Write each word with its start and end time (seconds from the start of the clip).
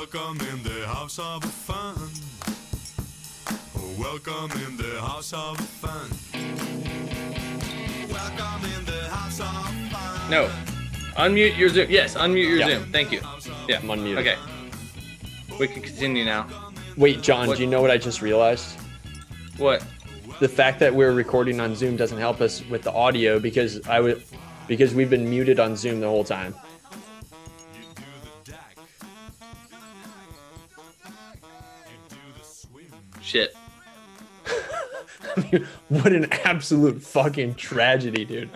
Welcome 0.00 0.40
in 0.50 0.62
the 0.62 0.86
house 0.86 1.18
of 1.18 1.44
fun. 1.44 1.94
Welcome 3.98 4.50
in 4.62 4.78
the 4.78 4.98
house 4.98 5.34
of 5.34 5.60
fun. 5.60 6.08
Welcome 8.08 8.64
in 8.64 8.86
the 8.86 9.10
house 9.10 9.40
of 9.40 9.92
fun. 9.92 10.30
No. 10.30 10.50
Unmute 11.18 11.58
your 11.58 11.68
Zoom. 11.68 11.90
Yes, 11.90 12.14
unmute 12.14 12.48
your 12.48 12.60
Yeah. 12.60 12.66
Zoom. 12.68 12.90
Thank 12.90 13.12
you. 13.12 13.20
Yeah. 13.68 13.80
I'm 13.80 13.88
unmuted. 13.88 14.20
Okay. 14.20 14.36
We 15.58 15.68
can 15.68 15.82
continue 15.82 16.24
now. 16.24 16.46
Wait, 16.96 17.20
John, 17.20 17.46
What- 17.46 17.58
do 17.58 17.62
you 17.62 17.68
know 17.68 17.82
what 17.82 17.90
I 17.90 17.98
just 17.98 18.22
realized? 18.22 18.78
What? 19.58 19.84
The 20.38 20.48
fact 20.48 20.80
that 20.80 20.94
we're 20.94 21.12
recording 21.12 21.60
on 21.60 21.76
Zoom 21.76 21.96
doesn't 21.98 22.18
help 22.18 22.40
us 22.40 22.62
with 22.70 22.80
the 22.80 22.92
audio 22.92 23.38
because 23.38 23.86
I 23.86 24.00
would 24.00 24.22
because 24.66 24.94
we've 24.94 25.10
been 25.10 25.28
muted 25.28 25.60
on 25.60 25.76
Zoom 25.76 26.00
the 26.00 26.08
whole 26.08 26.24
time. 26.24 26.54
Shit. 33.30 33.54
I 35.36 35.48
mean, 35.52 35.68
what 35.88 36.12
an 36.12 36.26
absolute 36.44 37.00
fucking 37.00 37.54
tragedy, 37.54 38.24
dude. 38.24 38.50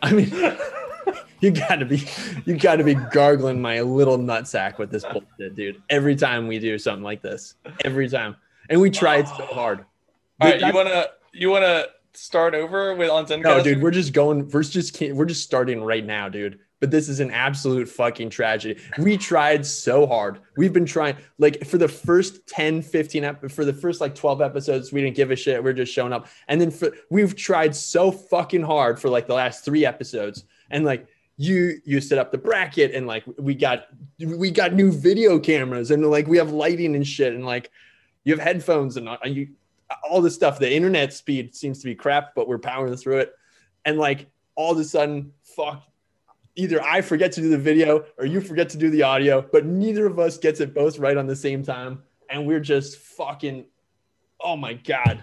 I 0.00 0.12
mean, 0.12 0.32
you 1.40 1.50
gotta 1.50 1.84
be, 1.84 2.08
you 2.46 2.56
gotta 2.56 2.84
be 2.84 2.94
gargling 2.94 3.60
my 3.60 3.82
little 3.82 4.16
nutsack 4.16 4.78
with 4.78 4.90
this 4.90 5.04
bullshit, 5.04 5.54
dude. 5.54 5.82
Every 5.90 6.16
time 6.16 6.48
we 6.48 6.58
do 6.58 6.78
something 6.78 7.04
like 7.04 7.20
this, 7.20 7.56
every 7.84 8.08
time, 8.08 8.36
and 8.70 8.80
we 8.80 8.88
tried 8.88 9.28
so 9.28 9.34
hard. 9.52 9.84
All 10.40 10.50
Dude, 10.50 10.62
right, 10.62 10.68
you 10.70 10.74
wanna 10.74 11.06
you 11.34 11.50
wanna 11.50 11.84
start 12.14 12.54
over 12.54 12.94
with 12.94 13.10
on 13.10 13.26
Zencastr? 13.26 13.42
No, 13.42 13.62
dude, 13.62 13.82
we're 13.82 13.90
just 13.90 14.14
going. 14.14 14.48
We're 14.48 14.62
just 14.62 14.98
we're 14.98 15.26
just 15.26 15.42
starting 15.42 15.82
right 15.82 16.06
now, 16.06 16.30
dude. 16.30 16.60
But 16.80 16.90
this 16.90 17.08
is 17.08 17.20
an 17.20 17.30
absolute 17.30 17.88
fucking 17.88 18.30
tragedy. 18.30 18.80
We 18.98 19.16
tried 19.16 19.66
so 19.66 20.06
hard. 20.06 20.40
We've 20.56 20.72
been 20.72 20.86
trying 20.86 21.16
like 21.38 21.66
for 21.66 21.78
the 21.78 21.88
first 21.88 22.46
10, 22.46 22.82
15 22.82 23.24
ep- 23.24 23.50
for 23.50 23.64
the 23.64 23.72
first 23.72 24.00
like 24.00 24.14
12 24.14 24.40
episodes, 24.40 24.92
we 24.92 25.00
didn't 25.00 25.16
give 25.16 25.30
a 25.30 25.36
shit. 25.36 25.62
We're 25.62 25.72
just 25.72 25.92
showing 25.92 26.12
up. 26.12 26.28
And 26.46 26.60
then 26.60 26.70
for 26.70 26.92
we've 27.10 27.34
tried 27.34 27.74
so 27.74 28.10
fucking 28.12 28.62
hard 28.62 29.00
for 29.00 29.08
like 29.08 29.26
the 29.26 29.34
last 29.34 29.64
3 29.64 29.84
episodes. 29.84 30.44
And 30.70 30.84
like 30.84 31.06
you 31.36 31.80
you 31.84 32.00
set 32.00 32.18
up 32.18 32.32
the 32.32 32.38
bracket 32.38 32.94
and 32.94 33.06
like 33.06 33.24
we 33.38 33.54
got 33.54 33.86
we 34.18 34.50
got 34.50 34.72
new 34.72 34.92
video 34.92 35.38
cameras 35.38 35.90
and 35.90 36.04
like 36.10 36.26
we 36.26 36.36
have 36.36 36.50
lighting 36.50 36.96
and 36.96 37.06
shit 37.06 37.32
and 37.32 37.46
like 37.46 37.70
you 38.24 38.34
have 38.34 38.42
headphones 38.44 38.96
and 38.96 39.08
uh, 39.08 39.16
you 39.24 39.48
all 40.08 40.20
this 40.20 40.34
stuff. 40.34 40.58
The 40.58 40.72
internet 40.72 41.12
speed 41.12 41.54
seems 41.54 41.78
to 41.80 41.86
be 41.86 41.94
crap, 41.94 42.34
but 42.34 42.48
we're 42.48 42.58
powering 42.58 42.94
through 42.96 43.18
it. 43.18 43.34
And 43.84 43.98
like 43.98 44.30
all 44.54 44.72
of 44.72 44.78
a 44.78 44.84
sudden, 44.84 45.32
fuck, 45.42 45.82
either 46.58 46.82
I 46.82 47.00
forget 47.00 47.30
to 47.32 47.40
do 47.40 47.48
the 47.48 47.56
video 47.56 48.04
or 48.18 48.26
you 48.26 48.40
forget 48.40 48.68
to 48.70 48.76
do 48.76 48.90
the 48.90 49.04
audio, 49.04 49.40
but 49.40 49.64
neither 49.64 50.06
of 50.06 50.18
us 50.18 50.36
gets 50.36 50.58
it 50.60 50.74
both 50.74 50.98
right 50.98 51.16
on 51.16 51.26
the 51.26 51.36
same 51.36 51.62
time. 51.62 52.02
And 52.28 52.46
we're 52.46 52.60
just 52.60 52.98
fucking, 52.98 53.64
oh 54.40 54.56
my 54.56 54.74
God. 54.74 55.22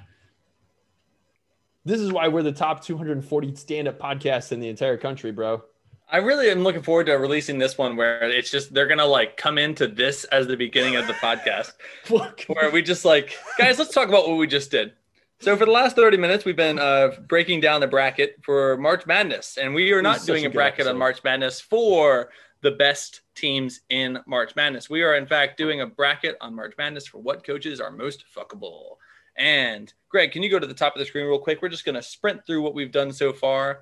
This 1.83 1.99
is 1.99 2.11
why 2.11 2.29
we're 2.29 2.41
the 2.41 2.53
top 2.53 2.83
240 2.83 3.55
stand 3.55 3.87
up 3.87 3.99
podcasts 3.99 4.53
in 4.53 4.61
the 4.61 4.69
entire 4.69 4.97
country, 4.97 5.31
bro. 5.31 5.61
I 6.09 6.17
really 6.17 6.49
am 6.49 6.63
looking 6.63 6.83
forward 6.83 7.07
to 7.07 7.13
releasing 7.13 7.57
this 7.57 7.77
one 7.77 7.97
where 7.97 8.23
it's 8.23 8.49
just 8.49 8.73
they're 8.73 8.87
gonna 8.87 9.05
like 9.05 9.37
come 9.37 9.57
into 9.57 9.87
this 9.87 10.23
as 10.25 10.47
the 10.47 10.55
beginning 10.55 10.95
of 10.95 11.07
the 11.07 11.13
podcast. 11.13 11.73
Where 12.47 12.69
we 12.69 12.83
just 12.83 13.05
like, 13.05 13.35
guys, 13.57 13.79
let's 13.79 13.91
talk 13.91 14.07
about 14.07 14.27
what 14.27 14.37
we 14.37 14.45
just 14.45 14.69
did. 14.69 14.93
So 15.41 15.55
for 15.57 15.65
the 15.65 15.71
last 15.71 15.95
30 15.95 16.17
minutes, 16.17 16.45
we've 16.45 16.55
been 16.55 16.79
uh, 16.79 17.11
breaking 17.27 17.59
down 17.59 17.81
the 17.81 17.87
bracket 17.87 18.37
for 18.43 18.77
March 18.77 19.05
Madness, 19.05 19.57
and 19.57 19.73
we 19.73 19.91
are 19.91 20.01
not 20.01 20.25
doing 20.25 20.45
a 20.45 20.49
bracket 20.49 20.87
on. 20.87 20.97
March 20.97 21.23
Madness 21.23 21.59
for 21.59 22.29
the 22.61 22.71
best 22.71 23.21
teams 23.35 23.81
in 23.89 24.17
March 24.25 24.55
Madness. 24.55 24.89
We 24.89 25.03
are 25.03 25.15
in 25.15 25.27
fact 25.27 25.57
doing 25.57 25.81
a 25.81 25.85
bracket 25.85 26.37
on 26.41 26.55
March 26.55 26.73
Madness 26.77 27.05
for 27.05 27.19
what 27.19 27.45
coaches 27.45 27.79
are 27.79 27.91
most 27.91 28.23
fuckable. 28.35 28.95
And 29.37 29.93
Greg, 30.09 30.31
can 30.31 30.41
you 30.41 30.49
go 30.49 30.57
to 30.57 30.65
the 30.65 30.73
top 30.73 30.95
of 30.95 30.99
the 30.99 31.05
screen 31.05 31.25
real 31.27 31.37
quick? 31.37 31.61
We're 31.61 31.69
just 31.69 31.85
gonna 31.85 32.01
sprint 32.01 32.45
through 32.47 32.61
what 32.61 32.73
we've 32.73 32.91
done 32.91 33.11
so 33.11 33.33
far. 33.33 33.81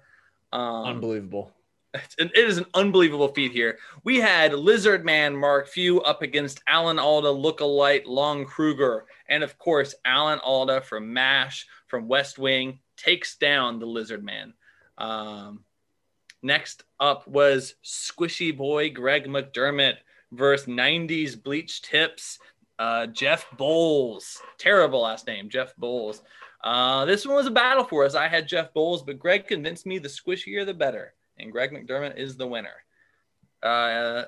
Um, 0.52 0.86
Unbelievable. 0.86 1.52
it 2.18 2.32
is 2.36 2.58
an 2.58 2.66
unbelievable 2.74 3.28
feat 3.30 3.52
here. 3.52 3.78
We 4.04 4.20
had 4.20 4.54
Lizard 4.54 5.06
Man 5.06 5.36
Mark 5.36 5.68
Few 5.68 6.02
up 6.02 6.22
against 6.22 6.64
Alan 6.68 6.98
Alda, 6.98 7.28
Lookalike, 7.28 8.06
Lon 8.08 8.46
Kruger, 8.46 9.06
and 9.30 9.44
of 9.44 9.58
course, 9.58 9.94
Alan 10.04 10.40
Alda 10.40 10.82
from 10.82 11.14
MASH 11.14 11.68
from 11.88 12.08
West 12.08 12.40
Wing 12.40 12.80
takes 12.98 13.38
down 13.38 13.80
the 13.80 13.86
Lizard 13.86 14.24
Man. 14.24 14.54
Um, 14.98 15.64
next 16.42 16.84
up 17.00 17.28
was 17.28 17.76
Squishy 17.84 18.56
Boy 18.56 18.90
Greg 18.90 19.28
McDermott 19.28 19.98
versus 20.32 20.68
90s 20.68 21.42
Bleach 21.42 21.84
Tips 21.84 22.40
uh, 22.80 23.06
Jeff 23.08 23.46
Boals. 23.52 24.38
Terrible 24.58 25.02
last 25.02 25.28
name, 25.28 25.48
Jeff 25.48 25.76
Boals. 25.76 26.22
Uh, 26.64 27.06
this 27.06 27.26
one 27.26 27.36
was 27.36 27.46
a 27.46 27.52
battle 27.52 27.84
for 27.84 28.04
us. 28.04 28.16
I 28.16 28.28
had 28.28 28.48
Jeff 28.48 28.74
Boals, 28.74 29.06
but 29.06 29.20
Greg 29.20 29.48
convinced 29.48 29.86
me 29.86 30.00
the 30.00 30.10
squishier 30.10 30.66
the 30.66 30.74
better 30.74 31.14
and 31.38 31.52
Greg 31.52 31.72
McDermott 31.72 32.18
is 32.18 32.38
the 32.38 32.48
winner. 32.48 32.76
Uh, 33.62 34.24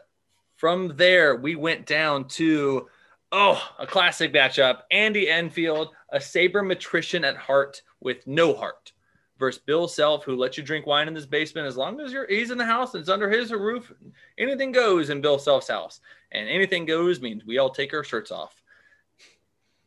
from 0.57 0.95
there, 0.95 1.35
we 1.35 1.55
went 1.55 1.85
down 1.85 2.27
to 2.29 2.87
oh, 3.31 3.61
a 3.79 3.85
classic 3.85 4.33
matchup: 4.33 4.81
Andy 4.91 5.29
Enfield, 5.29 5.89
a 6.11 6.17
sabermetrician 6.17 7.27
at 7.27 7.35
heart 7.35 7.81
with 7.99 8.25
no 8.25 8.53
heart, 8.53 8.93
versus 9.37 9.61
Bill 9.65 9.87
Self, 9.87 10.23
who 10.23 10.35
lets 10.35 10.57
you 10.57 10.63
drink 10.63 10.85
wine 10.85 11.07
in 11.07 11.15
his 11.15 11.25
basement 11.25 11.67
as 11.67 11.77
long 11.77 11.99
as 11.99 12.11
you're 12.11 12.27
he's 12.27 12.51
in 12.51 12.57
the 12.57 12.65
house 12.65 12.93
and 12.93 13.01
it's 13.01 13.09
under 13.09 13.29
his 13.29 13.51
roof. 13.51 13.91
Anything 14.37 14.71
goes 14.71 15.09
in 15.09 15.21
Bill 15.21 15.39
Self's 15.39 15.67
house, 15.67 15.99
and 16.31 16.47
anything 16.47 16.85
goes 16.85 17.21
means 17.21 17.45
we 17.45 17.57
all 17.57 17.69
take 17.69 17.93
our 17.93 18.03
shirts 18.03 18.31
off. 18.31 18.61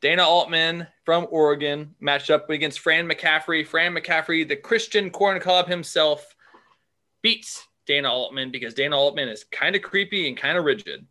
Dana 0.00 0.23
Altman 0.23 0.87
from 1.05 1.27
Oregon 1.31 1.95
matched 2.00 2.31
up 2.31 2.49
against 2.50 2.81
Fran 2.81 3.09
McCaffery. 3.09 3.67
Fran 3.67 3.95
McCaffery, 3.95 4.47
the 4.47 4.55
Christian 4.55 5.11
corn 5.11 5.41
cob 5.41 5.67
himself, 5.67 6.37
beats 7.23 7.67
Dana 7.87 8.11
Altman 8.11 8.51
because 8.51 8.75
Dana 8.75 8.97
Altman 8.97 9.29
is 9.29 9.45
kind 9.45 9.75
of 9.75 9.83
creepy 9.83 10.29
and 10.29 10.37
kind 10.37 10.59
of 10.59 10.65
rigid. 10.65 11.06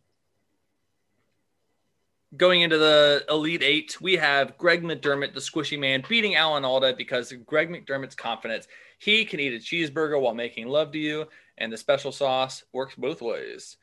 Going 2.36 2.60
into 2.60 2.76
the 2.76 3.24
Elite 3.30 3.62
Eight, 3.62 4.00
we 4.00 4.16
have 4.16 4.58
Greg 4.58 4.82
McDermott, 4.82 5.32
the 5.32 5.40
squishy 5.40 5.78
man, 5.78 6.04
beating 6.06 6.34
Alan 6.34 6.64
Alda 6.64 6.94
because 6.96 7.32
Greg 7.46 7.70
McDermott's 7.70 8.14
confidence. 8.14 8.68
He 8.98 9.24
can 9.24 9.40
eat 9.40 9.54
a 9.54 9.58
cheeseburger 9.58 10.20
while 10.20 10.34
making 10.34 10.68
love 10.68 10.92
to 10.92 10.98
you, 10.98 11.26
and 11.56 11.72
the 11.72 11.76
special 11.76 12.12
sauce 12.12 12.64
works 12.72 12.94
both 12.96 13.22
ways. 13.22 13.78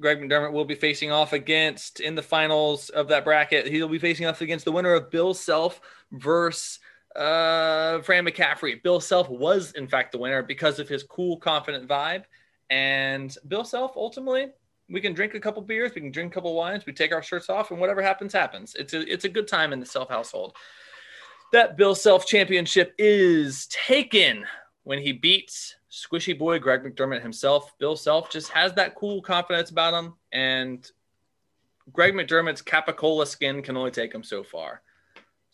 Greg 0.00 0.18
McDermott 0.18 0.52
will 0.52 0.64
be 0.64 0.74
facing 0.74 1.10
off 1.10 1.32
against 1.32 2.00
in 2.00 2.14
the 2.14 2.22
finals 2.22 2.90
of 2.90 3.08
that 3.08 3.24
bracket. 3.24 3.66
He'll 3.66 3.88
be 3.88 3.98
facing 3.98 4.26
off 4.26 4.40
against 4.40 4.64
the 4.64 4.72
winner 4.72 4.94
of 4.94 5.10
Bill 5.10 5.34
Self 5.34 5.80
versus 6.12 6.78
uh, 7.16 8.02
Fran 8.02 8.26
McCaffery. 8.26 8.82
Bill 8.82 9.00
Self 9.00 9.28
was, 9.28 9.72
in 9.72 9.88
fact, 9.88 10.12
the 10.12 10.18
winner 10.18 10.42
because 10.42 10.78
of 10.78 10.88
his 10.88 11.02
cool, 11.02 11.36
confident 11.38 11.88
vibe. 11.88 12.24
And 12.70 13.36
Bill 13.48 13.64
Self, 13.64 13.96
ultimately, 13.96 14.48
we 14.88 15.00
can 15.00 15.14
drink 15.14 15.34
a 15.34 15.40
couple 15.40 15.62
beers, 15.62 15.92
we 15.94 16.00
can 16.00 16.10
drink 16.10 16.32
a 16.32 16.34
couple 16.34 16.54
wines, 16.54 16.86
we 16.86 16.92
take 16.92 17.12
our 17.12 17.22
shirts 17.22 17.48
off, 17.48 17.70
and 17.70 17.80
whatever 17.80 18.02
happens, 18.02 18.32
happens. 18.32 18.74
It's 18.76 18.94
a 18.94 19.00
it's 19.12 19.24
a 19.24 19.28
good 19.28 19.48
time 19.48 19.72
in 19.72 19.80
the 19.80 19.86
Self 19.86 20.08
household. 20.08 20.56
That 21.52 21.76
Bill 21.76 21.94
Self 21.94 22.26
championship 22.26 22.94
is 22.98 23.66
taken 23.68 24.44
when 24.84 25.00
he 25.00 25.12
beats 25.12 25.76
Squishy 25.90 26.38
Boy 26.38 26.58
Greg 26.58 26.82
McDermott 26.82 27.22
himself. 27.22 27.72
Bill 27.78 27.96
Self 27.96 28.30
just 28.30 28.50
has 28.50 28.74
that 28.74 28.94
cool 28.94 29.22
confidence 29.22 29.70
about 29.70 29.94
him, 29.94 30.14
and 30.32 30.88
Greg 31.92 32.14
McDermott's 32.14 32.62
Capicola 32.62 33.26
skin 33.26 33.62
can 33.62 33.76
only 33.76 33.90
take 33.90 34.14
him 34.14 34.22
so 34.22 34.42
far. 34.42 34.82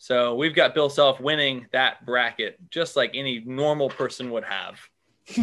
So 0.03 0.35
we've 0.35 0.53
got 0.53 0.73
Bill 0.73 0.89
Self 0.89 1.21
winning 1.21 1.65
that 1.71 2.05
bracket 2.05 2.59
just 2.69 2.97
like 2.97 3.11
any 3.13 3.39
normal 3.39 3.87
person 3.87 4.31
would 4.31 4.43
have. 4.43 4.77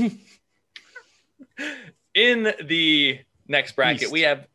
in 2.15 2.53
the 2.63 3.21
next 3.49 3.75
bracket, 3.75 4.03
East. 4.03 4.13
we 4.13 4.21
have 4.21 4.47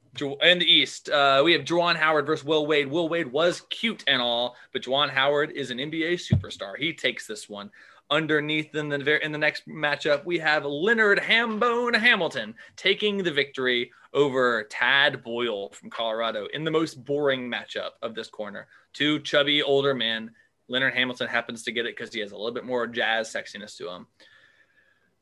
in 0.43 0.59
the 0.59 0.71
East, 0.71 1.09
uh, 1.09 1.41
we 1.43 1.53
have 1.53 1.63
Juwan 1.63 1.95
Howard 1.95 2.27
versus 2.27 2.45
Will 2.45 2.67
Wade. 2.67 2.85
Will 2.85 3.09
Wade 3.09 3.31
was 3.31 3.61
cute 3.71 4.03
and 4.05 4.21
all, 4.21 4.55
but 4.73 4.83
Juwan 4.83 5.09
Howard 5.09 5.49
is 5.53 5.71
an 5.71 5.79
NBA 5.79 6.19
superstar. 6.31 6.77
He 6.77 6.93
takes 6.93 7.25
this 7.25 7.49
one. 7.49 7.71
Underneath 8.11 8.75
in 8.75 8.87
the 8.87 9.25
in 9.25 9.31
the 9.31 9.37
next 9.37 9.67
matchup, 9.67 10.25
we 10.25 10.37
have 10.37 10.63
Leonard 10.63 11.17
Hambone 11.17 11.95
Hamilton 11.95 12.53
taking 12.75 13.17
the 13.17 13.31
victory 13.31 13.91
over 14.13 14.63
Tad 14.69 15.23
Boyle 15.23 15.69
from 15.69 15.89
Colorado 15.89 16.45
in 16.53 16.63
the 16.63 16.69
most 16.69 17.03
boring 17.03 17.49
matchup 17.49 17.91
of 18.03 18.13
this 18.13 18.29
corner. 18.29 18.67
Two 18.93 19.19
chubby 19.21 19.63
older 19.63 19.95
men. 19.95 20.31
Leonard 20.67 20.93
Hamilton 20.93 21.27
happens 21.27 21.63
to 21.63 21.71
get 21.71 21.87
it 21.87 21.95
because 21.95 22.13
he 22.13 22.19
has 22.19 22.31
a 22.31 22.37
little 22.37 22.53
bit 22.53 22.63
more 22.63 22.85
jazz 22.85 23.33
sexiness 23.33 23.75
to 23.77 23.89
him. 23.89 24.07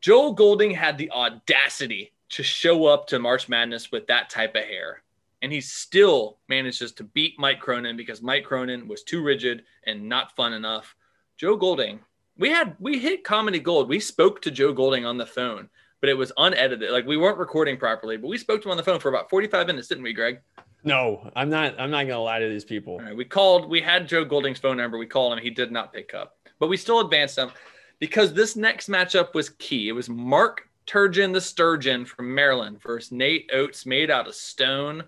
Joel 0.01 0.33
Golding 0.33 0.71
had 0.71 0.97
the 0.97 1.09
audacity 1.11 2.11
to 2.29 2.43
show 2.43 2.85
up 2.85 3.07
to 3.07 3.19
March 3.19 3.47
Madness 3.47 3.91
with 3.91 4.07
that 4.07 4.29
type 4.29 4.55
of 4.55 4.63
hair. 4.63 5.03
And 5.41 5.51
he 5.51 5.61
still 5.61 6.39
manages 6.49 6.91
to 6.93 7.03
beat 7.03 7.39
Mike 7.39 7.59
Cronin 7.59 7.95
because 7.95 8.21
Mike 8.21 8.43
Cronin 8.43 8.87
was 8.87 9.03
too 9.03 9.23
rigid 9.23 9.63
and 9.85 10.09
not 10.09 10.35
fun 10.35 10.51
enough. 10.51 10.95
Joe 11.37 11.55
Golding, 11.55 11.99
we 12.37 12.49
had 12.49 12.75
we 12.79 12.99
hit 12.99 13.23
comedy 13.23 13.59
gold. 13.59 13.89
We 13.89 13.99
spoke 13.99 14.41
to 14.41 14.51
Joe 14.51 14.73
Golding 14.73 15.05
on 15.05 15.17
the 15.17 15.25
phone, 15.25 15.69
but 16.01 16.09
it 16.09 16.17
was 16.17 16.31
unedited. 16.37 16.91
Like 16.91 17.05
we 17.05 17.17
weren't 17.17 17.37
recording 17.37 17.77
properly, 17.77 18.17
but 18.17 18.27
we 18.27 18.37
spoke 18.37 18.61
to 18.61 18.67
him 18.67 18.71
on 18.71 18.77
the 18.77 18.83
phone 18.83 18.99
for 18.99 19.09
about 19.09 19.29
45 19.29 19.67
minutes, 19.67 19.87
didn't 19.87 20.03
we, 20.03 20.13
Greg? 20.13 20.39
No, 20.83 21.29
I'm 21.35 21.49
not. 21.49 21.79
I'm 21.79 21.91
not 21.91 22.07
gonna 22.07 22.19
lie 22.19 22.39
to 22.39 22.49
these 22.49 22.65
people. 22.65 22.95
All 22.95 23.01
right, 23.01 23.15
we 23.15 23.25
called. 23.25 23.69
We 23.69 23.81
had 23.81 24.07
Joe 24.07 24.25
Golding's 24.25 24.59
phone 24.59 24.77
number. 24.77 24.97
We 24.97 25.05
called 25.05 25.33
him. 25.33 25.39
He 25.39 25.49
did 25.49 25.71
not 25.71 25.93
pick 25.93 26.13
up, 26.13 26.37
but 26.59 26.67
we 26.67 26.77
still 26.77 26.99
advanced 26.99 27.37
him 27.37 27.51
because 27.99 28.33
this 28.33 28.55
next 28.55 28.89
matchup 28.89 29.33
was 29.33 29.49
key. 29.49 29.87
It 29.87 29.93
was 29.93 30.09
Mark 30.09 30.67
Turgeon 30.85 31.31
the 31.33 31.39
Sturgeon 31.41 32.05
from 32.05 32.33
Maryland 32.33 32.81
versus 32.81 33.11
Nate 33.11 33.49
Oats, 33.53 33.85
made 33.85 34.11
out 34.11 34.27
of 34.27 34.35
stone. 34.35 35.03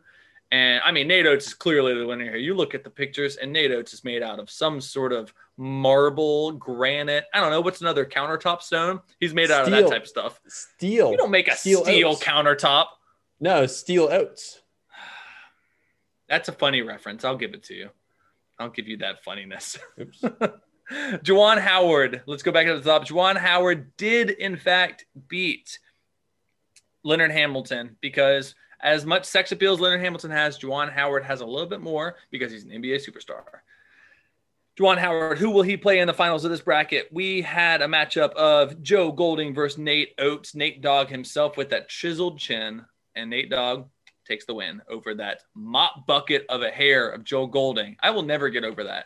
And 0.52 0.82
I 0.86 0.92
mean, 0.92 1.08
Nate 1.08 1.26
Oats 1.26 1.48
is 1.48 1.54
clearly 1.54 1.94
the 1.96 2.06
winner 2.06 2.24
here. 2.24 2.36
You 2.36 2.54
look 2.54 2.76
at 2.76 2.84
the 2.84 2.90
pictures, 2.90 3.36
and 3.38 3.52
Nate 3.52 3.72
Oats 3.72 3.94
is 3.94 4.04
made 4.04 4.22
out 4.22 4.40
of 4.40 4.50
some 4.50 4.80
sort 4.80 5.12
of 5.12 5.34
marble, 5.58 6.52
granite. 6.54 7.26
I 7.34 7.40
don't 7.40 7.50
know 7.50 7.62
what's 7.62 7.82
another 7.82 8.06
countertop 8.06 8.62
stone. 8.62 9.02
He's 9.20 9.34
made 9.34 9.52
out 9.52 9.66
of 9.66 9.72
that 9.72 9.90
type 9.90 10.04
of 10.04 10.08
stuff. 10.08 10.40
Steel. 10.48 11.12
You 11.12 11.18
don't 11.18 11.32
make 11.32 11.48
a 11.48 11.56
Steel 11.56 11.84
steel, 11.84 12.16
countertop. 12.16 12.88
No, 13.40 13.66
steel 13.66 14.08
oats. 14.12 14.62
That's 16.30 16.48
a 16.48 16.54
funny 16.54 16.82
reference. 16.82 17.26
I'll 17.26 17.38
give 17.38 17.54
it 17.54 17.64
to 17.66 17.74
you. 17.74 17.90
I'll 18.60 18.70
give 18.70 18.88
you 18.88 18.98
that 18.98 19.24
funniness. 19.24 19.78
Oops. 20.00 20.22
Juwan 20.92 21.60
Howard. 21.60 22.22
Let's 22.28 22.44
go 22.44 22.52
back 22.52 22.68
to 22.68 22.80
the 22.80 22.82
top. 22.82 23.08
Juwan 23.08 23.38
Howard 23.38 23.98
did, 23.98 24.30
in 24.30 24.56
fact, 24.56 25.06
beat 25.28 25.80
Leonard 27.04 27.32
Hamilton 27.32 27.98
because 28.02 28.56
as 28.82 29.06
much 29.06 29.26
sex 29.26 29.52
appeal 29.52 29.74
as 29.74 29.80
Leonard 29.80 30.02
Hamilton 30.02 30.32
has, 30.32 30.60
Juwan 30.60 30.92
Howard 30.92 31.24
has 31.24 31.42
a 31.42 31.46
little 31.46 31.70
bit 31.70 31.82
more 31.82 32.16
because 32.32 32.52
he's 32.52 32.66
an 32.66 32.72
NBA 32.72 33.08
superstar. 33.08 33.44
Juwan 34.78 34.98
Howard, 34.98 35.38
who 35.38 35.52
will 35.52 35.62
he 35.62 35.78
play 35.78 36.00
in 36.00 36.08
the 36.08 36.14
finals 36.14 36.44
of 36.44 36.52
this 36.52 36.62
bracket? 36.62 37.08
We 37.12 37.42
had 37.42 37.82
a 37.82 37.88
matchup 37.88 38.34
of 38.34 38.82
Joe 38.82 39.12
Golding 39.12 39.54
versus 39.54 39.78
Nate 39.78 40.14
Oats. 40.20 40.54
Nate 40.54 40.82
Dogg 40.82 41.08
himself 41.08 41.56
with 41.56 41.70
that 41.70 41.88
chiseled 41.88 42.38
chin, 42.38 42.84
and 43.16 43.30
Nate 43.30 43.50
Dogg 43.50 43.88
takes 44.28 44.46
the 44.46 44.54
win 44.54 44.82
over 44.90 45.16
that 45.16 45.44
mop 45.54 46.06
bucket 46.08 46.46
of 46.50 46.62
a 46.62 46.70
hair 46.72 47.10
of 47.10 47.24
Joe 47.24 47.48
Golding. 47.48 47.96
I 48.04 48.10
will 48.10 48.24
never 48.24 48.50
get 48.50 48.66
over 48.66 48.84
that. 48.84 49.06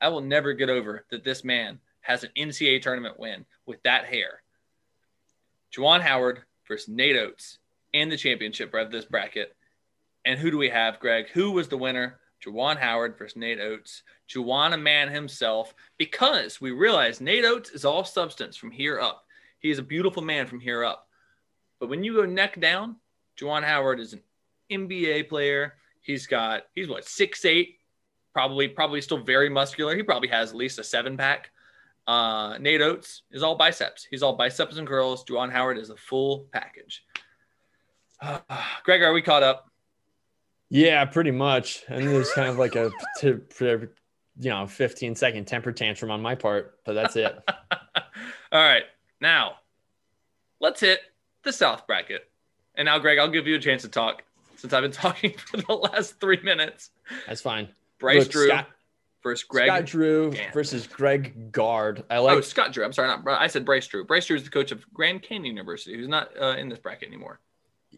I 0.00 0.08
will 0.08 0.22
never 0.22 0.54
get 0.54 0.70
over 0.70 1.04
that 1.10 1.24
this 1.24 1.44
man 1.44 1.80
has 2.00 2.24
an 2.24 2.30
NCAA 2.36 2.80
tournament 2.80 3.20
win 3.20 3.44
with 3.66 3.82
that 3.82 4.06
hair. 4.06 4.42
Juwan 5.76 6.00
Howard 6.00 6.40
versus 6.66 6.88
Nate 6.88 7.16
Oats 7.16 7.58
in 7.92 8.08
the 8.08 8.16
championship 8.16 8.72
of 8.74 8.90
this 8.90 9.04
bracket. 9.04 9.56
And 10.24 10.38
who 10.38 10.50
do 10.50 10.58
we 10.58 10.68
have, 10.68 11.00
Greg? 11.00 11.28
Who 11.32 11.52
was 11.52 11.68
the 11.68 11.78
winner? 11.78 12.20
Juwan 12.44 12.78
Howard 12.78 13.16
versus 13.18 13.36
Nate 13.36 13.60
Oats. 13.60 14.02
Juwan, 14.28 14.72
a 14.72 14.76
man 14.76 15.10
himself, 15.10 15.74
because 15.98 16.60
we 16.60 16.70
realize 16.70 17.20
Nate 17.20 17.44
Oats 17.44 17.70
is 17.70 17.84
all 17.84 18.04
substance 18.04 18.56
from 18.56 18.70
here 18.70 19.00
up. 19.00 19.24
He 19.58 19.70
is 19.70 19.78
a 19.78 19.82
beautiful 19.82 20.22
man 20.22 20.46
from 20.46 20.60
here 20.60 20.84
up. 20.84 21.06
But 21.78 21.88
when 21.88 22.02
you 22.04 22.14
go 22.14 22.24
neck 22.24 22.60
down, 22.60 22.96
Juwan 23.38 23.62
Howard 23.62 24.00
is 24.00 24.12
an 24.12 24.22
NBA 24.70 25.28
player. 25.28 25.74
He's 26.00 26.26
got, 26.26 26.64
he's 26.74 26.88
what, 26.88 27.04
six 27.04 27.44
eight, 27.44 27.78
probably, 28.32 28.68
probably 28.68 29.00
still 29.00 29.22
very 29.22 29.48
muscular. 29.48 29.94
He 29.96 30.02
probably 30.02 30.28
has 30.28 30.50
at 30.50 30.56
least 30.56 30.78
a 30.78 30.84
seven 30.84 31.16
pack. 31.16 31.50
Uh, 32.06 32.56
Nate 32.58 32.80
Oats 32.80 33.22
is 33.30 33.42
all 33.42 33.54
biceps. 33.54 34.06
He's 34.10 34.22
all 34.22 34.36
biceps 34.36 34.78
and 34.78 34.88
curls. 34.88 35.24
Juwan 35.24 35.52
Howard 35.52 35.78
is 35.78 35.90
a 35.90 35.96
full 35.96 36.46
package. 36.52 37.04
Greg, 38.84 39.02
are 39.02 39.12
we 39.12 39.22
caught 39.22 39.42
up? 39.42 39.70
Yeah, 40.68 41.04
pretty 41.04 41.32
much. 41.32 41.82
And 41.88 42.06
there's 42.06 42.32
kind 42.32 42.48
of 42.48 42.58
like 42.58 42.76
a, 42.76 42.90
you 43.22 44.50
know, 44.50 44.66
15 44.66 45.14
second 45.16 45.46
temper 45.46 45.72
tantrum 45.72 46.10
on 46.10 46.22
my 46.22 46.34
part, 46.34 46.78
but 46.84 46.92
that's 46.94 47.16
it. 47.16 47.36
All 48.52 48.62
right. 48.62 48.84
Now, 49.20 49.56
let's 50.60 50.80
hit 50.80 51.00
the 51.42 51.52
South 51.52 51.86
bracket. 51.86 52.30
And 52.76 52.86
now, 52.86 52.98
Greg, 52.98 53.18
I'll 53.18 53.28
give 53.28 53.46
you 53.46 53.56
a 53.56 53.60
chance 53.60 53.82
to 53.82 53.88
talk 53.88 54.22
since 54.56 54.72
I've 54.72 54.82
been 54.82 54.92
talking 54.92 55.32
for 55.32 55.56
the 55.56 55.72
last 55.72 56.20
three 56.20 56.40
minutes. 56.42 56.90
That's 57.26 57.40
fine. 57.40 57.68
Bryce 57.98 58.22
Look, 58.22 58.30
Drew 58.30 58.48
Scott, 58.48 58.68
versus 59.22 59.44
Greg. 59.44 59.66
Scott 59.66 59.84
Drew 59.86 60.32
versus 60.54 60.86
Greg 60.86 61.52
Gard. 61.52 62.04
I 62.08 62.18
like. 62.18 62.38
oh, 62.38 62.40
Scott 62.40 62.72
Drew. 62.72 62.84
I'm 62.84 62.92
sorry. 62.92 63.08
Not, 63.08 63.26
I 63.26 63.48
said 63.48 63.64
Bryce 63.64 63.86
Drew. 63.86 64.04
Bryce 64.04 64.26
Drew 64.26 64.36
is 64.36 64.44
the 64.44 64.50
coach 64.50 64.70
of 64.70 64.90
Grand 64.94 65.22
Canyon 65.22 65.56
University, 65.56 65.96
who's 65.96 66.08
not 66.08 66.30
uh, 66.40 66.56
in 66.56 66.68
this 66.68 66.78
bracket 66.78 67.08
anymore. 67.08 67.40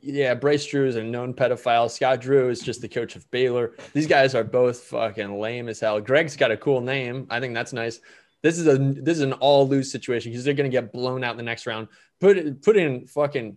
Yeah, 0.00 0.34
Bryce 0.34 0.64
Drew 0.66 0.86
is 0.86 0.96
a 0.96 1.02
known 1.02 1.34
pedophile. 1.34 1.90
Scott 1.90 2.20
Drew 2.20 2.48
is 2.48 2.60
just 2.60 2.80
the 2.80 2.88
coach 2.88 3.14
of 3.14 3.30
Baylor. 3.30 3.76
These 3.92 4.06
guys 4.06 4.34
are 4.34 4.44
both 4.44 4.84
fucking 4.84 5.38
lame 5.38 5.68
as 5.68 5.80
hell. 5.80 6.00
Greg's 6.00 6.36
got 6.36 6.50
a 6.50 6.56
cool 6.56 6.80
name. 6.80 7.26
I 7.30 7.40
think 7.40 7.54
that's 7.54 7.72
nice. 7.72 8.00
This 8.42 8.58
is 8.58 8.66
a 8.66 8.78
this 8.78 9.18
is 9.18 9.22
an 9.22 9.34
all 9.34 9.68
lose 9.68 9.92
situation 9.92 10.32
because 10.32 10.44
they're 10.44 10.54
gonna 10.54 10.68
get 10.68 10.92
blown 10.92 11.22
out 11.22 11.32
in 11.32 11.36
the 11.36 11.42
next 11.42 11.66
round. 11.66 11.88
Put 12.20 12.62
put 12.62 12.76
in 12.76 13.06
fucking 13.06 13.56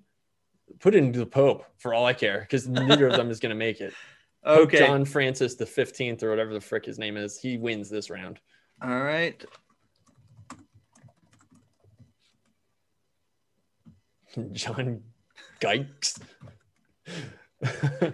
put 0.79 0.93
in 0.93 1.11
the 1.11 1.25
Pope 1.25 1.65
for 1.77 1.93
all 1.93 2.05
I 2.05 2.13
care 2.13 2.41
because 2.41 2.67
neither 2.67 3.07
of 3.07 3.15
them 3.15 3.31
is 3.31 3.39
gonna 3.39 3.55
make 3.55 3.81
it. 3.81 3.93
Pope 4.43 4.67
Okay. 4.67 4.77
John 4.79 5.05
Francis 5.05 5.55
the 5.55 5.65
fifteenth 5.65 6.21
or 6.21 6.29
whatever 6.29 6.53
the 6.53 6.61
frick 6.61 6.85
his 6.85 6.99
name 6.99 7.17
is, 7.17 7.39
he 7.39 7.57
wins 7.57 7.89
this 7.89 8.11
round. 8.11 8.39
All 8.83 9.01
right. 9.01 9.43
John 14.51 15.01
Gikes. 15.65 16.19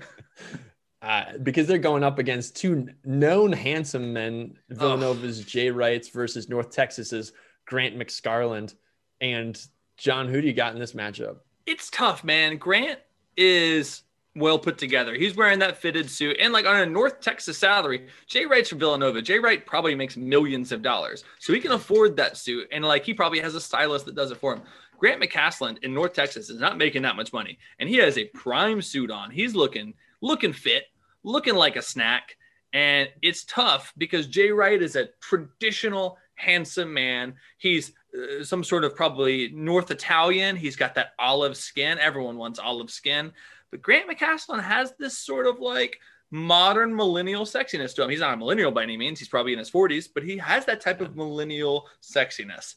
uh, 1.01 1.23
because 1.43 1.67
they're 1.67 1.77
going 1.77 2.03
up 2.03 2.19
against 2.19 2.55
two 2.55 2.87
known 3.03 3.51
handsome 3.51 4.13
men 4.13 4.57
Villanova's 4.69 5.43
Jay 5.43 5.69
Wrights 5.69 6.09
versus 6.09 6.49
North 6.49 6.71
Texas's 6.71 7.33
Grant 7.65 7.97
McCasland. 7.97 8.75
And 9.19 9.59
John, 9.97 10.27
who 10.27 10.41
do 10.41 10.47
you 10.47 10.53
got 10.53 10.73
in 10.73 10.79
this 10.79 10.93
matchup? 10.93 11.37
It's 11.65 11.89
tough, 11.89 12.23
man. 12.23 12.57
Grant 12.57 12.99
is 13.37 14.03
well 14.35 14.57
put 14.57 14.77
together. 14.77 15.13
He's 15.13 15.35
wearing 15.35 15.59
that 15.59 15.77
fitted 15.77 16.09
suit 16.09 16.37
and 16.39 16.53
like 16.53 16.65
on 16.65 16.77
a 16.77 16.85
North 16.85 17.19
Texas 17.19 17.57
salary. 17.57 18.07
Jay 18.27 18.45
Wright's 18.45 18.69
from 18.69 18.79
Villanova. 18.79 19.21
Jay 19.21 19.39
Wright 19.39 19.65
probably 19.65 19.93
makes 19.93 20.15
millions 20.15 20.71
of 20.71 20.81
dollars. 20.81 21.23
So 21.39 21.53
he 21.53 21.59
can 21.59 21.73
afford 21.73 22.15
that 22.17 22.37
suit. 22.37 22.67
And 22.71 22.85
like 22.85 23.05
he 23.05 23.13
probably 23.13 23.39
has 23.39 23.55
a 23.55 23.61
stylist 23.61 24.05
that 24.05 24.15
does 24.15 24.31
it 24.31 24.37
for 24.37 24.53
him. 24.53 24.61
Grant 25.01 25.19
McCasland 25.19 25.83
in 25.83 25.95
North 25.95 26.13
Texas 26.13 26.51
is 26.51 26.59
not 26.59 26.77
making 26.77 27.01
that 27.01 27.15
much 27.15 27.33
money. 27.33 27.57
And 27.79 27.89
he 27.89 27.95
has 27.97 28.19
a 28.19 28.25
prime 28.25 28.83
suit 28.83 29.09
on. 29.09 29.31
He's 29.31 29.55
looking, 29.55 29.95
looking 30.21 30.53
fit, 30.53 30.83
looking 31.23 31.55
like 31.55 31.75
a 31.75 31.81
snack. 31.81 32.37
And 32.71 33.09
it's 33.23 33.43
tough 33.45 33.93
because 33.97 34.27
Jay 34.27 34.51
Wright 34.51 34.79
is 34.79 34.95
a 34.95 35.09
traditional 35.19 36.19
handsome 36.35 36.93
man. 36.93 37.33
He's 37.57 37.93
uh, 38.15 38.43
some 38.43 38.63
sort 38.63 38.83
of 38.83 38.95
probably 38.95 39.49
North 39.49 39.89
Italian. 39.89 40.55
He's 40.55 40.75
got 40.75 40.93
that 40.93 41.13
olive 41.17 41.57
skin. 41.57 41.97
Everyone 41.97 42.37
wants 42.37 42.59
olive 42.59 42.91
skin. 42.91 43.31
But 43.71 43.81
Grant 43.81 44.07
McCasland 44.07 44.61
has 44.61 44.93
this 44.99 45.17
sort 45.17 45.47
of 45.47 45.59
like 45.59 45.97
modern 46.29 46.95
millennial 46.95 47.45
sexiness 47.45 47.95
to 47.95 48.03
him. 48.03 48.11
He's 48.11 48.19
not 48.19 48.35
a 48.35 48.37
millennial 48.37 48.69
by 48.69 48.83
any 48.83 48.97
means. 48.97 49.17
He's 49.17 49.29
probably 49.29 49.53
in 49.53 49.59
his 49.59 49.71
40s, 49.71 50.09
but 50.13 50.21
he 50.21 50.37
has 50.37 50.63
that 50.65 50.79
type 50.79 51.01
of 51.01 51.15
millennial 51.15 51.87
sexiness. 52.03 52.75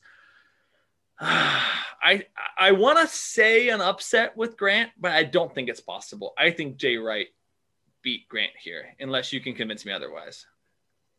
I 1.21 2.25
I 2.59 2.73
want 2.73 2.99
to 2.99 3.07
say 3.07 3.69
an 3.69 3.81
upset 3.81 4.37
with 4.37 4.57
Grant, 4.57 4.91
but 4.99 5.13
I 5.13 5.25
don't 5.25 5.55
think 5.55 5.69
it's 5.69 5.81
possible. 5.81 6.35
I 6.39 6.51
think 6.51 6.77
Jay 6.77 6.97
Wright 6.97 7.29
beat 8.03 8.29
Grant 8.29 8.53
here, 8.61 8.95
unless 9.01 9.33
you 9.33 9.41
can 9.41 9.55
convince 9.55 9.85
me 9.85 9.93
otherwise. 9.93 10.47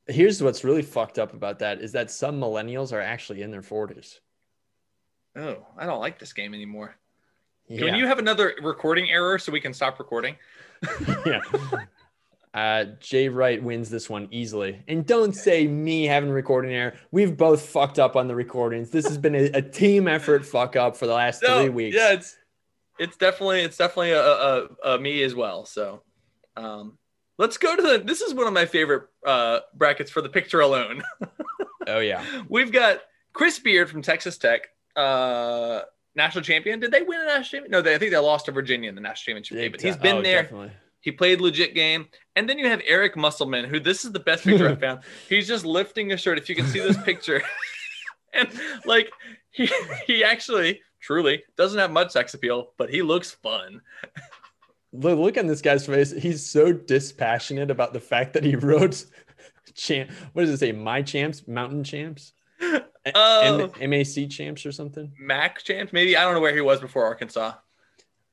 Here's 0.07 0.41
what's 0.41 0.63
really 0.63 0.83
fucked 0.83 1.17
up 1.17 1.33
about 1.33 1.59
that 1.59 1.81
is 1.81 1.91
that 1.93 2.11
some 2.11 2.39
millennials 2.39 2.93
are 2.93 3.01
actually 3.01 3.41
in 3.41 3.49
their 3.49 3.63
40s. 3.63 4.19
Oh, 5.35 5.65
I 5.77 5.87
don't 5.87 5.99
like 5.99 6.19
this 6.19 6.31
game 6.31 6.53
anymore. 6.53 6.95
Yeah. 7.67 7.87
Can 7.87 7.95
you 7.95 8.05
have 8.05 8.19
another 8.19 8.53
recording 8.61 9.09
error 9.09 9.39
so 9.39 9.51
we 9.51 9.59
can 9.59 9.73
stop 9.73 9.97
recording? 9.97 10.35
yeah. 11.25 11.41
Uh, 12.55 12.85
Jay 13.01 13.27
Wright 13.27 13.61
wins 13.61 13.89
this 13.89 14.09
one 14.09 14.29
easily. 14.31 14.81
And 14.87 15.05
don't 15.05 15.33
say 15.35 15.67
me 15.67 16.05
having 16.05 16.29
a 16.29 16.33
recording 16.33 16.71
error. 16.73 16.93
We've 17.11 17.35
both 17.35 17.61
fucked 17.65 17.99
up 17.99 18.15
on 18.15 18.29
the 18.29 18.35
recordings. 18.35 18.91
This 18.91 19.05
has 19.07 19.17
been 19.17 19.35
a, 19.35 19.43
a 19.55 19.61
team 19.61 20.07
effort 20.07 20.45
fuck 20.45 20.77
up 20.77 20.95
for 20.95 21.05
the 21.05 21.13
last 21.13 21.43
three 21.45 21.67
weeks. 21.67 21.97
Yeah, 21.97 22.13
it's 22.13 22.37
it's 22.97 23.17
definitely 23.17 23.59
it's 23.61 23.75
definitely 23.75 24.11
a, 24.11 24.23
a, 24.23 24.67
a 24.85 24.99
me 24.99 25.21
as 25.23 25.35
well. 25.35 25.65
So 25.65 26.01
um, 26.55 26.97
let's 27.37 27.57
go 27.57 27.75
to 27.75 27.81
the. 27.81 27.97
This 27.97 28.21
is 28.21 28.33
one 28.33 28.47
of 28.47 28.53
my 28.53 28.65
favorite 28.65 29.09
uh, 29.25 29.59
brackets 29.73 30.09
for 30.09 30.21
the 30.21 30.29
picture 30.29 30.61
alone. 30.61 31.03
Oh, 31.87 31.99
yeah. 31.99 32.25
We've 32.49 32.71
got 32.71 33.01
Chris 33.33 33.59
Beard 33.59 33.91
from 33.91 34.01
Texas 34.01 34.39
Tech, 34.39 34.61
uh, 34.95 35.81
national 36.15 36.43
champion. 36.43 36.79
Did 36.79 36.89
they 36.91 37.03
win 37.03 37.21
a 37.21 37.25
national 37.25 37.43
championship? 37.43 37.69
No, 37.71 37.81
they, 37.83 37.93
I 37.93 37.99
think 37.99 38.11
they 38.11 38.17
lost 38.17 38.47
to 38.47 38.51
Virginia 38.51 38.89
in 38.89 38.95
the 38.95 39.01
national 39.01 39.35
championship 39.35 39.57
game. 39.59 39.71
But 39.71 39.81
he's 39.81 39.95
been 39.95 40.15
Oh, 40.17 40.21
there. 40.23 40.41
definitely. 40.41 40.71
He 41.05 41.11
played 41.11 41.39
legit 41.39 41.75
game. 41.75 42.07
And 42.35 42.49
then 42.49 42.57
you 42.57 42.67
have 42.67 42.81
Eric 42.83 43.15
Musselman, 43.15 43.65
who 43.65 43.79
this 43.79 44.03
is 44.03 44.11
the 44.11 44.19
best 44.19 44.43
picture 44.43 44.67
I 44.67 44.73
found. 44.85 45.01
He's 45.29 45.47
just 45.47 45.63
lifting 45.63 46.11
a 46.11 46.17
shirt. 46.17 46.39
If 46.39 46.49
you 46.49 46.55
can 46.55 46.65
see 46.65 46.79
this 46.79 46.97
picture. 47.03 47.43
and 48.33 48.49
like 48.85 49.11
he 49.51 49.69
he 50.07 50.23
actually 50.23 50.81
truly 50.99 51.43
doesn't 51.57 51.77
have 51.77 51.91
much 51.91 52.09
sex 52.11 52.33
appeal, 52.33 52.73
but 52.79 52.89
he 52.89 53.03
looks 53.03 53.31
fun. 53.31 53.81
Look, 54.93 55.19
look 55.19 55.37
on 55.37 55.45
this 55.45 55.61
guy's 55.61 55.85
face. 55.85 56.11
He's 56.11 56.43
so 56.43 56.73
dispassionate 56.73 57.69
about 57.69 57.93
the 57.93 57.99
fact 57.99 58.33
that 58.33 58.43
he 58.43 58.55
wrote 58.55 59.05
champ. 59.75 60.09
What 60.33 60.41
does 60.41 60.49
it 60.49 60.57
say? 60.57 60.71
My 60.71 61.03
champs, 61.03 61.47
mountain 61.47 61.83
champs, 61.83 62.33
Oh. 63.13 63.69
M- 63.79 63.89
MAC 63.91 64.27
champs 64.31 64.65
or 64.65 64.71
something. 64.71 65.11
Mac 65.19 65.61
champs, 65.61 65.93
maybe 65.93 66.17
I 66.17 66.23
don't 66.23 66.33
know 66.33 66.39
where 66.41 66.55
he 66.55 66.61
was 66.61 66.79
before 66.81 67.05
Arkansas. 67.05 67.53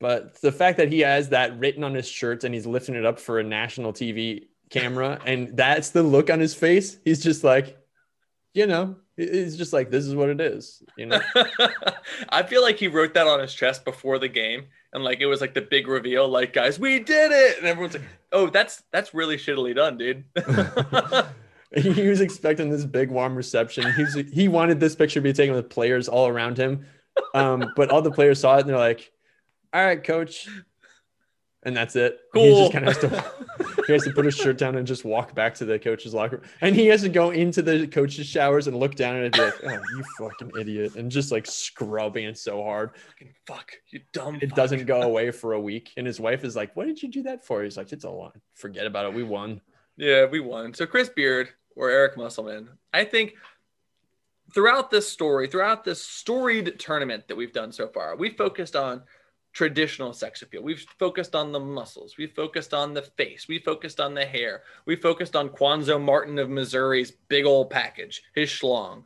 But 0.03 0.41
the 0.41 0.51
fact 0.51 0.79
that 0.79 0.91
he 0.91 0.99
has 0.99 1.29
that 1.29 1.57
written 1.57 1.81
on 1.81 1.93
his 1.93 2.05
shirt 2.05 2.43
and 2.43 2.53
he's 2.53 2.65
lifting 2.65 2.95
it 2.95 3.05
up 3.05 3.21
for 3.21 3.39
a 3.39 3.43
national 3.43 3.93
TV 3.93 4.47
camera 4.69 5.17
and 5.25 5.55
that's 5.55 5.91
the 5.91 6.03
look 6.03 6.29
on 6.29 6.41
his 6.41 6.53
face, 6.53 6.97
he's 7.05 7.23
just 7.23 7.45
like, 7.45 7.77
you 8.53 8.67
know, 8.67 8.97
he's 9.15 9.55
just 9.55 9.71
like, 9.71 9.91
this 9.91 10.03
is 10.03 10.13
what 10.13 10.27
it 10.27 10.41
is, 10.41 10.83
you 10.97 11.05
know? 11.05 11.21
I 12.29 12.43
feel 12.43 12.61
like 12.61 12.75
he 12.75 12.89
wrote 12.89 13.13
that 13.13 13.27
on 13.27 13.39
his 13.39 13.53
chest 13.53 13.85
before 13.85 14.19
the 14.19 14.27
game, 14.27 14.65
and 14.91 15.05
like 15.05 15.21
it 15.21 15.25
was 15.25 15.39
like 15.39 15.53
the 15.53 15.61
big 15.61 15.87
reveal, 15.87 16.27
like 16.27 16.51
guys, 16.51 16.77
we 16.77 16.99
did 16.99 17.31
it, 17.31 17.59
and 17.59 17.65
everyone's 17.65 17.93
like, 17.93 18.03
oh, 18.33 18.49
that's 18.49 18.83
that's 18.91 19.13
really 19.13 19.37
shittily 19.37 19.73
done, 19.73 19.97
dude. 19.97 20.25
he 21.81 22.09
was 22.09 22.19
expecting 22.19 22.69
this 22.69 22.83
big 22.83 23.09
warm 23.09 23.37
reception. 23.37 23.89
He's 23.93 24.15
he 24.33 24.49
wanted 24.49 24.81
this 24.81 24.97
picture 24.97 25.21
to 25.21 25.23
be 25.23 25.31
taken 25.31 25.55
with 25.55 25.69
players 25.69 26.09
all 26.09 26.27
around 26.27 26.57
him. 26.57 26.87
Um, 27.33 27.71
but 27.77 27.89
all 27.89 28.01
the 28.01 28.11
players 28.11 28.41
saw 28.41 28.57
it 28.57 28.61
and 28.61 28.69
they're 28.69 28.77
like, 28.77 29.12
all 29.73 29.83
right, 29.83 30.03
coach. 30.03 30.47
And 31.65 31.75
that's 31.75 31.95
it. 31.95 32.19
He 32.33 32.39
Cool. 32.39 32.59
just 32.59 32.73
kind 32.73 32.87
of 32.89 32.93
has 32.93 33.01
to 33.03 33.83
he 33.87 33.93
has 33.93 34.03
to 34.03 34.11
put 34.11 34.25
his 34.25 34.35
shirt 34.35 34.57
down 34.57 34.75
and 34.75 34.85
just 34.85 35.05
walk 35.05 35.33
back 35.33 35.55
to 35.55 35.65
the 35.65 35.79
coach's 35.79 36.13
locker 36.13 36.37
room. 36.37 36.45
And 36.61 36.75
he 36.75 36.87
has 36.87 37.01
to 37.03 37.09
go 37.09 37.29
into 37.31 37.61
the 37.61 37.87
coach's 37.87 38.27
showers 38.27 38.67
and 38.67 38.77
look 38.77 38.95
down 38.95 39.15
and 39.15 39.31
be 39.31 39.39
like, 39.41 39.53
oh, 39.63 39.69
you 39.95 40.03
fucking 40.17 40.51
idiot. 40.59 40.95
And 40.95 41.09
just 41.09 41.31
like 41.31 41.45
scrubbing 41.45 42.25
it 42.25 42.37
so 42.37 42.61
hard. 42.63 42.91
Fucking 43.07 43.33
fuck, 43.47 43.71
you 43.91 44.01
dumb. 44.11 44.35
It 44.41 44.49
fuck. 44.49 44.57
doesn't 44.57 44.85
go 44.85 45.03
away 45.03 45.31
for 45.31 45.53
a 45.53 45.59
week. 45.59 45.91
And 45.95 46.05
his 46.05 46.19
wife 46.19 46.43
is 46.43 46.55
like, 46.55 46.75
what 46.75 46.85
did 46.85 47.01
you 47.01 47.09
do 47.09 47.23
that 47.23 47.45
for? 47.45 47.63
He's 47.63 47.77
like, 47.77 47.93
it's 47.93 48.03
a 48.03 48.09
lot. 48.09 48.35
Forget 48.55 48.85
about 48.85 49.05
it. 49.05 49.13
We 49.13 49.23
won. 49.23 49.61
Yeah, 49.95 50.25
we 50.25 50.41
won. 50.41 50.73
So 50.73 50.85
Chris 50.85 51.07
Beard 51.09 51.49
or 51.75 51.89
Eric 51.89 52.17
Musselman, 52.17 52.69
I 52.93 53.05
think 53.05 53.35
throughout 54.53 54.91
this 54.91 55.09
story, 55.09 55.47
throughout 55.47 55.83
this 55.85 56.01
storied 56.03 56.77
tournament 56.79 57.27
that 57.27 57.35
we've 57.37 57.53
done 57.53 57.71
so 57.71 57.87
far, 57.87 58.15
we 58.15 58.29
focused 58.31 58.75
on 58.75 59.03
traditional 59.53 60.13
sex 60.13 60.41
appeal. 60.41 60.63
We've 60.63 60.85
focused 60.99 61.35
on 61.35 61.51
the 61.51 61.59
muscles. 61.59 62.17
We 62.17 62.27
focused 62.27 62.73
on 62.73 62.93
the 62.93 63.03
face. 63.03 63.47
We 63.47 63.59
focused 63.59 63.99
on 63.99 64.13
the 64.13 64.25
hair. 64.25 64.63
We 64.85 64.95
focused 64.95 65.35
on 65.35 65.49
Cuonzo 65.49 66.01
Martin 66.01 66.39
of 66.39 66.49
Missouri's 66.49 67.11
big 67.11 67.45
old 67.45 67.69
package, 67.69 68.23
his 68.33 68.49
schlong. 68.49 69.03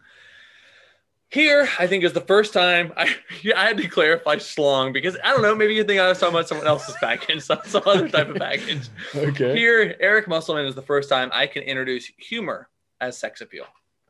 Here, 1.29 1.67
I 1.77 1.87
think 1.87 2.05
is 2.05 2.13
the 2.13 2.21
first 2.21 2.53
time 2.53 2.93
I 2.95 3.13
I 3.55 3.65
had 3.65 3.77
to 3.77 3.87
clarify 3.89 4.37
schlong 4.37 4.93
because 4.93 5.17
I 5.21 5.31
don't 5.31 5.41
know, 5.41 5.53
maybe 5.53 5.75
you 5.75 5.83
think 5.83 5.99
I 5.99 6.07
was 6.07 6.19
talking 6.19 6.35
about 6.35 6.47
someone 6.47 6.67
else's 6.67 6.95
package, 7.01 7.41
some, 7.43 7.59
some 7.65 7.83
other 7.85 8.07
type 8.07 8.29
of 8.29 8.37
package. 8.37 8.87
Okay. 9.13 9.53
Here, 9.55 9.97
Eric 9.99 10.29
Musselman 10.29 10.65
is 10.65 10.75
the 10.75 10.81
first 10.81 11.09
time 11.09 11.29
I 11.33 11.45
can 11.45 11.63
introduce 11.63 12.09
humor 12.17 12.69
as 13.01 13.17
sex 13.17 13.41
appeal. 13.41 13.65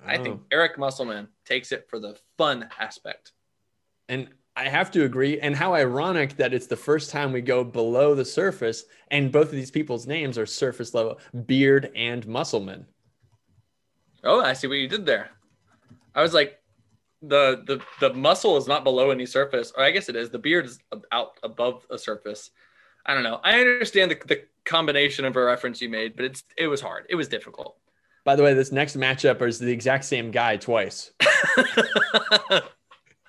I 0.05 0.17
think 0.17 0.41
Oh. 0.41 0.45
Eric 0.51 0.77
Musselman 0.77 1.27
takes 1.43 1.71
it 1.71 1.87
for 1.89 1.97
the 1.97 2.15
fun 2.37 2.69
aspect. 2.79 3.31
And 4.07 4.29
I 4.57 4.69
have 4.69 4.89
to 4.91 5.03
agree. 5.03 5.39
And 5.39 5.55
how 5.55 5.75
ironic 5.75 6.35
that 6.37 6.51
it's 6.51 6.65
the 6.65 6.75
first 6.75 7.11
time 7.11 7.31
we 7.31 7.41
go 7.41 7.63
below 7.63 8.15
the 8.15 8.25
surface, 8.25 8.85
and 9.11 9.31
both 9.31 9.45
of 9.45 9.51
these 9.51 9.69
people's 9.69 10.07
names 10.07 10.35
are 10.35 10.47
surface 10.47 10.95
level 10.95 11.19
Beard 11.45 11.91
and 11.95 12.25
Musselman. 12.25 12.87
Oh, 14.23 14.41
I 14.41 14.53
see 14.53 14.65
what 14.65 14.79
you 14.79 14.87
did 14.87 15.05
there. 15.05 15.29
I 16.15 16.23
was 16.23 16.33
like, 16.33 16.59
the 17.21 17.63
the 17.65 17.79
the 17.99 18.13
muscle 18.15 18.57
is 18.57 18.67
not 18.67 18.83
below 18.83 19.11
any 19.11 19.27
surface, 19.27 19.71
or 19.77 19.83
I 19.83 19.91
guess 19.91 20.09
it 20.09 20.15
is. 20.15 20.31
The 20.31 20.39
beard 20.39 20.65
is 20.65 20.79
out 21.11 21.37
above 21.43 21.85
a 21.91 21.97
surface. 21.99 22.49
I 23.05 23.13
don't 23.13 23.23
know. 23.23 23.39
I 23.43 23.59
understand 23.59 24.11
the, 24.11 24.19
the 24.25 24.43
combination 24.65 25.23
of 25.25 25.35
a 25.35 25.43
reference 25.43 25.81
you 25.81 25.89
made, 25.89 26.15
but 26.15 26.25
it's 26.25 26.43
it 26.57 26.67
was 26.67 26.81
hard. 26.81 27.05
It 27.09 27.15
was 27.15 27.27
difficult. 27.27 27.77
By 28.23 28.35
the 28.35 28.41
way, 28.43 28.55
this 28.55 28.71
next 28.71 28.97
matchup 28.97 29.41
is 29.47 29.59
the 29.59 29.71
exact 29.71 30.05
same 30.05 30.31
guy 30.31 30.57
twice. 30.57 31.11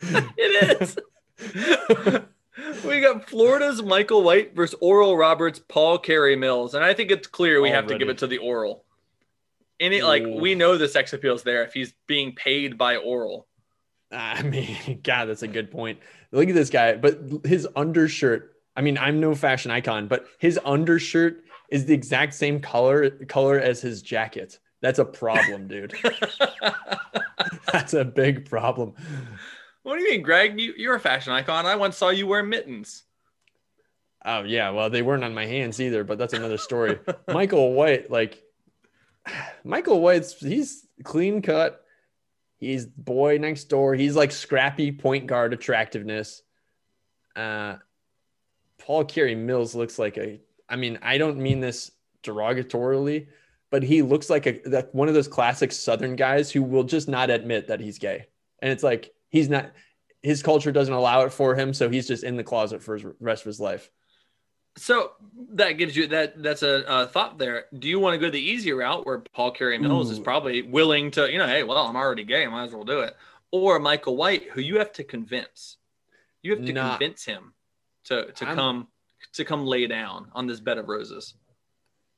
it 0.01 0.81
is. 0.81 0.97
we 2.85 3.00
got 3.00 3.28
Florida's 3.28 3.83
Michael 3.83 4.23
White 4.23 4.54
versus 4.54 4.76
Oral 4.80 5.16
Roberts, 5.16 5.61
Paul 5.68 5.99
Carey 5.99 6.37
Mills, 6.37 6.75
and 6.75 6.85
I 6.85 6.95
think 6.95 7.11
it's 7.11 7.26
clear 7.26 7.61
we 7.61 7.71
have 7.71 7.87
to 7.88 7.99
give 7.99 8.09
it 8.09 8.18
to 8.18 8.26
the 8.26 8.38
Oral. 8.38 8.85
Any 9.80 10.02
like 10.02 10.25
Ooh. 10.25 10.40
we 10.40 10.54
know 10.54 10.76
the 10.76 10.88
sex 10.88 11.12
appeal's 11.12 11.45
there 11.45 11.62
if 11.64 11.73
he's 11.73 11.95
being 12.07 12.35
paid 12.35 12.76
by 12.76 12.97
Oral. 12.97 13.47
I 14.11 14.42
mean, 14.45 15.00
God, 15.02 15.26
that's 15.26 15.42
a 15.42 15.49
good 15.49 15.71
point. 15.71 16.00
Look 16.33 16.49
at 16.49 16.54
this 16.54 16.71
guy, 16.71 16.97
but 16.97 17.21
his 17.45 17.68
undershirt. 17.76 18.54
I 18.76 18.80
mean, 18.80 18.99
I'm 18.99 19.21
no 19.21 19.35
fashion 19.35 19.71
icon, 19.71 20.07
but 20.07 20.26
his 20.38 20.59
undershirt 20.64 21.45
is 21.68 21.87
the 21.87 21.95
exact 21.95 22.35
same 22.35 22.61
color 22.61 23.11
color 23.26 23.59
as 23.59 23.80
his 23.80 24.02
jacket. 24.02 24.59
That's 24.80 24.99
a 24.99 25.04
problem, 25.04 25.66
dude. 25.66 25.95
That's 27.73 27.95
a 27.95 28.04
big 28.04 28.49
problem. 28.49 28.95
What 29.88 29.97
do 29.97 30.02
you 30.04 30.11
mean, 30.11 30.23
Greg? 30.23 30.61
You, 30.61 30.75
you're 30.76 30.97
a 30.97 31.00
fashion 31.00 31.33
icon. 31.33 31.64
I 31.64 31.75
once 31.75 31.97
saw 31.97 32.11
you 32.11 32.26
wear 32.26 32.42
mittens. 32.42 33.04
Oh 34.23 34.42
yeah, 34.42 34.68
well 34.68 34.90
they 34.90 35.00
weren't 35.00 35.25
on 35.25 35.35
my 35.35 35.47
hands 35.47 35.80
either, 35.80 36.04
but 36.04 36.18
that's 36.18 36.35
another 36.35 36.59
story. 36.59 36.99
Michael 37.28 37.73
White, 37.73 38.11
like 38.11 38.42
Michael 39.64 40.02
White's 40.02 40.38
he's 40.38 40.87
clean 41.04 41.40
cut. 41.40 41.83
He's 42.59 42.85
boy 42.85 43.38
next 43.38 43.64
door. 43.64 43.95
He's 43.95 44.14
like 44.14 44.30
scrappy 44.30 44.92
point 44.92 45.26
guard 45.26 45.54
attractiveness. 45.54 46.42
Uh 47.35 47.76
Paul 48.78 49.07
Carey 49.07 49.35
Mills 49.35 49.75
looks 49.75 49.99
like 49.99 50.18
a 50.18 50.38
I 50.68 50.76
mean, 50.76 50.99
I 51.00 51.16
don't 51.16 51.38
mean 51.38 51.61
this 51.61 51.92
derogatorily, 52.23 53.28
but 53.71 53.83
he 53.83 54.02
looks 54.02 54.28
like 54.28 54.47
a 54.47 54.61
that 54.66 54.95
one 54.95 55.09
of 55.09 55.14
those 55.14 55.28
classic 55.28 55.73
southern 55.73 56.14
guys 56.14 56.50
who 56.50 56.62
will 56.62 56.85
just 56.85 57.09
not 57.09 57.30
admit 57.30 57.68
that 57.68 57.80
he's 57.80 57.99
gay. 57.99 58.26
And 58.61 58.71
it's 58.71 58.83
like 58.83 59.14
he's 59.31 59.49
not 59.49 59.71
his 60.23 60.43
culture 60.43 60.73
doesn't 60.73 60.93
allow 60.95 61.23
it 61.23 61.33
for 61.33 61.55
him, 61.55 61.73
so 61.73 61.89
he's 61.89 62.09
just 62.09 62.25
in 62.25 62.37
the 62.37 62.45
closet 62.45 62.83
for 62.83 62.95
his 62.95 63.07
rest 63.21 63.43
of 63.43 63.47
his 63.47 63.61
life. 63.61 63.91
So 64.77 65.13
that 65.55 65.73
gives 65.73 65.97
you 65.97 66.07
that 66.09 66.41
that's 66.43 66.63
a, 66.63 66.85
a 66.87 67.07
thought 67.07 67.39
there. 67.39 67.67
Do 67.77 67.89
you 67.89 67.99
want 67.99 68.15
to 68.15 68.19
go 68.19 68.31
the 68.31 68.41
easier 68.41 68.77
route 68.77 69.07
where 69.07 69.19
Paul 69.33 69.51
Carey 69.53 69.79
Mills 69.79 70.11
is 70.11 70.19
probably 70.21 70.63
willing 70.63 71.11
to, 71.13 71.31
you 71.31 71.39
know, 71.39 71.47
hey, 71.47 71.63
well, 71.65 71.79
I'm 71.79 71.97
already 71.97 72.25
gay, 72.25 72.45
I 72.45 72.49
might 72.49 72.65
as 72.65 72.73
well 72.73 72.85
do 72.85 73.01
it. 73.01 73.17
Or 73.51 73.79
Michael 73.79 74.17
White, 74.17 74.51
who 74.51 74.61
you 74.61 74.79
have 74.79 74.93
to 74.95 75.05
convince. 75.05 75.79
You 76.43 76.55
have 76.57 76.65
to 76.65 76.73
Nah. 76.73 76.91
convince 76.91 77.25
him 77.25 77.55
to 78.05 78.31
to 78.33 78.47
I'm- 78.47 78.57
come 78.57 78.89
to 79.35 79.45
come 79.45 79.67
lay 79.67 79.87
down 79.87 80.29
on 80.33 80.47
this 80.47 80.61
bed 80.61 80.79
of 80.79 80.89
roses. 80.89 81.35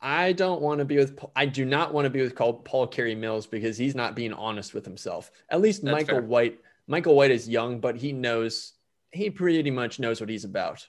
I 0.03 0.33
don't 0.33 0.63
want 0.63 0.79
to 0.79 0.85
be 0.87 0.97
with. 0.97 1.19
I 1.37 1.47
do 1.47 1.65
not 1.65 1.93
want 1.93 2.07
to 2.07 2.11
be 2.11 2.23
with 2.23 2.35
Paul, 2.35 2.55
Paul 2.55 2.87
Carey 2.87 3.15
Mills 3.15 3.47
because 3.47 3.77
he's 3.77 3.95
not 3.95 4.15
being 4.15 4.33
honest 4.33 4.73
with 4.75 4.85
himself. 4.85 5.31
At 5.51 5.61
least 5.61 5.83
That's 5.85 5.93
Michael 5.93 6.17
fair. 6.21 6.23
White. 6.23 6.59
Michael 6.91 7.15
White 7.15 7.31
is 7.31 7.49
young, 7.49 7.79
but 7.79 7.97
he 7.97 8.13
knows. 8.13 8.73
He 9.13 9.31
pretty 9.31 9.71
much 9.71 10.01
knows 10.01 10.21
what 10.21 10.29
he's 10.29 10.45
about. 10.45 10.87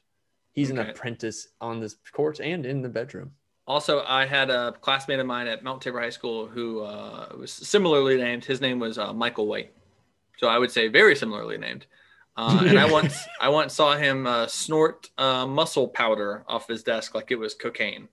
He's 0.52 0.72
an 0.72 0.80
apprentice 0.80 1.48
on 1.62 1.80
this 1.80 1.96
court 2.12 2.40
and 2.40 2.66
in 2.66 2.82
the 2.82 2.90
bedroom. 2.90 3.32
Also, 3.68 4.04
I 4.06 4.26
had 4.26 4.50
a 4.50 4.74
classmate 4.82 5.20
of 5.20 5.28
mine 5.28 5.46
at 5.48 5.64
Mount 5.64 5.82
Tabor 5.82 6.02
High 6.02 6.10
School 6.10 6.48
who 6.48 6.82
uh, 6.82 7.30
was 7.38 7.52
similarly 7.54 8.18
named. 8.18 8.44
His 8.44 8.60
name 8.62 8.80
was 8.80 8.98
uh, 8.98 9.14
Michael 9.14 9.46
White, 9.46 9.74
so 10.38 10.48
I 10.48 10.58
would 10.58 10.72
say 10.72 10.88
very 10.88 11.16
similarly 11.16 11.60
named. 11.60 11.86
Uh, 12.36 12.64
and 12.66 12.80
I 12.80 12.92
once 12.92 13.16
I 13.40 13.50
once 13.50 13.74
saw 13.74 13.96
him 13.96 14.26
uh, 14.26 14.48
snort 14.48 15.12
uh, 15.20 15.46
muscle 15.46 15.88
powder 15.88 16.44
off 16.48 16.68
his 16.68 16.82
desk 16.82 17.14
like 17.14 17.30
it 17.30 17.36
was 17.38 17.54
cocaine. 17.54 18.08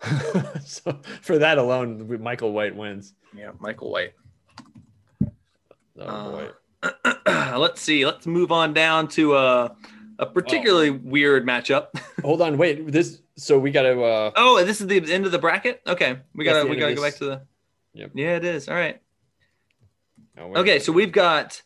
so 0.64 1.00
for 1.22 1.38
that 1.38 1.58
alone, 1.58 2.22
Michael 2.22 2.52
White 2.52 2.76
wins. 2.76 3.14
Yeah, 3.36 3.50
Michael 3.58 3.90
White. 3.90 4.12
Oh 5.98 6.04
Uh, 6.06 6.30
boy. 6.30 6.50
Let's 7.56 7.80
see. 7.80 8.06
Let's 8.06 8.26
move 8.26 8.52
on 8.52 8.72
down 8.72 9.08
to 9.08 9.34
uh, 9.34 9.74
a 10.18 10.26
particularly 10.26 10.90
weird 10.90 11.44
matchup. 11.46 11.88
Hold 12.22 12.42
on, 12.42 12.56
wait. 12.56 12.90
This. 12.90 13.20
So 13.36 13.58
we 13.58 13.70
got 13.70 13.82
to. 13.82 14.02
uh 14.02 14.30
Oh, 14.36 14.64
this 14.64 14.80
is 14.80 14.86
the 14.86 15.12
end 15.12 15.26
of 15.26 15.32
the 15.32 15.38
bracket. 15.38 15.82
Okay, 15.86 16.18
we 16.34 16.44
That's 16.44 16.58
gotta 16.58 16.70
we 16.70 16.76
gotta 16.76 16.94
go 16.94 17.02
back 17.02 17.16
to 17.16 17.24
the. 17.24 17.42
Yep. 17.94 18.10
Yeah, 18.14 18.36
it 18.36 18.44
is. 18.44 18.68
All 18.68 18.74
right. 18.74 19.00
oh, 20.38 20.48
wait. 20.48 20.56
Okay, 20.58 20.78
so 20.78 20.92
we've 20.92 21.12
got 21.12 21.62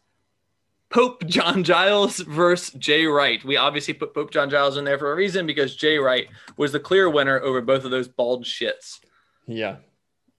Pope 0.88 1.24
John 1.26 1.62
Giles 1.64 2.18
versus 2.18 2.72
Jay 2.74 3.06
Wright. 3.06 3.42
We 3.44 3.56
obviously 3.56 3.94
put 3.94 4.14
Pope 4.14 4.30
John 4.30 4.48
Giles 4.48 4.76
in 4.76 4.84
there 4.84 4.98
for 4.98 5.12
a 5.12 5.14
reason 5.14 5.46
because 5.46 5.76
Jay 5.76 5.98
Wright 5.98 6.28
was 6.56 6.72
the 6.72 6.80
clear 6.80 7.10
winner 7.10 7.40
over 7.40 7.60
both 7.60 7.84
of 7.84 7.90
those 7.90 8.08
bald 8.08 8.44
shits. 8.44 9.00
Yeah. 9.46 9.76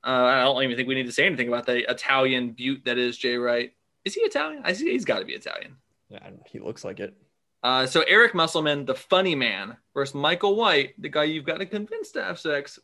Uh, 0.04 0.10
I 0.10 0.42
don't 0.44 0.64
even 0.64 0.76
think 0.76 0.88
we 0.88 0.96
need 0.96 1.06
to 1.06 1.12
say 1.12 1.26
anything 1.26 1.48
about 1.48 1.66
the 1.66 1.90
Italian 1.90 2.52
butte 2.52 2.86
that 2.86 2.98
is 2.98 3.18
Jay 3.18 3.36
Wright. 3.36 3.74
Is 4.06 4.16
he 4.16 4.22
Italian? 4.22 4.62
I 4.66 4.74
see 4.74 4.92
he's 4.92 5.06
got 5.06 5.20
to 5.20 5.26
be 5.26 5.34
Italian. 5.34 5.76
Yeah, 6.10 6.30
He 6.46 6.60
looks 6.60 6.84
like 6.84 7.00
it. 7.00 7.16
Uh, 7.64 7.86
so 7.86 8.02
Eric 8.08 8.34
Musselman, 8.34 8.86
the 8.86 8.96
funny 8.96 9.36
man, 9.36 9.78
versus 9.94 10.16
Michael 10.16 10.56
White, 10.56 11.00
the 11.00 11.10
guy 11.10 11.26
you've 11.26 11.46
got 11.46 11.60
to 11.60 11.66
convince 11.66 12.12
to 12.12 12.24
have 12.24 12.40
sex. 12.40 12.80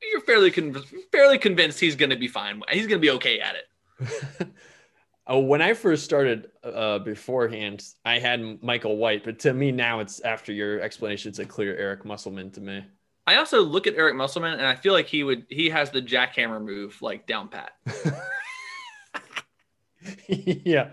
You're 0.00 0.20
fairly 0.20 0.50
con- 0.50 0.82
fairly 1.12 1.36
convinced 1.36 1.80
he's 1.80 1.96
going 1.96 2.10
to 2.10 2.16
be 2.16 2.28
fine. 2.28 2.62
He's 2.70 2.86
going 2.86 3.00
to 3.00 3.06
be 3.06 3.10
okay 3.10 3.40
at 3.40 3.56
it. 3.56 4.48
oh, 5.26 5.40
when 5.40 5.60
I 5.60 5.74
first 5.74 6.04
started 6.04 6.48
uh, 6.64 7.00
beforehand, 7.00 7.84
I 8.04 8.18
had 8.18 8.62
Michael 8.62 8.96
White, 8.96 9.24
but 9.24 9.40
to 9.40 9.52
me 9.52 9.72
now 9.72 10.00
it's 10.00 10.20
after 10.20 10.52
your 10.52 10.80
explanation, 10.80 11.28
it's 11.28 11.38
a 11.38 11.44
clear 11.44 11.76
Eric 11.76 12.04
Musselman 12.04 12.50
to 12.52 12.60
me. 12.60 12.84
I 13.26 13.36
also 13.36 13.62
look 13.62 13.86
at 13.86 13.94
Eric 13.94 14.16
Musselman 14.16 14.54
and 14.54 14.66
I 14.66 14.74
feel 14.74 14.92
like 14.92 15.06
he 15.06 15.22
would 15.22 15.46
he 15.50 15.68
has 15.70 15.90
the 15.90 16.00
jackhammer 16.00 16.62
move 16.62 17.00
like 17.02 17.26
down 17.26 17.48
pat. 17.48 17.72
yeah, 20.28 20.90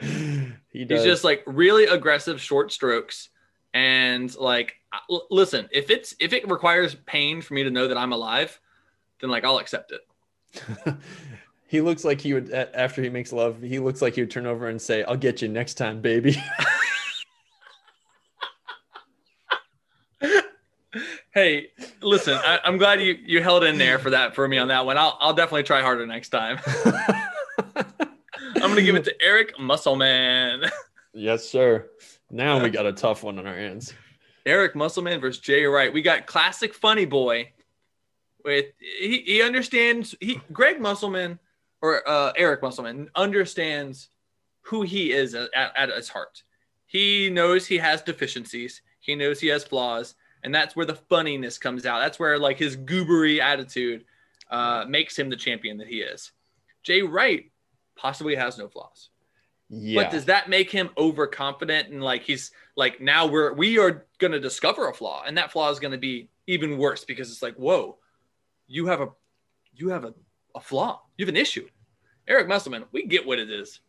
he 0.72 0.86
does. 0.86 1.04
He's 1.04 1.04
just 1.04 1.24
like 1.24 1.44
really 1.46 1.86
aggressive 1.86 2.42
short 2.42 2.72
strokes 2.72 3.30
And 3.74 4.34
like, 4.36 4.76
l- 5.10 5.28
listen, 5.30 5.70
if 5.72 5.90
it's 5.90 6.16
if 6.20 6.34
it 6.34 6.50
requires 6.50 6.96
pain 7.06 7.42
for 7.42 7.54
me 7.54 7.64
to 7.64 7.70
know 7.70 7.88
that 7.88 7.98
I'm 7.98 8.14
alive, 8.14 8.60
then 9.22 9.30
like 9.30 9.46
I'll 9.46 9.60
accept 9.60 9.92
it. 9.92 10.02
he 11.68 11.82
looks 11.82 12.04
like 12.04 12.22
he 12.22 12.34
would 12.34 12.52
after 12.52 13.02
he 13.02 13.10
makes 13.10 13.32
love. 13.32 13.62
He 13.62 13.80
looks 13.80 14.02
like 14.02 14.16
he 14.16 14.22
would 14.22 14.32
turn 14.32 14.46
over 14.46 14.68
and 14.68 14.82
say, 14.82 15.04
"I'll 15.04 15.18
get 15.18 15.42
you 15.42 15.48
next 15.48 15.76
time, 15.76 16.02
baby." 16.02 16.42
Hey, 21.34 21.68
listen, 22.02 22.34
I, 22.34 22.60
I'm 22.64 22.78
glad 22.78 23.02
you 23.02 23.16
you 23.24 23.44
held 23.44 23.64
in 23.64 23.78
there 23.78 24.00
for 24.00 24.10
that 24.10 24.34
for 24.34 24.48
me 24.48 24.58
on 24.58 24.70
that 24.70 24.86
one. 24.86 24.98
I'll 24.98 25.18
I'll 25.20 25.34
definitely 25.34 25.64
try 25.64 25.82
harder 25.82 26.08
next 26.08 26.30
time. 26.30 26.60
Gonna 28.78 28.86
give 28.86 28.96
it 28.96 29.06
to 29.06 29.26
Eric 29.26 29.60
Musselman. 29.60 30.66
yes, 31.16 31.50
sir. 31.50 31.90
Now 32.30 32.62
we 32.62 32.70
got 32.70 32.86
a 32.86 32.94
tough 32.94 33.24
one 33.24 33.40
on 33.40 33.48
our 33.48 33.56
hands. 33.56 33.96
Eric 34.46 34.76
Musselman 34.76 35.20
versus 35.20 35.42
Jay 35.42 35.66
Wright. 35.66 35.92
We 35.92 36.04
got 36.04 36.28
classic 36.28 36.76
funny 36.76 37.06
boy. 37.06 37.54
With 38.46 38.68
he, 38.78 39.24
he 39.26 39.42
understands 39.42 40.14
he 40.22 40.40
Greg 40.54 40.80
Musselman 40.80 41.40
or 41.82 42.08
uh, 42.08 42.34
Eric 42.36 42.62
Musselman 42.62 43.10
understands 43.16 44.10
who 44.62 44.84
he 44.84 45.12
is 45.12 45.34
at, 45.34 45.50
at 45.56 45.90
his 45.90 46.08
heart. 46.08 46.44
He 46.86 47.32
knows 47.32 47.66
he 47.66 47.80
has 47.80 48.04
deficiencies. 48.04 48.84
He 49.00 49.16
knows 49.16 49.40
he 49.40 49.48
has 49.48 49.64
flaws, 49.64 50.14
and 50.44 50.54
that's 50.54 50.76
where 50.76 50.86
the 50.86 50.94
funniness 50.94 51.58
comes 51.58 51.88
out. 51.88 51.98
That's 51.98 52.20
where 52.20 52.38
like 52.38 52.60
his 52.60 52.78
goobery 52.78 53.40
attitude 53.40 54.06
uh, 54.52 54.86
makes 54.88 55.18
him 55.18 55.32
the 55.32 55.36
champion 55.36 55.78
that 55.80 55.88
he 55.88 56.02
is. 56.02 56.32
Jay 56.84 57.02
Wright 57.02 57.50
possibly 57.98 58.36
has 58.36 58.58
no 58.58 58.68
flaws. 58.68 59.10
Yeah. 59.70 60.04
But 60.04 60.12
does 60.12 60.26
that 60.26 60.50
make 60.50 60.72
him 60.72 60.90
overconfident 60.98 61.90
and 61.90 62.02
like 62.02 62.24
he's 62.24 62.52
like 62.76 63.02
now 63.02 63.26
we're 63.26 63.54
we 63.54 63.78
are 63.80 64.06
gonna 64.18 64.40
discover 64.40 64.88
a 64.88 64.94
flaw 64.94 65.24
and 65.28 65.38
that 65.38 65.52
flaw 65.52 65.70
is 65.70 65.80
gonna 65.80 65.98
be 65.98 66.30
even 66.48 66.78
worse 66.78 67.04
because 67.04 67.30
it's 67.32 67.42
like 67.42 67.56
whoa, 67.56 67.98
you 68.68 68.86
have 68.88 69.02
a 69.02 69.10
you 69.74 69.90
have 69.90 70.06
a, 70.06 70.14
a 70.56 70.62
flaw, 70.62 71.02
you 71.18 71.26
have 71.26 71.34
an 71.34 71.40
issue. 71.40 71.68
Eric 72.28 72.48
Musselman, 72.48 72.86
we 72.92 73.06
get 73.06 73.26
what 73.26 73.40
it 73.40 73.50
is. 73.50 73.82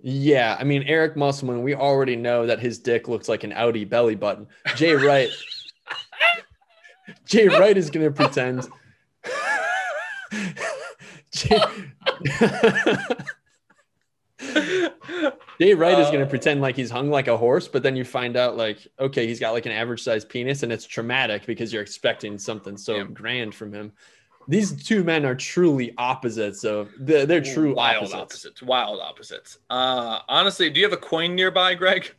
Yeah, 0.00 0.56
I 0.58 0.64
mean 0.64 0.84
Eric 0.84 1.16
Musselman, 1.16 1.62
we 1.62 1.74
already 1.74 2.16
know 2.16 2.46
that 2.46 2.60
his 2.60 2.78
dick 2.78 3.06
looks 3.06 3.28
like 3.28 3.44
an 3.44 3.52
Audi 3.52 3.84
belly 3.84 4.14
button. 4.14 4.46
Jay 4.74 4.94
Wright, 4.94 5.30
Jay 7.26 7.48
Wright 7.48 7.76
is 7.76 7.90
gonna 7.90 8.10
pretend. 8.10 8.66
Jay, 11.30 11.60
Jay 15.60 15.74
Wright 15.74 15.98
is 15.98 16.10
gonna 16.10 16.26
pretend 16.26 16.60
like 16.60 16.76
he's 16.76 16.90
hung 16.90 17.10
like 17.10 17.28
a 17.28 17.36
horse, 17.36 17.68
but 17.68 17.82
then 17.82 17.96
you 17.96 18.04
find 18.04 18.36
out 18.36 18.56
like, 18.56 18.86
okay, 18.98 19.26
he's 19.26 19.40
got 19.40 19.52
like 19.52 19.66
an 19.66 19.72
average 19.72 20.02
sized 20.02 20.28
penis, 20.28 20.62
and 20.62 20.72
it's 20.72 20.86
traumatic 20.86 21.46
because 21.46 21.72
you're 21.72 21.82
expecting 21.82 22.38
something 22.38 22.76
so 22.76 22.96
Yeah. 22.96 23.04
grand 23.04 23.54
from 23.54 23.72
him. 23.72 23.92
These 24.48 24.84
two 24.84 25.02
men 25.02 25.24
are 25.24 25.34
truly 25.34 25.92
opposites 25.98 26.62
of 26.64 26.90
they're, 26.98 27.26
they're 27.26 27.40
true 27.40 27.74
wild 27.74 28.04
opposites. 28.04 28.14
opposites. 28.14 28.62
Wild 28.62 29.00
opposites. 29.00 29.58
Uh 29.70 30.20
honestly, 30.28 30.70
do 30.70 30.78
you 30.80 30.86
have 30.86 30.92
a 30.92 30.96
coin 30.98 31.34
nearby, 31.34 31.74
Greg? 31.74 32.12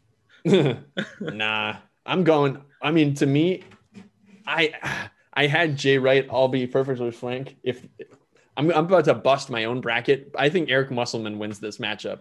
nah, 1.21 1.75
I'm 2.05 2.23
going. 2.23 2.61
I 2.81 2.91
mean, 2.91 3.13
to 3.15 3.25
me, 3.25 3.63
I 4.45 4.73
I 5.33 5.47
had 5.47 5.77
Jay 5.77 5.97
Wright. 5.97 6.27
I'll 6.31 6.47
be 6.47 6.67
perfectly 6.67 7.11
frank. 7.11 7.57
If 7.63 7.85
I'm, 8.55 8.71
I'm 8.71 8.85
about 8.85 9.05
to 9.05 9.13
bust 9.13 9.49
my 9.49 9.65
own 9.65 9.81
bracket, 9.81 10.31
I 10.37 10.49
think 10.49 10.69
Eric 10.69 10.89
Musselman 10.91 11.37
wins 11.39 11.59
this 11.59 11.77
matchup. 11.77 12.19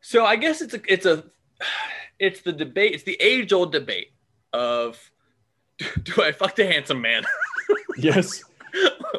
So 0.00 0.24
I 0.24 0.36
guess 0.36 0.60
it's 0.60 0.74
a 0.74 0.80
it's 0.86 1.06
a 1.06 1.24
it's 2.18 2.42
the 2.42 2.52
debate, 2.52 2.94
it's 2.94 3.02
the 3.04 3.20
age 3.20 3.52
old 3.52 3.72
debate 3.72 4.12
of 4.52 4.98
do 6.02 6.22
I 6.22 6.32
fuck 6.32 6.56
the 6.56 6.66
handsome 6.66 7.00
man? 7.00 7.24
Yes. 7.96 8.42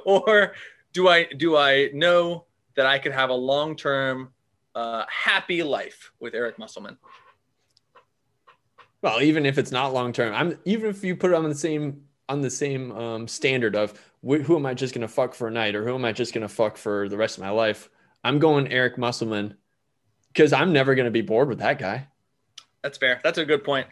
or 0.05 0.53
do 0.93 1.07
I 1.07 1.25
do 1.25 1.55
I 1.57 1.89
know 1.93 2.45
that 2.75 2.85
I 2.85 2.99
could 2.99 3.11
have 3.11 3.29
a 3.29 3.33
long 3.35 3.75
term 3.75 4.29
uh, 4.73 5.03
happy 5.09 5.61
life 5.61 6.11
with 6.19 6.33
Eric 6.33 6.57
Musselman? 6.57 6.97
Well, 9.01 9.21
even 9.21 9.45
if 9.45 9.57
it's 9.57 9.71
not 9.71 9.93
long 9.93 10.13
term, 10.13 10.33
I'm 10.33 10.57
even 10.65 10.89
if 10.89 11.03
you 11.03 11.15
put 11.15 11.31
it 11.31 11.35
on 11.35 11.47
the 11.47 11.55
same 11.55 12.01
on 12.29 12.41
the 12.41 12.49
same 12.49 12.91
um, 12.93 13.27
standard 13.27 13.75
of 13.75 13.93
wh- 14.25 14.41
who 14.41 14.55
am 14.55 14.65
I 14.65 14.73
just 14.73 14.93
gonna 14.93 15.07
fuck 15.07 15.33
for 15.33 15.47
a 15.47 15.51
night 15.51 15.75
or 15.75 15.85
who 15.85 15.95
am 15.95 16.05
I 16.05 16.11
just 16.11 16.33
gonna 16.33 16.47
fuck 16.47 16.77
for 16.77 17.09
the 17.09 17.17
rest 17.17 17.37
of 17.37 17.43
my 17.43 17.49
life? 17.49 17.89
I'm 18.23 18.39
going 18.39 18.71
Eric 18.71 18.97
Musselman 18.97 19.55
because 20.33 20.53
I'm 20.53 20.71
never 20.73 20.95
gonna 20.95 21.11
be 21.11 21.21
bored 21.21 21.47
with 21.49 21.59
that 21.59 21.79
guy. 21.79 22.07
That's 22.83 22.97
fair. 22.97 23.19
That's 23.23 23.37
a 23.37 23.45
good 23.45 23.63
point. 23.63 23.87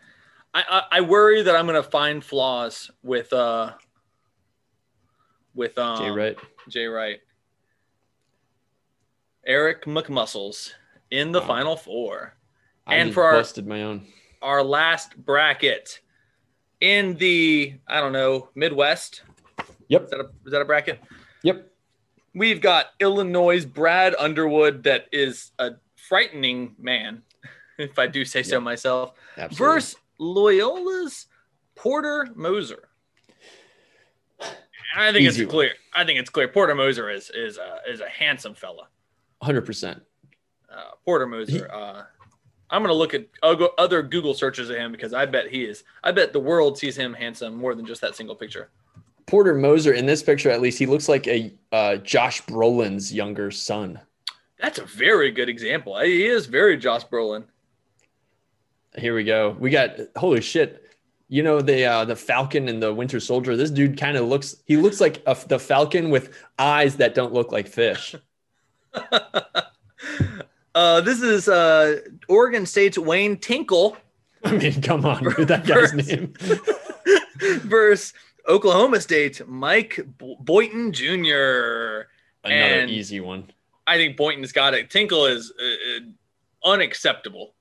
I 0.54 0.64
I, 0.70 0.98
I 0.98 1.02
worry 1.02 1.42
that 1.44 1.56
I'm 1.56 1.66
gonna 1.66 1.84
find 1.84 2.24
flaws 2.24 2.90
with 3.04 3.32
uh 3.34 3.74
with 5.54 5.78
um, 5.78 5.98
Jay 6.00 6.10
Wright. 6.10 6.38
Jay 6.70 6.86
Wright. 6.86 7.20
Eric 9.46 9.86
McMuscles 9.86 10.72
in 11.12 11.32
the 11.32 11.42
Wow. 11.42 11.48
final 11.48 11.76
four. 11.76 12.36
I 12.86 12.96
And 12.96 13.14
for 13.14 13.24
our- 13.24 13.44
my 13.66 13.84
own. 13.84 14.06
Our 14.42 14.64
last 14.64 15.18
bracket 15.18 16.00
in 16.82 17.16
the 17.18 17.76
I 17.88 18.00
don't 18.00 18.14
know 18.14 18.50
Midwest. 18.56 19.24
Yep. 19.90 20.04
Is 20.06 20.10
that 20.12 20.20
a, 20.20 20.30
is 20.46 20.52
that 20.52 20.62
a 20.62 20.66
bracket? 20.66 21.00
Yep. 21.44 21.70
We've 22.36 22.62
got 22.62 22.88
Illinois' 23.00 23.66
Brad 23.66 24.16
Underwood, 24.18 24.84
that 24.84 25.08
is 25.12 25.52
a 25.58 25.72
frightening 26.10 26.76
man, 26.80 27.22
if 27.78 27.98
I 28.00 28.08
do 28.08 28.26
say 28.26 28.44
so 28.44 28.60
myself, 28.60 29.14
Absolutely. 29.38 29.76
versus 29.76 29.96
Loyola's 30.20 31.28
Porter 31.76 32.28
Moser. 32.36 32.90
I 34.98 35.12
think 35.12 35.18
Easy 35.28 35.44
it's 35.44 35.48
one. 35.48 35.50
clear. 35.50 35.72
I 35.94 36.04
think 36.04 36.20
it's 36.20 36.32
clear. 36.32 36.48
Porter 36.48 36.74
Moser 36.74 37.10
is 37.12 37.30
is 37.30 37.58
a 37.60 37.78
is 37.90 38.02
a 38.02 38.10
handsome 38.10 38.56
fella. 38.56 38.88
hundred 39.42 39.62
percent. 39.62 40.02
Uh, 40.70 40.92
Porter 41.06 41.28
Moser. 41.28 41.70
Uh, 41.72 42.04
I'm 42.72 42.82
gonna 42.82 42.94
look 42.94 43.14
at 43.14 43.28
other 43.44 43.68
other 43.78 44.02
Google 44.02 44.34
searches 44.34 44.70
of 44.72 44.76
him 44.78 44.92
because 44.92 45.14
I 45.14 45.28
bet 45.28 45.50
he 45.52 45.64
is. 45.64 45.84
I 46.04 46.12
bet 46.12 46.34
the 46.34 46.40
world 46.40 46.78
sees 46.78 46.98
him 46.98 47.14
handsome 47.14 47.56
more 47.56 47.76
than 47.76 47.86
just 47.86 48.02
that 48.02 48.16
single 48.16 48.36
picture. 48.36 48.70
Porter 49.28 49.54
Moser 49.54 49.94
in 49.94 50.08
this 50.08 50.24
picture, 50.24 50.50
at 50.50 50.60
least, 50.60 50.80
he 50.80 50.88
looks 50.88 51.08
like 51.08 51.28
a 51.28 51.54
uh, 51.72 51.98
Josh 51.98 52.42
Brolin's 52.46 53.14
younger 53.14 53.52
son. 53.52 54.00
That's 54.60 54.80
a 54.80 54.86
very 54.86 55.32
good 55.32 55.50
example. 55.50 55.98
He 56.00 56.26
is 56.26 56.46
very 56.46 56.78
Josh 56.78 57.06
Brolin. 57.06 57.46
Here 58.98 59.16
we 59.16 59.24
go. 59.24 59.56
We 59.60 59.70
got 59.70 59.98
holy 60.16 60.42
shit. 60.42 60.86
You 61.28 61.44
know 61.44 61.62
the 61.62 61.86
uh, 61.86 62.06
the 62.06 62.16
Falcon 62.16 62.68
and 62.68 62.82
the 62.82 62.94
Winter 62.94 63.20
Soldier. 63.20 63.56
This 63.56 63.70
dude 63.70 63.98
kind 64.00 64.18
of 64.18 64.28
looks. 64.28 64.58
He 64.66 64.78
looks 64.78 65.00
like 65.00 65.22
a, 65.28 65.38
the 65.48 65.60
Falcon 65.60 66.10
with 66.10 66.36
eyes 66.58 66.98
that 66.98 67.14
don't 67.14 67.34
look 67.34 67.52
like 67.52 67.68
fish. 67.68 68.16
uh, 70.76 71.02
this 71.02 71.22
is 71.22 71.48
uh, 71.48 72.00
Oregon 72.28 72.66
State's 72.66 72.98
Wayne 72.98 73.38
Tinkle 73.38 73.96
I 74.44 74.54
mean, 74.54 74.82
come 74.82 75.06
on, 75.06 75.24
dude, 75.24 75.50
that 75.50 75.66
guy's 75.66 75.94
name. 75.94 76.34
versus 77.64 78.14
Oklahoma 78.48 79.02
State 79.02 79.46
Mike 79.48 80.00
Bo- 80.18 80.38
Boynton 80.40 80.94
Jr. 80.94 82.08
Another 82.44 82.82
And- 82.82 82.90
easy 82.90 83.20
one. 83.20 83.52
I 83.90 83.98
think 83.98 84.16
Boynton's 84.18 84.52
got 84.52 84.76
it. 84.76 84.90
Tinkle 84.92 85.26
is 85.26 85.52
uh, 85.60 85.66
uh, 85.66 86.72
unacceptable. 86.74 87.56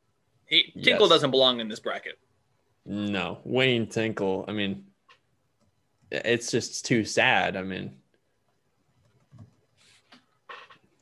He 0.46 0.72
Tinkle 0.82 1.06
Yes. 1.06 1.08
doesn't 1.16 1.30
belong 1.30 1.60
in 1.60 1.68
this 1.68 1.80
bracket. 1.80 2.18
No, 2.84 3.38
Wayne 3.44 3.86
Tinkle. 3.86 4.44
I 4.46 4.52
mean, 4.52 4.84
it's 6.10 6.50
just 6.50 6.84
too 6.84 7.04
sad. 7.04 7.56
I 7.56 7.62
mean, 7.62 7.92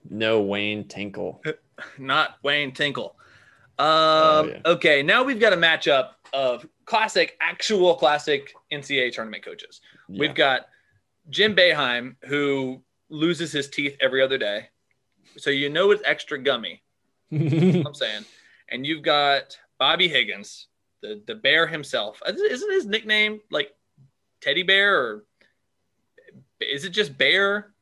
no 0.08 0.40
Wayne 0.42 0.86
Tinkle. 0.86 1.42
Not 1.98 2.36
Wayne 2.42 2.72
Tinkle. 2.72 3.16
Um, 3.78 3.86
Oh, 3.88 4.48
yeah. 4.48 4.60
Okay, 4.72 5.02
now 5.02 5.22
we've 5.22 5.40
got 5.40 5.52
a 5.52 5.56
matchup 5.56 6.10
of 6.32 6.66
classic, 6.84 7.36
actual 7.40 7.94
classic 7.96 8.54
NCAA 8.72 9.12
tournament 9.12 9.44
coaches. 9.44 9.80
We've 10.08 10.34
got 10.34 10.68
Jim 11.30 11.54
Boeheim, 11.56 12.14
who 12.24 12.80
loses 13.08 13.50
his 13.52 13.68
teeth 13.68 13.96
every 14.00 14.22
other 14.22 14.38
day. 14.38 14.68
So 15.38 15.50
you 15.50 15.68
know 15.68 15.90
it's 15.90 16.02
extra 16.04 16.38
gummy. 16.38 16.82
I'm 17.32 17.94
saying. 17.94 18.24
And 18.68 18.86
you've 18.86 19.02
got 19.02 19.58
Bobby 19.78 20.08
Huggins, 20.08 20.68
the, 21.02 21.22
the 21.26 21.34
bear 21.34 21.66
himself. 21.66 22.20
Isn't 22.26 22.72
his 22.72 22.86
nickname 22.86 23.40
like 23.50 23.72
Teddy 24.40 24.62
Bear 24.62 24.96
or 24.98 25.24
is 26.60 26.84
it 26.84 26.90
just 26.90 27.16
Bear? 27.16 27.72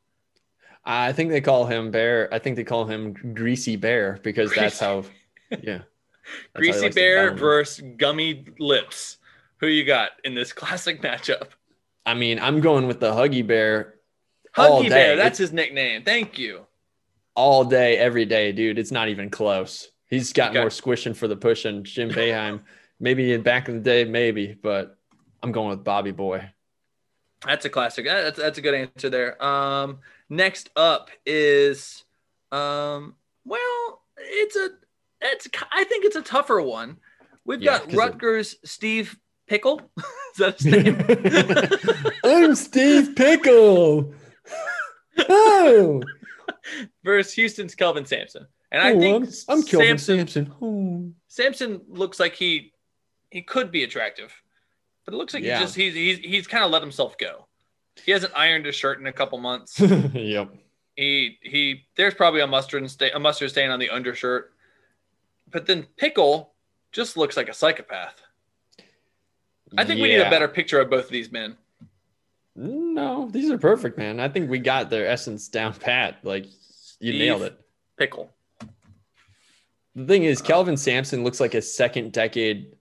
I 0.84 1.12
think 1.12 1.30
they 1.30 1.40
call 1.40 1.66
him 1.66 1.90
Bear. 1.90 2.28
I 2.32 2.38
think 2.38 2.56
they 2.56 2.64
call 2.64 2.84
him 2.84 3.14
Greasy 3.34 3.76
Bear 3.76 4.20
because 4.22 4.54
that's 4.54 4.78
how. 4.78 5.04
Yeah. 5.62 5.82
That's 6.54 6.66
Greasy 6.66 6.88
to 6.88 6.94
Bear 6.94 7.34
versus 7.34 7.84
Gummy 7.98 8.46
Lips. 8.58 9.18
Who 9.58 9.66
you 9.66 9.84
got 9.84 10.12
in 10.24 10.34
this 10.34 10.52
classic 10.54 11.02
matchup? 11.02 11.48
I 12.06 12.14
mean, 12.14 12.38
I'm 12.38 12.62
going 12.62 12.86
with 12.86 12.98
the 12.98 13.12
Huggy 13.12 13.46
Bear 13.46 13.96
Huggy. 14.56 14.88
Bear, 14.88 15.16
that's 15.16 15.40
It's 15.40 15.50
his 15.50 15.52
nickname. 15.52 16.02
Thank 16.02 16.38
you. 16.38 16.66
All 17.36 17.64
day, 17.64 17.98
every 17.98 18.24
day, 18.26 18.52
dude. 18.52 18.78
It's 18.78 18.92
not 18.92 19.08
even 19.08 19.28
close. 19.30 19.88
He's 20.08 20.32
got 20.32 20.50
Okay. 20.50 20.60
more 20.60 20.70
squishing 20.70 21.14
for 21.14 21.26
the 21.26 21.36
pushing. 21.36 21.82
Jim 21.84 22.10
Boeheim, 22.10 22.60
Maybe 23.00 23.32
in 23.32 23.42
back 23.42 23.68
in 23.68 23.74
the 23.74 23.80
day, 23.80 24.04
maybe, 24.04 24.56
but 24.62 24.96
I'm 25.42 25.50
going 25.50 25.70
with 25.70 25.82
Bobby 25.82 26.12
Boy. 26.12 26.48
That's 27.44 27.64
a 27.64 27.68
classic. 27.70 28.04
That's 28.06 28.38
that's 28.38 28.56
a 28.56 28.60
good 28.62 28.74
answer 28.74 29.10
there. 29.10 29.42
Um, 29.44 29.98
next 30.30 30.70
up 30.76 31.10
is, 31.26 32.04
um, 32.52 33.16
well, 33.44 34.02
it's 34.16 34.54
a 34.56 34.70
it's 35.20 35.48
I 35.72 35.84
think 35.84 36.04
it's 36.04 36.16
a 36.16 36.22
tougher 36.22 36.60
one. 36.62 36.98
We've 37.44 37.60
Yeah, 37.60 37.78
got 37.78 37.84
'cause 37.86 37.92
it- 37.92 37.96
Rutgers 37.96 38.56
Steve 38.64 39.18
Pickle. 39.48 39.80
is 39.98 40.38
that 40.38 40.58
his 40.60 40.66
name? 40.66 42.12
I'm 42.24 42.54
Steve 42.54 43.14
Pickle. 43.16 44.14
Oh, 45.28 46.02
Versus 47.04 47.32
Houston's 47.34 47.74
Kelvin 47.74 48.04
Sampson. 48.06 48.46
And 48.72 48.82
I 48.82 48.92
oh, 48.92 49.00
think 49.00 49.16
I'm, 49.48 49.56
I'm 49.56 49.62
Kelvin 49.62 49.98
Sampson, 49.98 50.26
Sampson. 50.26 51.14
Sampson 51.28 51.80
looks 51.88 52.18
like 52.18 52.34
he 52.34 52.72
he 53.30 53.42
could 53.42 53.70
be 53.70 53.84
attractive, 53.84 54.32
but 55.04 55.14
it 55.14 55.16
looks 55.16 55.34
like 55.34 55.44
Yeah. 55.44 55.58
he 55.58 55.64
just 55.64 55.74
he's 55.76 55.94
he's 55.94 56.18
he's 56.18 56.46
kind 56.46 56.64
of 56.64 56.70
let 56.70 56.82
himself 56.82 57.16
go. 57.18 57.46
He 58.04 58.12
hasn't 58.12 58.32
ironed 58.34 58.66
his 58.66 58.74
shirt 58.74 58.98
in 58.98 59.06
a 59.06 59.12
couple 59.12 59.38
months. 59.38 59.78
yep. 60.14 60.52
he 60.96 61.38
he 61.42 61.86
there's 61.96 62.14
probably 62.14 62.40
a 62.40 62.46
mustard 62.46 62.82
and 62.82 62.90
stain 62.90 63.12
a 63.14 63.18
mustard 63.18 63.50
stain 63.50 63.70
on 63.70 63.78
the 63.78 63.90
undershirt. 63.90 64.52
But 65.50 65.66
then 65.66 65.86
Pickle 65.96 66.54
just 66.90 67.16
looks 67.16 67.36
like 67.36 67.48
a 67.48 67.54
psychopath. 67.54 68.20
I 69.76 69.84
think 69.84 70.00
we 70.00 70.08
need 70.08 70.20
a 70.20 70.30
better 70.30 70.48
picture 70.48 70.80
of 70.80 70.90
both 70.90 71.06
of 71.06 71.10
these 71.10 71.32
men. 71.32 71.56
No, 72.56 73.28
these 73.30 73.50
are 73.50 73.58
perfect, 73.58 73.98
man. 73.98 74.20
I 74.20 74.28
think 74.28 74.48
we 74.48 74.58
got 74.58 74.90
their 74.90 75.06
essence 75.06 75.48
down 75.48 75.74
pat. 75.74 76.18
Like 76.22 76.46
you 77.00 77.12
nailed 77.12 77.42
it. 77.42 77.58
Pickle. 77.98 78.30
The 79.96 80.06
thing 80.06 80.24
is, 80.24 80.42
Calvin 80.42 80.76
Sampson 80.76 81.24
looks 81.24 81.40
like 81.40 81.54
a 81.54 81.62
second 81.62 82.12
decade 82.12 82.74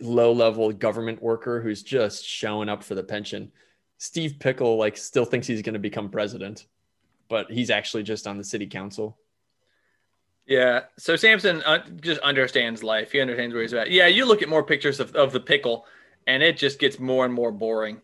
low 0.00 0.32
level 0.32 0.72
government 0.72 1.22
worker 1.22 1.60
who's 1.60 1.82
just 1.82 2.24
showing 2.24 2.68
up 2.68 2.82
for 2.82 2.94
the 2.94 3.02
pension. 3.02 3.50
Steve 3.98 4.36
Pickle 4.38 4.76
like 4.76 4.96
still 4.96 5.24
thinks 5.24 5.46
he's 5.46 5.62
going 5.62 5.74
to 5.74 5.80
become 5.80 6.08
president, 6.08 6.66
but 7.28 7.50
he's 7.50 7.70
actually 7.70 8.02
just 8.02 8.26
on 8.26 8.36
the 8.36 8.44
city 8.44 8.66
council. 8.66 9.16
Yeah. 10.46 10.82
So 10.98 11.16
Sampson 11.16 11.62
uh, 11.64 11.84
just 12.00 12.20
understands 12.20 12.84
life. 12.84 13.10
He 13.10 13.20
understands 13.20 13.52
where 13.54 13.62
he's 13.62 13.74
at. 13.74 13.90
Yeah. 13.90 14.06
You 14.06 14.26
look 14.26 14.42
at 14.42 14.48
more 14.48 14.62
pictures 14.62 15.00
of, 15.00 15.14
of 15.16 15.32
the 15.32 15.40
pickle, 15.40 15.86
and 16.26 16.42
it 16.42 16.56
just 16.56 16.78
gets 16.78 17.00
more 17.00 17.24
and 17.24 17.34
more 17.34 17.50
boring. 17.50 18.00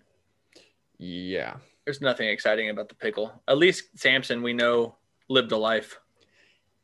Yeah. 1.03 1.57
There's 1.85 2.01
nothing 2.01 2.29
exciting 2.29 2.71
about 2.71 2.89
the 2.89 2.95
pickle. 2.95 3.43
At 3.49 3.59
least 3.59 3.99
Sampson, 3.99 4.41
we 4.41 4.53
know, 4.53 4.95
lived 5.29 5.51
a 5.51 5.57
life. 5.57 5.99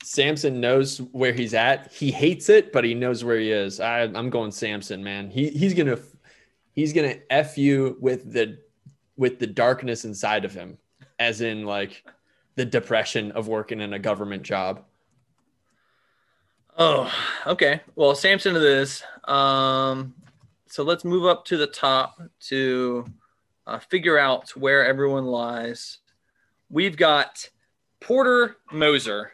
Sampson 0.03 0.61
knows 0.61 0.99
where 0.99 1.33
he's 1.33 1.55
at. 1.55 1.93
He 1.93 2.11
hates 2.11 2.49
it, 2.49 2.73
but 2.73 2.83
he 2.85 2.95
knows 2.95 3.23
where 3.23 3.39
he 3.39 3.53
is. 3.53 3.79
I, 3.79 4.01
I'm 4.03 4.29
going 4.29 4.51
Sampson, 4.51 5.05
man. 5.05 5.31
He 5.31 5.51
he's 5.51 5.73
gonna 5.73 5.99
he's 6.73 6.93
gonna 6.93 7.15
f 7.31 7.57
you 7.57 7.97
with 8.01 8.33
the 8.33 8.59
with 9.17 9.39
the 9.39 9.47
darkness 9.47 10.05
inside 10.05 10.45
of 10.45 10.53
him, 10.53 10.79
as 11.21 11.41
in 11.41 11.65
like 11.65 12.05
the 12.57 12.65
depression 12.65 13.31
of 13.33 13.47
working 13.47 13.81
in 13.81 13.93
a 13.93 13.99
government 14.01 14.43
job. 14.43 14.85
Oh, 16.77 17.13
okay. 17.47 17.83
Well, 17.95 18.17
Sampson 18.17 18.57
it 18.57 18.63
is. 18.63 19.03
Um, 19.25 20.15
so 20.67 20.83
let's 20.83 21.05
move 21.05 21.25
up 21.25 21.45
to 21.47 21.57
the 21.57 21.67
top 21.69 22.21
to 22.49 23.05
uh, 23.69 23.79
figure 23.79 24.19
out 24.19 24.51
where 24.57 24.85
everyone 24.87 25.27
lies. 25.27 25.99
We've 26.71 26.97
got 26.97 27.49
Porter 28.01 28.57
Moser 28.73 29.33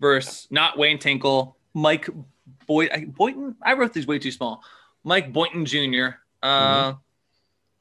versus 0.00 0.46
not 0.50 0.76
Wayne 0.78 0.98
Tinkle, 0.98 1.56
Mike 1.74 2.08
Boy 2.66 2.86
I- 2.92 3.04
Boynton. 3.06 3.56
I 3.62 3.74
wrote 3.74 3.92
these 3.92 4.06
way 4.06 4.18
too 4.18 4.30
small. 4.32 4.62
Mike 5.04 5.32
Boynton 5.32 5.64
Jr. 5.64 6.08
Uh, 6.42 6.94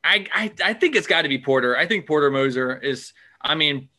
I, 0.03 0.25
I 0.33 0.51
I 0.63 0.73
think 0.73 0.95
it's 0.95 1.07
got 1.07 1.23
to 1.23 1.29
be 1.29 1.37
Porter. 1.39 1.75
I 1.77 1.85
think 1.85 2.07
Porter 2.07 2.31
Moser 2.31 2.77
is. 2.77 3.13
I 3.41 3.55
mean, 3.55 3.89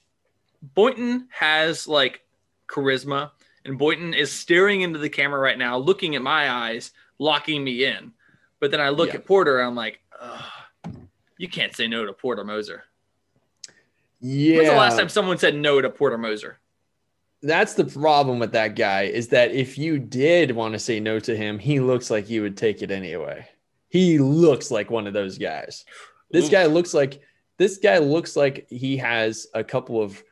Boynton 0.63 1.29
has 1.31 1.87
like 1.89 2.21
charisma 2.69 3.31
and 3.65 3.79
Boynton 3.79 4.15
is 4.15 4.31
staring 4.33 4.83
into 4.83 4.99
the 4.99 5.09
camera 5.09 5.41
right 5.41 5.59
now, 5.59 5.77
looking 5.79 6.15
at 6.15 6.23
my 6.23 6.51
eyes, 6.51 6.93
locking 7.19 7.63
me 7.65 7.85
in. 7.85 8.13
But 8.61 8.71
then 8.71 8.81
I 8.81 8.91
look 8.91 9.09
Yeah. 9.11 9.17
at 9.17 9.27
Porter, 9.27 9.59
and 9.61 9.69
I'm 9.69 9.75
like, 9.75 10.01
Ugh, 10.21 10.45
you 11.41 11.49
can't 11.49 11.75
say 11.75 11.89
no 11.89 12.05
to 12.05 12.13
Porter 12.13 12.45
Moser. 12.45 12.85
Yeah. 14.21 14.57
When's 14.57 14.69
the 14.69 14.77
last 14.77 14.99
time 14.99 15.09
someone 15.09 15.39
said 15.39 15.55
no 15.55 15.81
to 15.81 15.89
Porter 15.89 16.19
Moser? 16.19 16.59
That's 17.41 17.73
the 17.73 17.87
problem 17.87 18.39
with 18.39 18.53
that 18.53 18.77
guy 18.77 19.05
is 19.05 19.29
that 19.29 19.51
if 19.51 19.79
you 19.79 19.99
did 19.99 20.51
want 20.51 20.75
to 20.75 20.79
say 20.79 21.01
no 21.01 21.19
to 21.21 21.35
him, 21.35 21.59
he 21.59 21.81
looks 21.81 22.11
like 22.11 22.29
you 22.29 22.43
would 22.43 22.59
take 22.59 22.83
it 22.83 22.91
anyway. 22.91 23.49
He 23.89 24.19
looks 24.19 24.71
like 24.71 24.91
one 24.91 25.07
of 25.07 25.15
those 25.15 25.39
guys. 25.39 25.87
This 26.31 26.45
Oof. 26.45 26.51
guy 26.51 26.67
looks 26.67 26.93
like 26.93 27.23
this 27.57 27.79
guy 27.79 27.97
looks 27.97 28.37
like 28.37 28.67
he 28.69 28.99
has 28.99 29.47
a 29.55 29.65
couple 29.65 30.03
of 30.03 30.23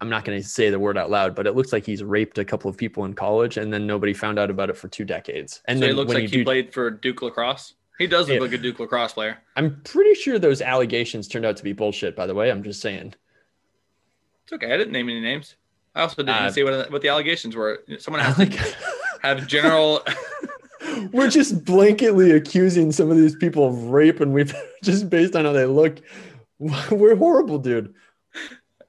I'm 0.00 0.08
not 0.08 0.24
going 0.24 0.40
to 0.40 0.48
say 0.48 0.70
the 0.70 0.78
word 0.78 0.96
out 0.96 1.10
loud, 1.10 1.34
but 1.34 1.46
it 1.46 1.54
looks 1.54 1.74
like 1.74 1.84
he's 1.84 2.02
raped 2.02 2.38
a 2.38 2.44
couple 2.44 2.70
of 2.70 2.76
people 2.78 3.04
in 3.04 3.12
college 3.12 3.58
and 3.58 3.70
then 3.70 3.86
nobody 3.86 4.14
found 4.14 4.38
out 4.38 4.48
about 4.48 4.70
it 4.70 4.78
for 4.78 4.88
two 4.88 5.04
decades. 5.04 5.60
And 5.66 5.78
so 5.78 5.80
then 5.82 5.90
it 5.90 5.94
looks 5.94 6.14
like 6.14 6.22
you 6.22 6.28
he 6.28 6.36
do, 6.38 6.44
played 6.44 6.72
for 6.72 6.90
Duke 6.90 7.20
lacrosse. 7.20 7.74
He 7.98 8.06
does 8.06 8.28
look 8.28 8.36
Yeah. 8.36 8.40
like 8.42 8.52
a 8.52 8.58
Duke 8.58 8.78
lacrosse 8.78 9.12
player. 9.12 9.38
I'm 9.56 9.80
pretty 9.82 10.14
sure 10.14 10.38
those 10.38 10.62
allegations 10.62 11.26
turned 11.28 11.44
out 11.44 11.56
to 11.56 11.64
be 11.64 11.72
bullshit, 11.72 12.14
by 12.14 12.26
the 12.26 12.34
way. 12.34 12.50
I'm 12.50 12.62
just 12.62 12.80
saying. 12.80 13.14
It's 14.44 14.52
okay. 14.52 14.72
I 14.72 14.76
didn't 14.76 14.92
name 14.92 15.08
any 15.08 15.20
names. 15.20 15.56
I 15.94 16.02
also 16.02 16.16
didn't 16.22 16.30
Uh, 16.30 16.50
say 16.50 16.62
what, 16.62 16.90
what 16.92 17.02
the 17.02 17.08
allegations 17.08 17.56
were. 17.56 17.82
Someone 17.98 18.22
has 18.22 18.38
Like, 18.38 18.52
to 18.52 18.74
have 19.22 19.46
general. 19.48 20.06
we're 21.12 21.28
just 21.28 21.64
blanketly 21.64 22.34
accusing 22.36 22.92
some 22.92 23.10
of 23.10 23.16
these 23.16 23.34
people 23.36 23.66
of 23.66 23.84
rape 23.90 24.20
and 24.20 24.32
we've 24.32 24.54
just 24.84 25.10
based 25.10 25.34
on 25.34 25.44
how 25.44 25.52
they 25.52 25.66
look. 25.66 25.98
We're 26.58 27.16
horrible, 27.16 27.58
dude. 27.58 27.94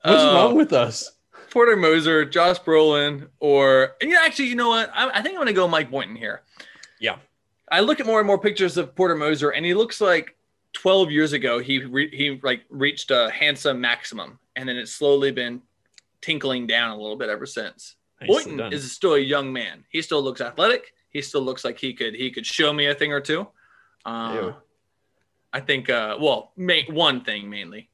What's 0.04 0.24
Uh, 0.24 0.32
wrong 0.36 0.56
with 0.56 0.72
us? 0.72 1.12
Porter 1.50 1.76
Moser, 1.76 2.26
Josh 2.26 2.60
Brolin, 2.60 3.28
or 3.40 3.96
and 4.02 4.12
yeah, 4.12 4.20
actually, 4.24 4.46
you 4.50 4.56
know 4.56 4.70
what? 4.70 4.92
I, 4.94 5.10
I 5.10 5.22
think 5.24 5.30
I'm 5.30 5.36
going 5.36 5.48
to 5.48 5.54
go 5.54 5.68
Mike 5.68 5.90
Boynton 5.90 6.16
here. 6.16 6.42
Yeah. 7.00 7.18
I 7.72 7.82
look 7.82 8.00
at 8.00 8.06
more 8.06 8.20
and 8.20 8.28
more 8.28 8.40
pictures 8.40 8.78
of 8.78 8.96
Porter 8.96 9.16
Moser, 9.16 9.52
and 9.52 9.66
he 9.66 9.74
looks 9.74 10.02
like 10.02 10.36
12 10.74 11.12
years 11.12 11.34
ago 11.34 11.60
he 11.60 11.84
re- 11.84 12.16
he 12.16 12.40
like 12.44 12.62
reached 12.70 13.12
a 13.12 13.30
handsome 13.30 13.82
maximum, 13.82 14.40
and 14.56 14.68
then 14.68 14.78
it's 14.78 14.92
slowly 14.92 15.32
been 15.32 15.62
tinkling 16.22 16.68
down 16.68 16.92
a 16.92 16.98
little 16.98 17.18
bit 17.18 17.30
ever 17.30 17.46
since. 17.46 17.96
Boynton 18.28 18.58
done. 18.58 18.74
is 18.74 18.92
still 18.92 19.14
a 19.14 19.20
young 19.20 19.54
man. 19.54 19.86
He 19.90 20.02
still 20.02 20.22
looks 20.22 20.42
athletic. 20.42 20.94
He 21.10 21.22
still 21.22 21.42
looks 21.42 21.64
like 21.64 21.80
he 21.80 21.94
could 21.94 22.14
he 22.14 22.32
could 22.32 22.46
show 22.46 22.74
me 22.74 22.88
a 22.88 22.96
thing 22.96 23.14
or 23.14 23.22
two. 23.22 23.48
Uh, 24.06 24.54
I 25.52 25.60
think 25.60 25.90
uh, 25.90 26.18
well, 26.20 26.52
ma- 26.58 26.88
one 26.90 27.24
thing 27.24 27.50
mainly. 27.50 27.90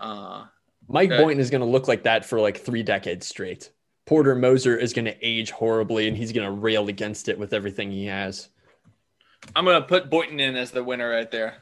Uh, 0.00 0.44
Mike 0.88 1.10
Boynton 1.10 1.40
is 1.40 1.50
going 1.50 1.60
to 1.60 1.66
look 1.66 1.88
like 1.88 2.02
that 2.02 2.24
for 2.24 2.40
like 2.40 2.58
three 2.58 2.82
decades 2.82 3.26
straight. 3.26 3.70
Porter 4.04 4.34
Moser 4.34 4.76
is 4.76 4.92
going 4.92 5.04
to 5.04 5.16
age 5.26 5.50
horribly 5.50 6.08
and 6.08 6.16
he's 6.16 6.32
going 6.32 6.44
to 6.44 6.52
rail 6.52 6.88
against 6.88 7.28
it 7.28 7.38
with 7.38 7.52
everything 7.52 7.90
he 7.90 8.06
has. 8.06 8.48
I'm 9.56 9.64
gonna 9.64 9.82
put 9.82 10.08
Boynton 10.10 10.40
in 10.40 10.56
as 10.56 10.70
the 10.70 10.82
winner 10.84 11.10
right 11.10 11.30
there. 11.30 11.56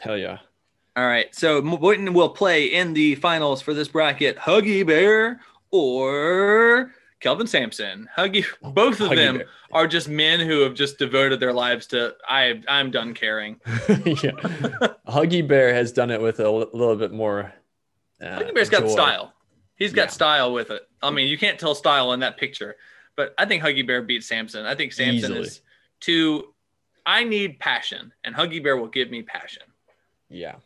Hell 0.00 0.16
yeah. 0.16 0.38
All 0.96 1.06
right. 1.06 1.34
So 1.34 1.60
Boynton 1.60 2.14
will 2.14 2.28
play 2.30 2.66
in 2.66 2.94
the 2.94 3.14
finals 3.16 3.60
for 3.62 3.74
this 3.74 3.88
bracket 3.88 4.36
Huggy 4.36 4.86
Bear 4.86 5.40
or 5.70 6.92
Kelvin 7.20 7.46
Sampson. 7.46 8.08
Huggy, 8.16 8.44
both 8.62 9.00
of 9.00 9.10
Huggy 9.10 9.16
them 9.16 9.36
Bear. 9.38 9.46
are 9.72 9.86
just 9.88 10.08
men 10.08 10.38
who 10.40 10.60
have 10.60 10.74
just 10.74 10.98
devoted 10.98 11.40
their 11.40 11.52
lives 11.52 11.86
to 11.88 12.14
I 12.28 12.62
I'm 12.68 12.90
done 12.90 13.14
caring. 13.14 13.60
yeah. 13.88 14.32
Huggy 15.08 15.46
Bear 15.46 15.74
has 15.74 15.90
done 15.92 16.10
it 16.10 16.20
with 16.20 16.38
a 16.40 16.48
little 16.50 16.96
bit 16.96 17.12
more. 17.12 17.52
Uh, 18.20 18.38
Huggy 18.38 18.54
Bear's 18.54 18.70
got 18.70 18.88
style. 18.88 19.32
He's 19.76 19.92
got 19.92 20.04
Yeah. 20.08 20.10
style 20.10 20.52
with 20.52 20.70
it. 20.70 20.82
I 21.02 21.10
mean, 21.10 21.26
you 21.28 21.36
can't 21.36 21.58
tell 21.58 21.74
style 21.74 22.12
in 22.12 22.20
that 22.20 22.36
picture, 22.36 22.76
but 23.16 23.34
I 23.36 23.46
think 23.46 23.62
Huggy 23.64 23.84
Bear 23.84 24.02
beats 24.02 24.26
Sampson. 24.28 24.64
I 24.64 24.74
think 24.76 24.92
Sampson 24.92 25.32
Easily. 25.32 25.40
is 25.48 25.60
too. 26.00 26.53
I 27.06 27.24
need 27.24 27.58
passion, 27.58 28.12
and 28.24 28.34
Huggy 28.34 28.62
Bear 28.62 28.76
will 28.76 28.88
give 28.88 29.10
me 29.10 29.22
passion. 29.22 29.62
Yeah. 30.28 30.56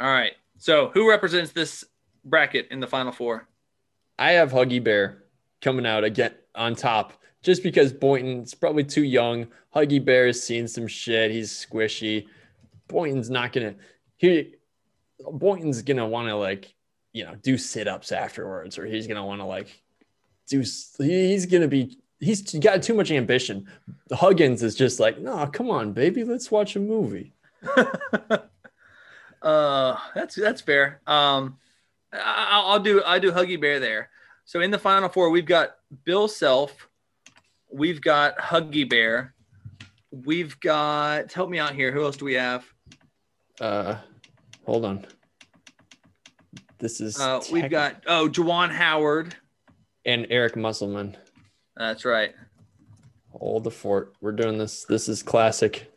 All 0.00 0.12
right. 0.12 0.32
So 0.58 0.90
who 0.94 1.08
represents 1.08 1.52
this 1.52 1.84
bracket 2.24 2.68
in 2.70 2.80
the 2.80 2.86
final 2.86 3.12
four? 3.12 3.48
I 4.18 4.32
have 4.32 4.52
Huggy 4.52 4.82
Bear 4.82 5.24
coming 5.60 5.86
out 5.86 6.04
again 6.04 6.34
on 6.54 6.74
top 6.74 7.14
just 7.42 7.62
because 7.62 7.92
Boynton's 7.92 8.54
probably 8.54 8.84
too 8.84 9.04
young. 9.04 9.46
Huggy 9.74 10.04
Bear 10.04 10.26
has 10.26 10.42
seen 10.42 10.68
some 10.68 10.86
shit. 10.86 11.30
He's 11.30 11.50
squishy. 11.50 12.26
Boynton's 12.88 13.30
not 13.30 13.52
gonna 13.52 13.74
he 14.16 14.54
Boynton's 15.32 15.82
gonna 15.82 16.06
want 16.06 16.28
to 16.28 16.36
like 16.36 16.74
you 17.12 17.24
know 17.24 17.34
do 17.42 17.58
sit 17.58 17.88
ups 17.88 18.12
afterwards, 18.12 18.78
or 18.78 18.86
he's 18.86 19.06
gonna 19.06 19.24
want 19.24 19.40
to 19.40 19.44
like 19.44 19.82
do. 20.46 20.62
He's 20.98 21.46
gonna 21.46 21.68
be 21.68 21.98
he's 22.22 22.40
got 22.54 22.82
too 22.82 22.94
much 22.94 23.10
ambition. 23.10 23.66
Huggins 24.12 24.62
is 24.62 24.74
just 24.76 24.98
like, 25.00 25.18
no, 25.18 25.46
come 25.48 25.68
on, 25.70 25.92
baby, 25.92 26.24
let's 26.24 26.50
watch 26.50 26.76
a 26.76 26.80
movie. 26.80 27.34
Uh, 29.42 29.98
that's 30.14 30.36
that's 30.36 30.60
fair. 30.60 31.00
Um, 31.04 31.58
I, 32.12 32.48
I'll 32.52 32.66
I'll 32.74 32.78
do 32.78 33.02
I 33.04 33.18
do 33.18 33.32
Huggy 33.32 33.60
Bear 33.60 33.80
there. 33.80 34.08
So 34.44 34.60
in 34.60 34.70
the 34.70 34.78
final 34.78 35.08
four, 35.08 35.30
we've 35.30 35.46
got 35.46 35.78
Bill 36.04 36.28
Self, 36.28 36.88
we've 37.68 38.00
got 38.00 38.38
Huggy 38.38 38.88
Bear, 38.88 39.34
we've 40.12 40.58
got. 40.60 41.32
Help 41.32 41.50
me 41.50 41.58
out 41.58 41.74
here. 41.74 41.90
Who 41.90 42.04
else 42.04 42.16
do 42.16 42.24
we 42.24 42.34
have? 42.34 42.64
Uh, 43.60 43.96
hold 44.64 44.84
on. 44.84 45.06
This 46.78 47.00
is 47.00 47.18
Uh, 47.20 47.40
we've 47.50 47.68
got 47.68 48.02
oh 48.06 48.28
Juwan 48.28 48.70
Howard. 48.70 49.34
and 50.04 50.26
Eric 50.30 50.54
Musselman. 50.54 51.16
That's 51.76 52.04
right. 52.04 52.34
Hold 53.32 53.64
the 53.64 53.70
fort. 53.70 54.14
We're 54.20 54.32
doing 54.32 54.58
this. 54.58 54.84
This 54.84 55.08
is 55.08 55.22
classic 55.22 55.90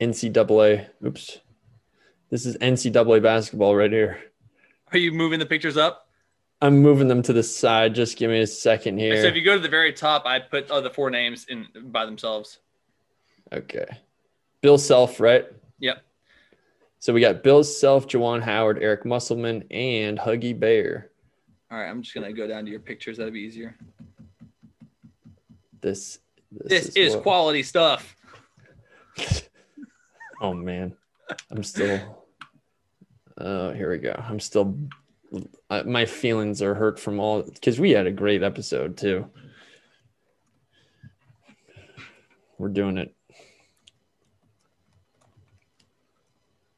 NCAA. 0.00 0.86
Oops. 1.04 1.38
This 2.30 2.46
is 2.46 2.56
NCAA 2.58 3.22
basketball 3.22 3.74
right 3.76 3.92
here. 3.92 4.18
Are 4.92 4.98
you 4.98 5.12
moving 5.12 5.38
the 5.38 5.46
pictures 5.46 5.76
up? 5.76 6.08
I'm 6.60 6.78
moving 6.78 7.08
them 7.08 7.22
to 7.22 7.32
the 7.32 7.42
side. 7.42 7.94
Just 7.94 8.16
give 8.16 8.30
me 8.30 8.40
a 8.40 8.46
second 8.46 8.98
here. 8.98 9.20
So 9.22 9.28
if 9.28 9.36
you 9.36 9.44
go 9.44 9.54
to 9.54 9.60
the 9.60 9.68
very 9.68 9.92
top, 9.92 10.26
I 10.26 10.40
put 10.40 10.66
oh, 10.70 10.80
the 10.80 10.90
four 10.90 11.10
names 11.10 11.46
in 11.48 11.66
by 11.84 12.04
themselves. 12.04 12.58
okay. 13.52 13.86
Bill 14.60 14.76
Self, 14.76 15.20
right? 15.20 15.46
Yep. 15.78 16.02
So 16.98 17.12
we 17.12 17.20
got 17.20 17.44
Bill 17.44 17.62
Self, 17.62 18.08
Juwan 18.08 18.42
Howard, 18.42 18.82
Eric 18.82 19.04
Musselman, 19.04 19.62
and 19.70 20.18
Huggy 20.18 20.58
Bear. 20.58 21.10
All 21.70 21.78
right, 21.78 21.88
I'm 21.88 22.02
just 22.02 22.14
gonna 22.14 22.32
go 22.32 22.48
down 22.48 22.64
to 22.64 22.70
your 22.70 22.80
pictures. 22.80 23.18
That'd 23.18 23.34
be 23.34 23.40
easier. 23.40 23.76
This 25.80 26.18
This, 26.50 26.88
is, 26.96 27.14
what- 27.14 27.22
quality 27.22 27.62
stuff. 27.62 28.16
Oh 30.40 30.54
man, 30.54 30.94
I'm 31.50 31.64
still. 31.64 32.24
Oh, 33.38 33.72
here 33.72 33.90
we 33.90 33.98
go. 33.98 34.14
I'm 34.16 34.38
still. 34.38 34.78
I, 35.68 35.82
my 35.82 36.04
feelings 36.04 36.62
are 36.62 36.74
hurt 36.76 37.00
from 37.00 37.18
all 37.18 37.42
because 37.42 37.80
we 37.80 37.90
had 37.90 38.06
a 38.06 38.12
great 38.12 38.44
episode 38.44 38.96
too. 38.96 39.28
We're 42.56 42.68
doing 42.68 42.98
it. 42.98 43.12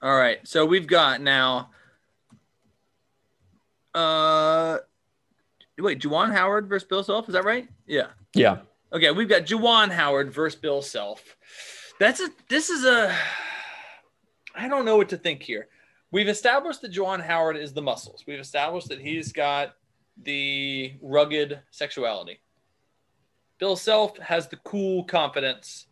All 0.03 0.17
right, 0.17 0.39
so 0.49 0.65
we've 0.65 0.87
got 0.87 1.21
now. 1.21 1.69
Uh, 3.95 4.79
wait, 5.79 6.01
Juwan 6.01 6.33
Howard 6.33 6.67
versus 6.67 6.89
Bill 6.89 7.05
Self. 7.05 7.29
Is 7.29 7.35
that 7.35 7.45
right? 7.45 7.69
Yeah. 7.87 8.07
Yeah. 8.35 8.61
Okay, 8.93 9.11
we've 9.13 9.29
got 9.29 9.43
Juwan 9.43 9.91
Howard 9.93 10.33
versus 10.33 10.59
Bill 10.59 10.83
Self. 10.83 11.37
That's 12.01 12.21
a. 12.21 12.29
This 12.49 12.71
is 12.71 12.85
a. 12.85 13.15
I 14.55 14.67
don't 14.67 14.85
know 14.85 14.97
what 14.97 15.09
to 15.11 15.17
think 15.17 15.43
here. 15.43 15.69
We've 16.11 16.29
established 16.29 16.83
that 16.83 16.93
Juwan 16.93 17.25
Howard 17.25 17.57
is 17.57 17.73
the 17.73 17.83
muscles. 17.83 18.25
We've 18.27 18.41
established 18.41 18.89
that 18.89 19.01
he's 19.01 19.33
got 19.33 19.75
the 20.21 20.95
rugged 21.01 21.61
sexuality. 21.71 22.41
Bill 23.59 23.77
Self 23.77 24.19
has 24.19 24.49
the 24.49 24.57
cool 24.57 25.05
confidence. 25.05 25.87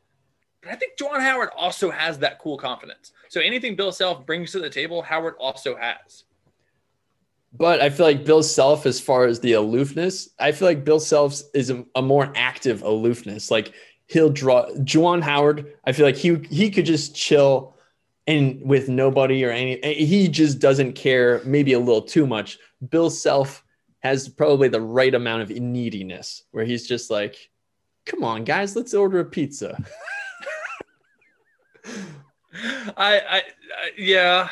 But 0.61 0.72
I 0.72 0.74
think 0.74 0.98
Juwan 0.98 1.20
Howard 1.20 1.50
also 1.56 1.90
has 1.92 2.18
that 2.18 2.40
cool 2.40 2.58
confidence. 2.58 3.12
So 3.28 3.40
anything 3.40 3.76
Bill 3.76 3.92
Self 3.92 4.26
brings 4.26 4.50
to 4.52 4.58
the 4.58 4.70
table, 4.70 5.02
Howard 5.02 5.34
also 5.38 5.76
has. 5.76 6.24
But 7.52 7.80
I 7.80 7.90
feel 7.90 8.06
like 8.06 8.24
Bill 8.24 8.42
Self, 8.42 8.84
as 8.84 9.00
far 9.00 9.24
as 9.24 9.40
the 9.40 9.54
aloofness, 9.54 10.28
I 10.38 10.52
feel 10.52 10.68
like 10.68 10.84
Bill 10.84 11.00
Self 11.00 11.40
is 11.54 11.70
a, 11.70 11.84
a 11.94 12.02
more 12.02 12.32
active 12.37 12.82
aloofness. 12.82 13.50
Like 13.50 13.72
he'll 14.06 14.30
draw 14.30 14.66
Juwan 14.76 15.22
Howard. 15.22 15.72
I 15.84 15.92
feel 15.92 16.04
like 16.04 16.16
he 16.16 16.37
he 16.50 16.70
could 16.70 16.87
just 16.87 17.16
chill 17.16 17.74
and 18.26 18.61
with 18.62 18.88
nobody 18.88 19.44
or 19.44 19.50
any. 19.50 19.82
Eh, 19.82 20.04
he 20.04 20.28
just 20.28 20.58
doesn't 20.58 20.92
care. 20.92 21.40
Maybe 21.44 21.72
a 21.72 21.78
little 21.78 22.02
too 22.02 22.26
much. 22.26 22.58
Bill 22.90 23.11
Self 23.11 23.64
has 24.00 24.28
probably 24.28 24.68
the 24.68 24.80
right 24.80 25.14
amount 25.14 25.42
of 25.42 25.50
neediness, 25.50 26.44
where 26.50 26.64
he's 26.64 26.87
just 26.87 27.11
like, 27.11 27.50
"Come 28.04 28.22
on, 28.22 28.44
guys, 28.44 28.76
let's 28.76 28.94
order 28.94 29.20
a 29.20 29.24
pizza." 29.24 29.82
I, 32.96 33.20
I, 33.20 33.37
I 33.37 33.42
yeah. 33.96 34.48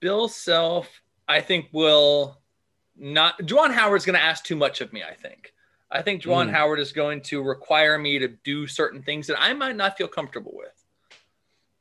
Bill 0.00 0.28
Self, 0.28 0.88
I 1.28 1.40
think 1.40 1.68
will 1.72 2.40
not. 2.96 3.38
Juwan 3.40 3.72
Howard's 3.72 4.04
going 4.06 4.18
to 4.18 4.24
ask 4.24 4.44
too 4.44 4.56
much 4.56 4.80
of 4.80 4.92
me. 4.92 5.02
I 5.02 5.14
think. 5.14 5.52
I 5.90 6.02
think 6.02 6.22
Juwan 6.22 6.48
Mm. 6.48 6.52
Howard 6.52 6.80
is 6.80 6.92
going 6.92 7.22
to 7.22 7.42
require 7.42 7.98
me 7.98 8.18
to 8.18 8.28
do 8.28 8.66
certain 8.66 9.02
things 9.02 9.26
that 9.28 9.40
I 9.40 9.54
might 9.54 9.76
not 9.76 9.96
feel 9.96 10.08
comfortable 10.08 10.52
with. 10.54 10.84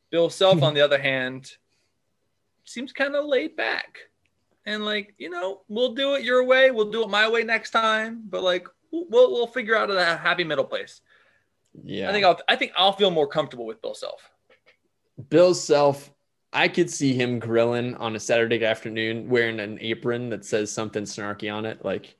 Bill 0.09 0.29
Self, 0.29 0.63
on 0.63 0.73
the 0.73 0.79
other 0.81 0.97
hand, 0.97 1.51
seems 2.63 2.93
kind 2.93 3.15
of 3.15 3.25
laid 3.25 3.57
back, 3.57 3.97
and 4.65 4.85
like 4.85 5.13
you 5.17 5.29
know, 5.29 5.61
we'll 5.67 5.93
do 5.93 6.15
it 6.15 6.23
your 6.23 6.43
way. 6.45 6.71
We'll 6.71 6.91
do 6.91 7.03
it 7.03 7.09
my 7.09 7.29
way 7.29 7.43
next 7.43 7.71
time. 7.71 8.23
But 8.29 8.43
like, 8.43 8.67
we'll 8.91 9.31
we'll 9.31 9.47
figure 9.47 9.75
out 9.75 9.91
a 9.91 10.17
happy 10.17 10.43
middle 10.45 10.63
place. 10.65 11.01
Yeah, 11.83 12.09
I 12.09 12.13
think 12.13 12.25
I'll 12.25 12.39
I 12.47 12.55
think 12.55 12.71
I'll 12.77 12.93
feel 12.93 13.11
more 13.11 13.27
comfortable 13.27 13.65
with 13.65 13.81
Bill 13.81 13.93
Self. 13.93 14.29
Bill 15.29 15.53
Self, 15.53 16.09
I 16.53 16.67
could 16.67 16.89
see 16.89 17.13
him 17.13 17.39
grilling 17.39 17.95
on 17.95 18.15
a 18.15 18.19
Saturday 18.19 18.63
afternoon 18.63 19.29
wearing 19.29 19.59
an 19.59 19.77
apron 19.81 20.29
that 20.29 20.45
says 20.45 20.71
something 20.71 21.03
snarky 21.03 21.53
on 21.53 21.65
it, 21.65 21.83
like 21.83 22.15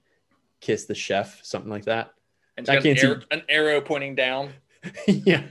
kiss 0.60 0.86
the 0.86 0.96
chef, 0.96 1.40
something 1.44 1.72
like 1.72 1.86
that. 1.86 2.14
And 2.58 2.70
I 2.70 2.82
can't 2.82 3.00
an, 3.00 3.22
see- 3.22 3.28
an 3.32 3.44
arrow 3.50 3.82
pointing 3.82 4.16
down. 4.16 4.54
yeah. 5.08 5.44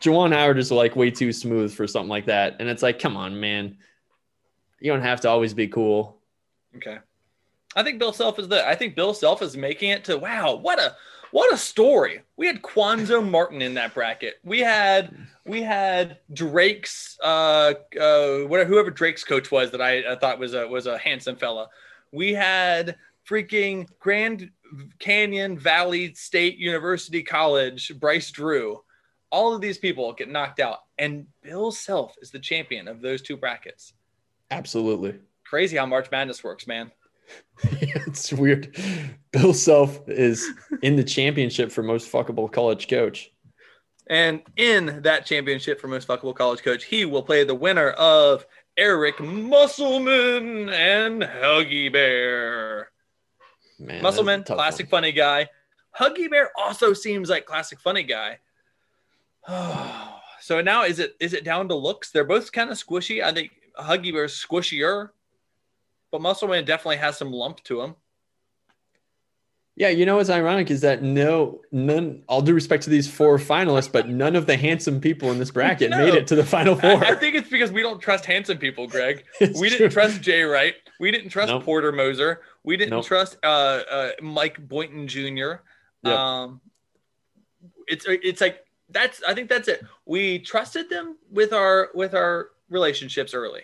Juwan 0.00 0.32
Howard 0.32 0.58
is 0.58 0.70
like 0.70 0.96
way 0.96 1.10
too 1.10 1.32
smooth 1.32 1.72
for 1.72 1.86
something 1.86 2.08
like 2.08 2.26
that. 2.26 2.56
And 2.58 2.68
it's 2.68 2.82
like, 2.82 2.98
come 2.98 3.16
on, 3.16 3.38
man. 3.38 3.76
You 4.80 4.92
don't 4.92 5.02
have 5.02 5.20
to 5.22 5.28
always 5.28 5.54
be 5.54 5.68
cool. 5.68 6.18
Okay. 6.76 6.98
I 7.74 7.82
think 7.82 7.98
Bill 7.98 8.12
Self 8.12 8.38
is 8.38 8.48
the. 8.48 8.66
I 8.66 8.74
think 8.74 8.94
Bill 8.94 9.14
Self 9.14 9.42
is 9.42 9.56
making 9.56 9.90
it 9.90 10.04
to 10.04 10.18
wow. 10.18 10.56
What 10.56 10.78
a 10.78 10.96
what 11.32 11.52
a 11.52 11.56
story. 11.56 12.20
We 12.36 12.46
had 12.46 12.62
Cuonzo 12.62 13.28
Martin 13.28 13.62
in 13.62 13.74
that 13.74 13.94
bracket. 13.94 14.34
We 14.44 14.60
had 14.60 15.16
we 15.44 15.62
had 15.62 16.18
Drake's 16.32 17.18
uh 17.24 17.74
uh 18.00 18.38
whatever 18.40 18.68
whoever 18.68 18.90
Drake's 18.90 19.24
coach 19.24 19.50
was 19.50 19.70
that 19.72 19.80
I, 19.80 20.12
I 20.12 20.16
thought 20.16 20.38
was 20.38 20.54
a 20.54 20.68
was 20.68 20.86
a 20.86 20.98
handsome 20.98 21.36
fella. 21.36 21.68
We 22.12 22.34
had 22.34 22.96
freaking 23.28 23.88
Grand 23.98 24.50
Canyon 24.98 25.58
Valley 25.58 26.14
State 26.14 26.58
University 26.58 27.22
College 27.22 27.92
Bryce 27.98 28.30
Drew. 28.30 28.82
All 29.30 29.54
of 29.54 29.62
these 29.62 29.78
people 29.78 30.12
get 30.12 30.28
knocked 30.28 30.60
out, 30.60 30.80
and 30.98 31.26
Bill 31.42 31.72
Self 31.72 32.14
is 32.20 32.30
the 32.30 32.38
champion 32.38 32.86
of 32.86 33.00
those 33.00 33.22
two 33.22 33.38
brackets. 33.38 33.94
Absolutely. 34.50 35.14
Crazy 35.44 35.78
how 35.78 35.86
March 35.86 36.10
Madness 36.10 36.44
works, 36.44 36.66
man. 36.66 36.92
it's 37.64 38.32
weird. 38.32 38.76
Bill 39.32 39.54
Self 39.54 40.00
is 40.08 40.46
in 40.82 40.96
the 40.96 41.04
championship 41.04 41.70
for 41.70 41.82
most 41.82 42.10
fuckable 42.10 42.50
college 42.50 42.88
coach. 42.88 43.30
And 44.08 44.42
in 44.56 45.02
that 45.02 45.26
championship 45.26 45.80
for 45.80 45.88
most 45.88 46.08
fuckable 46.08 46.34
college 46.34 46.62
coach, 46.62 46.84
he 46.84 47.04
will 47.04 47.22
play 47.22 47.44
the 47.44 47.54
winner 47.54 47.90
of 47.90 48.44
Eric 48.76 49.20
Musselman 49.20 50.68
and 50.70 51.22
Huggy 51.22 51.92
Bear. 51.92 52.90
Man, 53.78 54.02
Musselman, 54.02 54.44
classic 54.44 54.86
one. 54.86 55.02
funny 55.02 55.12
guy. 55.12 55.48
Huggy 55.98 56.30
Bear 56.30 56.50
also 56.58 56.92
seems 56.92 57.28
like 57.28 57.46
classic 57.46 57.80
funny 57.80 58.02
guy. 58.02 58.38
so 60.40 60.60
now 60.60 60.84
is 60.84 60.98
it 60.98 61.16
is 61.20 61.32
it 61.32 61.44
down 61.44 61.68
to 61.68 61.74
looks? 61.74 62.10
They're 62.10 62.24
both 62.24 62.50
kind 62.52 62.70
of 62.70 62.76
squishy. 62.76 63.22
I 63.22 63.32
think 63.32 63.52
Huggy 63.78 64.12
Bear's 64.12 64.34
squishier, 64.34 65.10
but 66.12 66.20
Musselman 66.20 66.64
definitely 66.64 66.98
has 66.98 67.16
some 67.18 67.32
lump 67.32 67.62
to 67.64 67.80
him. 67.80 67.96
Yeah, 69.74 69.88
you 69.88 70.04
know 70.04 70.16
what's 70.16 70.28
ironic 70.28 70.70
is 70.70 70.82
that 70.82 71.02
no, 71.02 71.62
none. 71.72 72.22
All 72.28 72.42
due 72.42 72.52
respect 72.52 72.82
to 72.84 72.90
these 72.90 73.10
four 73.10 73.38
finalists, 73.38 73.90
but 73.90 74.06
none 74.06 74.36
of 74.36 74.44
the 74.46 74.54
handsome 74.56 75.00
people 75.00 75.30
in 75.32 75.38
this 75.38 75.50
bracket 75.58 75.90
No. 75.90 75.96
made 76.04 76.14
it 76.14 76.26
to 76.26 76.34
the 76.36 76.44
final 76.44 76.76
four. 76.76 77.02
I 77.02 77.14
think 77.14 77.34
it's 77.36 77.48
because 77.48 77.72
we 77.72 77.80
don't 77.80 77.98
trust 77.98 78.26
handsome 78.26 78.58
people, 78.58 78.86
Greg. 78.86 79.24
We 79.40 79.48
true. 79.48 79.68
didn't 79.70 79.90
trust 79.90 80.20
Jay 80.20 80.42
Wright. 80.42 80.74
We 81.00 81.10
didn't 81.10 81.30
trust 81.30 81.48
Nope. 81.48 81.64
Porter 81.64 81.90
Moser. 81.90 82.42
We 82.64 82.76
didn't 82.76 82.90
Nope. 82.90 83.06
trust 83.06 83.38
uh, 83.42 83.46
uh, 83.90 84.10
Mike 84.20 84.58
Boynton 84.68 85.08
Jr. 85.08 85.54
Yep. 86.04 86.06
Um, 86.06 86.60
it's 87.88 88.04
it's 88.08 88.40
like 88.42 88.66
that's 88.90 89.22
I 89.26 89.32
think 89.32 89.48
that's 89.48 89.68
it. 89.68 89.82
We 90.04 90.38
trusted 90.40 90.90
them 90.90 91.16
with 91.30 91.54
our 91.54 91.88
with 91.94 92.14
our 92.14 92.50
relationships 92.68 93.32
early, 93.32 93.62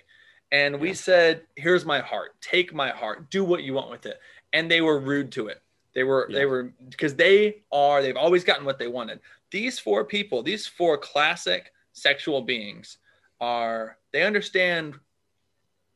and 0.53 0.81
we 0.81 0.89
Yeah. 0.89 0.95
said, 0.95 1.47
"Here's 1.57 1.85
my 1.85 2.01
heart. 2.01 2.41
Take 2.41 2.73
my 2.73 2.91
heart. 2.91 3.31
Do 3.31 3.45
what 3.45 3.63
you 3.63 3.75
want 3.75 3.91
with 3.91 4.07
it." 4.07 4.21
And 4.53 4.71
they 4.71 4.81
were 4.81 4.99
rude 4.99 5.31
to 5.33 5.49
it. 5.49 5.63
They 5.95 6.05
were 6.05 6.27
Yeah. 6.31 6.39
they 6.39 6.47
were 6.47 6.65
because 6.89 7.15
they 7.17 7.63
are 7.73 8.03
they've 8.03 8.17
always 8.17 8.45
gotten 8.45 8.65
what 8.65 8.79
they 8.79 8.89
wanted. 8.89 9.21
These 9.51 9.79
four 9.79 10.05
people, 10.05 10.43
these 10.43 10.67
four 10.67 10.99
classic 10.99 11.73
sexual 11.93 12.43
beings, 12.43 12.99
are 13.41 13.99
they 14.13 14.23
understand 14.23 14.99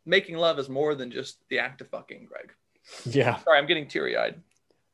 making 0.05 0.37
love 0.37 0.59
is 0.59 0.69
more 0.69 0.95
than 0.95 1.11
just 1.11 1.47
the 1.49 1.59
act 1.59 1.81
of 1.81 1.88
fucking, 1.88 2.27
Greg. 2.27 2.53
Yeah. 3.05 3.38
Sorry, 3.38 3.59
I'm 3.59 3.67
getting 3.67 3.87
teary 3.87 4.17
eyed. 4.17 4.43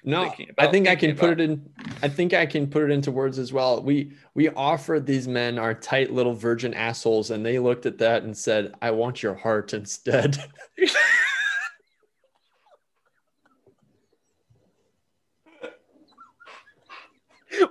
No, 0.08 0.32
I 0.56 0.68
think 0.68 0.88
I 0.88 0.96
can 0.96 1.14
put 1.14 1.32
it 1.32 1.40
in. 1.40 1.68
I 2.02 2.08
think 2.08 2.32
I 2.32 2.46
can 2.46 2.66
put 2.66 2.82
it 2.84 2.90
into 2.90 3.12
words 3.12 3.38
as 3.38 3.52
well. 3.52 3.82
We 3.82 4.12
we 4.32 4.48
offered 4.48 5.04
these 5.04 5.28
men 5.28 5.58
our 5.58 5.74
tight 5.74 6.10
little 6.10 6.32
virgin 6.32 6.72
assholes, 6.72 7.30
and 7.30 7.44
they 7.44 7.58
looked 7.58 7.84
at 7.84 7.98
that 7.98 8.22
and 8.22 8.34
said, 8.34 8.72
"I 8.80 8.92
want 8.92 9.22
your 9.22 9.34
heart 9.34 9.74
instead." 9.74 10.42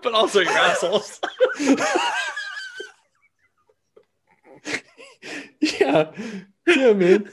but 0.04 0.14
also 0.14 0.42
your 0.42 0.52
assholes. 0.52 1.20
Yeah, 5.60 6.12
yeah, 6.68 6.94
man. 6.94 7.30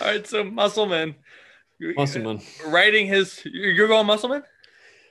All 0.00 0.06
right, 0.06 0.26
so 0.26 0.44
Muscleman. 0.44 1.14
Muscleman. 1.96 2.42
Writing 2.66 3.06
his. 3.06 3.42
You're 3.44 3.88
going 3.88 4.06
Muscleman? 4.06 4.42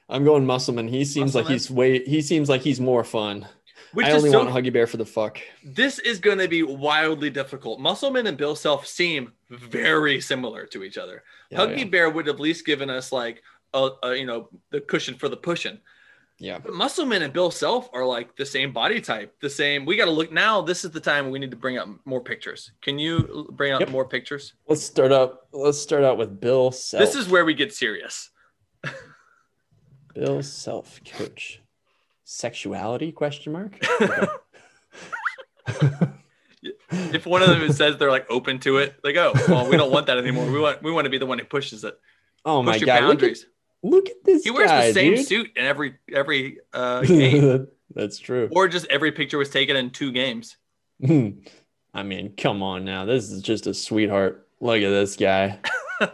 I'm 0.10 0.24
going 0.24 0.46
Muscleman. 0.46 0.90
He 0.90 1.06
seems 1.06 1.36
like 1.36 1.48
he's 1.48 1.72
way. 1.72 2.04
He 2.04 2.22
seems 2.22 2.50
like 2.50 2.62
he's 2.62 2.80
more 2.80 3.04
fun. 3.04 3.48
Which 3.94 4.06
I 4.06 4.12
only 4.12 4.30
so. 4.30 4.44
want 4.44 4.50
Huggy 4.50 4.72
Bear 4.72 4.88
for 4.88 4.98
the 4.98 5.06
fuck. 5.06 5.40
this 5.64 6.00
is 6.00 6.20
going 6.20 6.38
to 6.38 6.48
be 6.48 6.64
wildly 6.64 7.30
difficult. 7.30 7.80
Muscleman 7.80 8.28
and 8.28 8.38
Bill 8.38 8.56
Self 8.56 8.88
seem 8.88 9.34
very 9.50 10.22
similar 10.22 10.66
to 10.68 10.84
each 10.84 10.98
other. 10.98 11.24
Yeah, 11.50 11.60
Huggy 11.60 11.80
yeah. 11.80 11.86
Bear 11.86 12.10
would 12.10 12.28
have 12.28 12.36
at 12.36 12.42
least 12.42 12.66
given 12.66 12.90
us 12.90 13.12
like 13.12 13.44
a, 13.74 13.90
a 14.04 14.16
you 14.16 14.26
know 14.26 14.50
the 14.70 14.80
cushion 14.82 15.16
for 15.16 15.28
the 15.28 15.38
pushing. 15.38 15.80
Yeah. 16.42 16.58
But 16.58 16.74
Muscleman 16.74 17.22
and 17.22 17.32
Bill 17.32 17.52
Self 17.52 17.90
are 17.94 18.04
like 18.06 18.36
the 18.36 18.46
same 18.46 18.74
body 18.74 19.00
type, 19.00 19.36
the 19.42 19.50
same. 19.50 19.86
We 19.86 19.96
got 19.96 20.06
to 20.06 20.12
look 20.12 20.32
now. 20.32 20.62
This 20.62 20.84
is 20.84 20.90
the 20.92 21.00
time 21.00 21.30
we 21.30 21.38
need 21.38 21.52
to 21.52 21.58
bring 21.58 21.78
up 21.78 21.88
more 22.06 22.20
pictures. 22.22 22.72
Can 22.82 22.98
you 22.98 23.48
bring 23.52 23.74
up 23.74 23.82
Yep. 23.82 23.90
more 23.90 24.06
pictures? 24.06 24.54
Let's 24.68 24.82
start 24.82 25.12
up. 25.12 25.48
Let's 25.54 25.78
start 25.80 26.04
out 26.04 26.18
with 26.18 26.40
Bill 26.40 26.72
Self. 26.72 27.00
This 27.00 27.16
is 27.16 27.30
where 27.30 27.46
we 27.46 27.54
get 27.54 27.74
serious. 27.74 28.32
Bill 30.16 30.42
Self 30.42 31.00
coach. 31.06 31.62
Sexuality? 32.24 33.12
Question 33.12 33.54
mark. 33.54 33.80
If 36.92 37.26
one 37.26 37.42
of 37.42 37.48
them 37.50 37.72
says 37.72 37.98
they're 37.98 38.12
like 38.12 38.30
open 38.30 38.60
to 38.60 38.78
it, 38.78 38.96
like 39.04 39.16
oh 39.16 39.32
well, 39.48 39.70
we 39.70 39.78
don't 39.78 39.92
want 39.92 40.08
that 40.08 40.18
anymore. 40.18 40.46
We 40.52 40.60
want 40.60 40.84
we 40.84 40.92
want 40.92 41.06
to 41.06 41.10
be 41.10 41.18
the 41.18 41.26
one 41.26 41.40
who 41.40 41.46
pushes 41.46 41.84
it. 41.86 41.98
Oh 42.44 42.62
my 42.62 42.74
Push 42.74 42.82
your 42.82 42.86
god! 42.88 42.94
Look 42.96 43.02
at, 43.04 43.08
boundaries. 43.10 43.46
Look 43.84 44.10
at 44.10 44.24
this 44.24 44.44
He 44.44 44.52
wears 44.52 44.70
guy, 44.70 44.88
the 44.88 44.94
same 44.94 45.16
dude. 45.16 45.26
suit 45.28 45.52
in 45.56 45.66
every 45.66 45.96
every 46.14 46.60
uh, 46.74 47.02
game, 47.06 47.68
That's 47.94 48.20
true. 48.20 48.50
or 48.52 48.68
just 48.68 48.86
every 48.88 49.12
picture 49.12 49.38
was 49.38 49.50
taken 49.50 49.76
in 49.76 49.90
two 49.92 50.12
games. 50.12 50.58
I 51.94 52.04
mean, 52.04 52.34
come 52.38 52.64
on 52.64 52.86
now. 52.86 53.06
This 53.06 53.30
is 53.32 53.42
just 53.42 53.68
a 53.68 53.74
sweetheart. 53.74 54.48
Look 54.60 54.78
at 54.82 54.90
this 54.90 55.16
guy. 55.16 55.60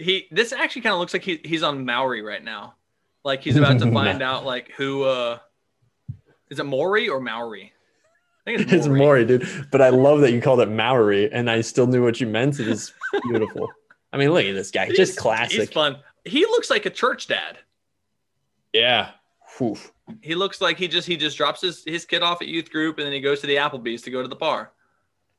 He 0.00 0.28
this 0.30 0.52
actually 0.52 0.82
kind 0.82 0.92
of 0.92 1.00
looks 1.00 1.12
like 1.12 1.24
he, 1.24 1.40
he's 1.44 1.64
on 1.64 1.84
Maori 1.84 2.22
right 2.22 2.42
now, 2.44 2.76
like 3.24 3.42
he's 3.42 3.56
about 3.56 3.80
to 3.80 3.90
find 3.90 4.22
out 4.22 4.44
like 4.44 4.70
who 4.76 5.02
uh 5.02 5.38
is 6.50 6.60
it 6.60 6.66
Maury 6.66 7.08
or 7.08 7.18
Maori? 7.20 7.72
I 8.46 8.50
think 8.50 8.60
it's 8.60 8.72
It's 8.72 8.86
Maury. 8.86 8.98
Maury, 9.00 9.24
dude. 9.24 9.66
But 9.72 9.82
I 9.82 9.88
love 9.88 10.20
that 10.20 10.30
you 10.30 10.40
called 10.40 10.60
it 10.60 10.70
Maori, 10.70 11.32
and 11.32 11.50
I 11.50 11.62
still 11.62 11.88
knew 11.88 12.02
what 12.04 12.20
you 12.20 12.28
meant. 12.28 12.60
It 12.60 12.68
is 12.68 12.92
beautiful. 13.24 13.68
I 14.12 14.18
mean, 14.18 14.30
look 14.30 14.44
at 14.44 14.54
this 14.54 14.70
guy. 14.70 14.84
He's- 14.86 14.96
Just 14.96 15.12
He's 15.14 15.18
classic. 15.20 15.72
fun. 15.72 15.96
He 16.24 16.40
looks 16.46 16.70
like 16.70 16.86
a 16.86 16.90
church 16.90 17.26
dad. 17.26 17.58
Yeah. 18.72 19.10
Whew. 19.56 19.76
He 20.22 20.34
looks 20.34 20.60
like 20.60 20.78
he 20.78 20.88
just 20.88 21.06
he 21.06 21.16
just 21.16 21.36
drops 21.36 21.60
his 21.60 21.82
his 21.84 22.04
kid 22.04 22.22
off 22.22 22.42
at 22.42 22.48
youth 22.48 22.70
group 22.70 22.98
and 22.98 23.06
then 23.06 23.12
he 23.12 23.20
goes 23.20 23.40
to 23.40 23.46
the 23.46 23.56
Applebee's 23.56 24.02
to 24.02 24.10
go 24.10 24.22
to 24.22 24.28
the 24.28 24.36
bar. 24.36 24.72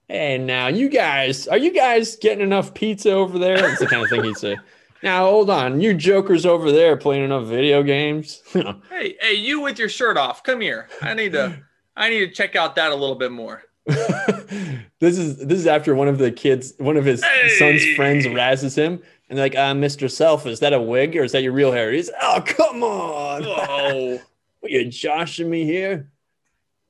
Hey, 0.08 0.38
now 0.38 0.68
you 0.68 0.90
guys, 0.90 1.48
are 1.48 1.58
you 1.58 1.72
guys 1.72 2.16
getting 2.16 2.42
enough 2.42 2.74
pizza 2.74 3.12
over 3.12 3.38
there? 3.38 3.58
That's 3.58 3.80
the 3.80 3.88
kind 3.88 4.04
of 4.04 4.10
thing 4.10 4.24
he'd 4.24 4.38
say. 4.38 4.58
Now, 5.02 5.30
hold 5.30 5.50
on. 5.50 5.80
You 5.80 5.94
jokers 5.94 6.46
over 6.46 6.74
there 6.74 6.98
playing 6.98 7.24
enough 7.24 7.46
video 7.46 7.84
games? 7.84 8.42
Hey, 8.90 9.16
hey, 9.22 9.34
you 9.34 9.62
with 9.62 9.80
your 9.80 9.88
shirt 9.88 10.18
off, 10.18 10.44
come 10.44 10.60
here. 10.60 10.90
I 11.02 11.14
need 11.14 11.32
to 11.32 11.58
I 11.96 12.10
need 12.10 12.20
to 12.20 12.32
check 12.32 12.58
out 12.58 12.76
that 12.76 12.92
a 12.92 12.96
little 12.96 13.16
bit 13.16 13.32
more. 13.32 13.64
this 13.86 15.18
is 15.18 15.38
this 15.38 15.58
is 15.58 15.68
after 15.68 15.96
one 15.96 16.10
of 16.10 16.18
the 16.18 16.32
kids, 16.32 16.74
one 16.80 16.98
of 16.98 17.06
his 17.06 17.24
son's 17.58 17.86
friends 17.96 18.26
razzes 18.26 18.76
him, 18.76 19.02
and 19.30 19.40
like, 19.40 19.56
uh, 19.56 19.74
"Mr. 19.74 20.10
Self, 20.10 20.46
is 20.46 20.60
that 20.60 20.74
a 20.74 20.82
wig 20.82 21.16
or 21.16 21.24
is 21.24 21.32
that 21.32 21.44
your 21.44 21.54
real 21.54 21.72
hair?" 21.72 21.92
He's, 21.92 22.10
"Oh, 22.22 22.44
come 22.46 22.84
on, 22.84 23.44
Whoa. 23.44 24.20
what 24.60 24.72
you 24.72 24.86
joshing 24.90 25.50
me 25.50 25.66
here?" 25.66 26.10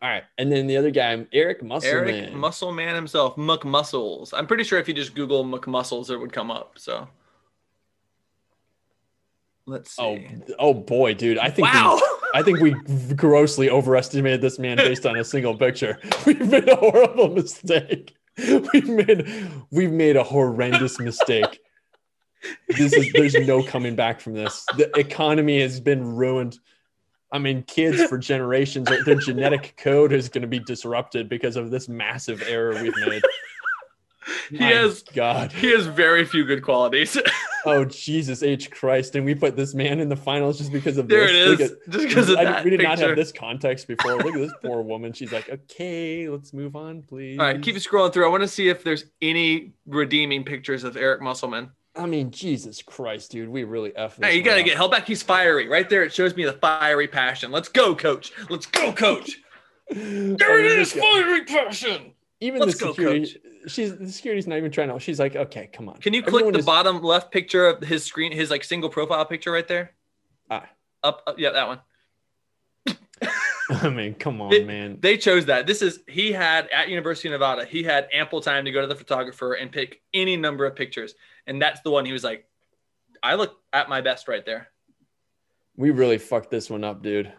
All 0.02 0.10
right, 0.10 0.24
and 0.38 0.50
then 0.50 0.68
the 0.68 0.78
other 0.78 0.92
guy, 0.92 1.26
Eric 1.34 1.62
Musselman. 1.62 2.16
Eric 2.16 2.34
Muscle 2.34 2.72
Man 2.72 2.96
himself, 2.96 3.36
McMuscles. 3.36 4.34
I'm 4.34 4.48
pretty 4.48 4.64
sure 4.64 4.80
if 4.80 4.88
you 4.88 4.94
just 4.94 5.14
Google 5.14 5.44
McMuscles, 5.44 6.10
it 6.10 6.18
would 6.18 6.32
come 6.32 6.50
up. 6.50 6.80
So 6.80 7.10
let's 9.66 9.98
see. 9.98 10.02
oh, 10.02 10.54
oh 10.58 10.74
boy, 10.74 11.16
dude, 11.16 11.38
I 11.38 11.50
think 11.50 11.68
wow. 11.68 12.00
we, 12.02 12.30
I 12.40 12.44
think 12.44 12.62
we 12.62 12.72
grossly 13.16 13.70
overestimated 13.70 14.40
this 14.40 14.58
man 14.58 14.78
based 14.78 15.06
on 15.06 15.18
a 15.18 15.24
single 15.26 15.58
picture. 15.58 16.00
We've 16.26 16.48
made 16.48 16.70
a 16.70 16.78
horrible 16.78 17.30
mistake. 17.30 18.16
We've 18.38 18.88
made 18.88 19.52
we've 19.70 19.92
made 19.92 20.16
a 20.16 20.24
horrendous 20.24 20.98
mistake. 20.98 21.60
This 22.68 22.94
is 22.94 23.12
there's 23.14 23.34
no 23.36 23.64
coming 23.64 23.96
back 23.96 24.22
from 24.22 24.34
this. 24.34 24.66
The 24.78 24.90
economy 24.98 25.62
has 25.62 25.80
been 25.80 26.16
ruined. 26.16 26.58
I 27.32 27.38
mean, 27.38 27.64
kids 27.64 28.02
for 28.06 28.18
generations, 28.18 28.88
their 29.06 29.16
genetic 29.16 29.76
code 29.78 30.14
is 30.14 30.30
going 30.30 30.42
to 30.42 30.48
be 30.48 30.60
disrupted 30.60 31.30
because 31.30 31.56
of 31.58 31.70
this 31.70 31.88
massive 31.88 32.42
error 32.48 32.82
we've 32.82 32.96
made. 33.08 33.22
he 34.50 34.58
My 34.60 34.66
has 34.68 35.04
God. 35.04 35.52
he 35.52 35.72
has 35.72 35.86
very 35.86 36.26
few 36.26 36.44
good 36.46 36.64
qualities. 36.64 37.18
Oh 37.66 37.84
Jesus 37.84 38.42
H 38.42 38.72
Christ! 38.72 39.16
And 39.18 39.26
we 39.26 39.36
put 39.36 39.58
this 39.58 39.74
man 39.76 40.00
in 40.00 40.08
the 40.08 40.16
finals 40.16 40.60
just 40.60 40.72
because 40.72 40.98
of 40.98 41.10
there 41.10 41.28
this. 41.28 41.36
it 41.36 41.50
Look 41.50 41.60
at- 41.60 41.90
just 41.92 42.08
because 42.08 42.30
of 42.30 42.38
I- 42.38 42.44
that 42.46 42.64
we 42.64 42.70
did 42.70 42.82
not 42.82 43.00
have 43.00 43.18
this 43.18 43.34
context 43.34 43.86
before. 43.86 44.16
Look 44.16 44.34
at 44.34 44.40
this 44.40 44.54
poor 44.64 44.82
woman. 44.82 45.12
She's 45.12 45.34
like, 45.34 45.50
okay, 45.50 46.30
let's 46.30 46.54
move 46.54 46.78
on, 46.78 47.02
please. 47.02 47.38
All 47.38 47.46
right, 47.46 47.62
keep 47.62 47.76
scrolling 47.76 48.14
through. 48.14 48.26
I 48.26 48.30
want 48.30 48.44
to 48.44 48.48
see 48.48 48.70
if 48.70 48.82
there's 48.86 49.04
any 49.22 49.74
redeeming 49.86 50.46
pictures 50.46 50.86
of 50.86 50.96
Eric 50.96 51.22
Musselman. 51.22 51.72
I 51.96 52.06
mean, 52.06 52.32
Jesus 52.32 52.82
Christ, 52.82 53.32
dude, 53.32 53.50
we 53.50 53.64
really 53.64 53.92
effed. 53.92 54.24
Hey, 54.24 54.38
you 54.38 54.44
gotta 54.44 54.64
get 54.64 54.78
held 54.78 54.92
back. 54.92 55.06
He's 55.08 55.24
fiery. 55.24 55.68
Right 55.68 55.90
there, 55.90 56.04
it 56.04 56.14
shows 56.14 56.36
me 56.36 56.46
the 56.46 56.54
fiery 56.54 57.08
passion. 57.08 57.52
Let's 57.52 57.68
go, 57.68 57.96
coach. 57.96 58.32
Let's 58.50 58.66
go, 58.68 58.94
coach. 58.94 59.38
I 59.92 59.94
There 59.96 60.04
mean, 60.04 60.38
it 60.38 60.80
is, 60.80 60.94
fiery 60.94 61.44
passion. 61.46 62.14
Even 62.42 62.62
Let's 62.62 62.78
the 62.78 62.86
go, 62.86 62.92
security, 62.94 63.36
she's 63.68 63.98
the 63.98 64.10
security's 64.10 64.48
not 64.48 64.58
even 64.58 64.72
trying 64.72 64.88
to. 64.90 65.00
She's 65.00 65.20
like, 65.20 65.36
okay, 65.36 65.68
come 65.74 65.90
on. 65.90 65.98
Can 65.98 66.14
you 66.14 66.22
Everyone 66.22 66.44
click 66.44 66.54
the 66.54 66.60
is- 66.60 66.66
bottom 66.66 67.02
left 67.02 67.32
picture 67.32 67.68
of 67.68 67.82
his 67.82 68.06
screen, 68.06 68.32
his 68.32 68.50
like 68.50 68.64
single 68.64 68.90
profile 68.90 69.26
picture 69.26 69.52
right 69.52 69.68
there? 69.68 69.92
Ah. 70.50 70.66
Up, 71.04 71.22
up 71.28 71.40
yeah, 71.40 71.52
that 71.52 71.68
one. 71.68 71.80
I 73.72 73.90
mean, 73.90 74.14
come 74.16 74.42
on, 74.42 74.54
It- 74.54 74.66
man. 74.66 74.98
They 75.02 75.18
chose 75.18 75.46
that. 75.48 75.68
This 75.68 75.82
is 75.82 76.00
he 76.08 76.32
had 76.32 76.70
at 76.70 76.88
University 76.90 77.28
of 77.28 77.34
Nevada. 77.34 77.66
He 77.66 77.84
had 77.84 78.08
ample 78.14 78.42
time 78.42 78.66
to 78.66 78.72
go 78.72 78.82
to 78.82 78.88
the 78.88 78.96
photographer 78.96 79.54
and 79.54 79.72
pick 79.72 80.02
any 80.14 80.38
number 80.38 80.66
of 80.66 80.76
pictures, 80.76 81.16
and 81.48 81.62
that's 81.62 81.82
the 81.82 81.92
one 81.92 82.06
he 82.06 82.12
was 82.12 82.24
like, 82.24 82.46
"I 83.24 83.36
look 83.36 83.58
at 83.74 83.90
my 83.90 84.02
best 84.02 84.28
right 84.28 84.46
there." 84.46 84.68
We 85.78 85.92
really 85.92 86.18
fucked 86.18 86.52
this 86.52 86.70
one 86.70 86.84
up, 86.84 87.02
dude. 87.02 87.32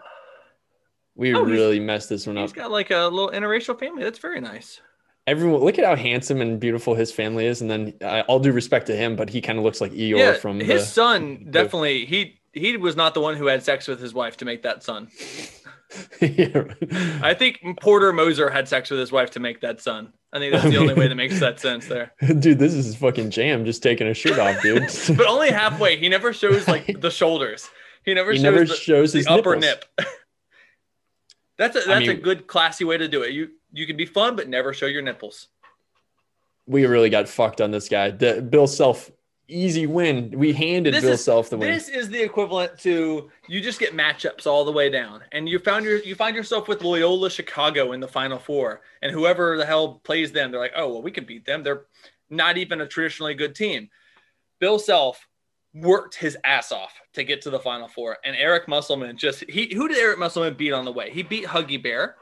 We 1.14 1.34
Oh, 1.34 1.42
really 1.42 1.80
messed 1.80 2.08
this 2.08 2.26
one 2.26 2.38
up. 2.38 2.42
He's 2.42 2.52
got 2.52 2.70
like 2.70 2.90
a 2.90 3.04
little 3.08 3.30
interracial 3.30 3.78
family. 3.78 4.02
That's 4.02 4.18
very 4.18 4.40
nice. 4.40 4.80
Everyone, 5.26 5.60
look 5.60 5.78
at 5.78 5.84
how 5.84 5.94
handsome 5.96 6.40
and 6.40 6.58
beautiful 6.58 6.94
his 6.94 7.12
family 7.12 7.46
is, 7.46 7.60
and 7.60 7.70
then 7.70 7.94
uh, 8.00 8.22
all 8.26 8.40
due 8.40 8.52
respect 8.52 8.86
to 8.86 8.96
him, 8.96 9.16
but 9.16 9.28
he 9.28 9.40
kind 9.40 9.58
of 9.58 9.64
looks 9.64 9.80
like 9.80 9.92
Eeyore 9.92 10.16
yeah, 10.18 10.32
from 10.34 10.58
his 10.58 10.82
the. 10.82 10.86
son 10.86 11.46
definitely 11.50 12.06
he 12.06 12.40
he 12.52 12.76
was 12.76 12.96
not 12.96 13.12
the 13.14 13.20
one 13.20 13.36
who 13.36 13.46
had 13.46 13.62
sex 13.62 13.86
with 13.86 14.00
his 14.00 14.14
wife 14.14 14.38
to 14.38 14.44
make 14.44 14.62
that 14.62 14.82
son. 14.82 15.08
Yeah. 16.20 16.64
I 17.20 17.34
think 17.34 17.58
Porter 17.80 18.12
Moser 18.12 18.48
had 18.48 18.68
sex 18.68 18.90
with 18.90 19.00
his 19.00 19.10
wife 19.10 19.30
to 19.32 19.40
make 19.40 19.60
that 19.62 19.80
son. 19.80 20.12
I 20.32 20.38
think 20.38 20.52
that's 20.52 20.64
the 20.64 20.76
only 20.76 20.94
way 20.94 21.08
that 21.08 21.14
makes 21.16 21.40
that 21.40 21.58
sense 21.58 21.86
there. 21.88 22.12
dude, 22.38 22.58
this 22.58 22.72
is 22.72 22.94
fucking 22.96 23.30
jam. 23.30 23.64
Just 23.64 23.82
taking 23.82 24.06
a 24.06 24.14
shirt 24.14 24.38
off, 24.38 24.62
dude. 24.62 24.88
But 25.16 25.26
only 25.26 25.50
halfway. 25.50 25.96
He 25.96 26.08
never 26.08 26.32
shows 26.32 26.68
like 26.68 26.86
the 27.00 27.10
shoulders. 27.10 27.68
He 28.04 28.14
never 28.14 28.30
he 28.32 28.38
shows 28.38 28.42
never 28.42 28.64
the, 28.64 28.74
shows 28.76 29.12
the 29.12 29.18
his 29.18 29.26
upper 29.26 29.56
nipples. 29.56 29.84
nip. 29.98 30.08
that's 31.58 31.76
a 31.76 31.80
that's 31.80 32.06
a 32.06 32.12
mean- 32.12 32.20
good 32.20 32.46
classy 32.46 32.84
way 32.84 32.96
to 32.96 33.08
do 33.08 33.22
it. 33.22 33.32
You 33.32 33.48
you 33.72 33.86
can 33.86 33.96
be 33.96 34.06
fun 34.06 34.36
but 34.36 34.48
never 34.48 34.72
show 34.72 34.86
your 34.86 35.02
nipples. 35.02 35.48
We 36.66 36.86
really 36.86 37.10
got 37.10 37.28
fucked 37.28 37.60
on 37.60 37.72
this 37.72 37.88
guy. 37.88 38.12
The, 38.12 38.40
Bill 38.40 38.68
Self, 38.68 39.10
easy 39.50 39.86
win. 39.86 40.30
We 40.36 40.52
handed 40.52 40.94
This 40.94 41.02
Bill 41.02 41.12
is- 41.12 41.24
Self 41.24 41.50
the 41.50 41.56
win. 41.58 41.70
This 41.70 41.88
is 41.88 42.08
the 42.08 42.22
equivalent 42.22 42.78
to 42.80 43.30
you 43.48 43.60
just 43.60 43.78
get 43.78 43.96
matchups 43.96 44.46
all 44.46 44.64
the 44.64 44.72
way 44.72 44.88
down, 44.90 45.22
and 45.32 45.48
you 45.48 45.58
found 45.58 45.84
your 45.84 45.98
you 45.98 46.14
find 46.14 46.34
yourself 46.36 46.68
with 46.68 46.82
Loyola 46.82 47.30
Chicago 47.30 47.92
in 47.92 48.00
the 48.00 48.08
Final 48.08 48.38
Four, 48.38 48.82
and 49.02 49.12
whoever 49.12 49.56
the 49.56 49.66
hell 49.66 50.00
plays 50.04 50.32
them, 50.32 50.50
they're 50.50 50.60
like, 50.60 50.72
oh 50.76 50.88
well, 50.88 51.02
we 51.02 51.10
can 51.10 51.24
beat 51.24 51.44
them. 51.44 51.62
They're 51.62 51.86
not 52.30 52.56
even 52.58 52.80
a 52.80 52.86
traditionally 52.86 53.34
good 53.34 53.54
team. 53.54 53.90
Bill 54.60 54.78
Self 54.78 55.26
worked 55.74 56.16
his 56.16 56.36
ass 56.44 56.72
off 56.72 56.92
to 57.14 57.22
get 57.24 57.42
to 57.42 57.50
the 57.50 57.60
Final 57.60 57.88
Four, 57.88 58.18
and 58.24 58.34
Eric 58.36 58.68
Musselman 58.68 59.16
just 59.16 59.44
he 59.48 59.72
who 59.74 59.88
did 59.88 59.98
Eric 59.98 60.18
Musselman 60.18 60.54
beat 60.54 60.72
on 60.72 60.84
the 60.84 60.92
way? 60.92 61.10
He 61.10 61.22
beat 61.22 61.44
Huggy 61.44 61.82
Bear. 61.82 62.16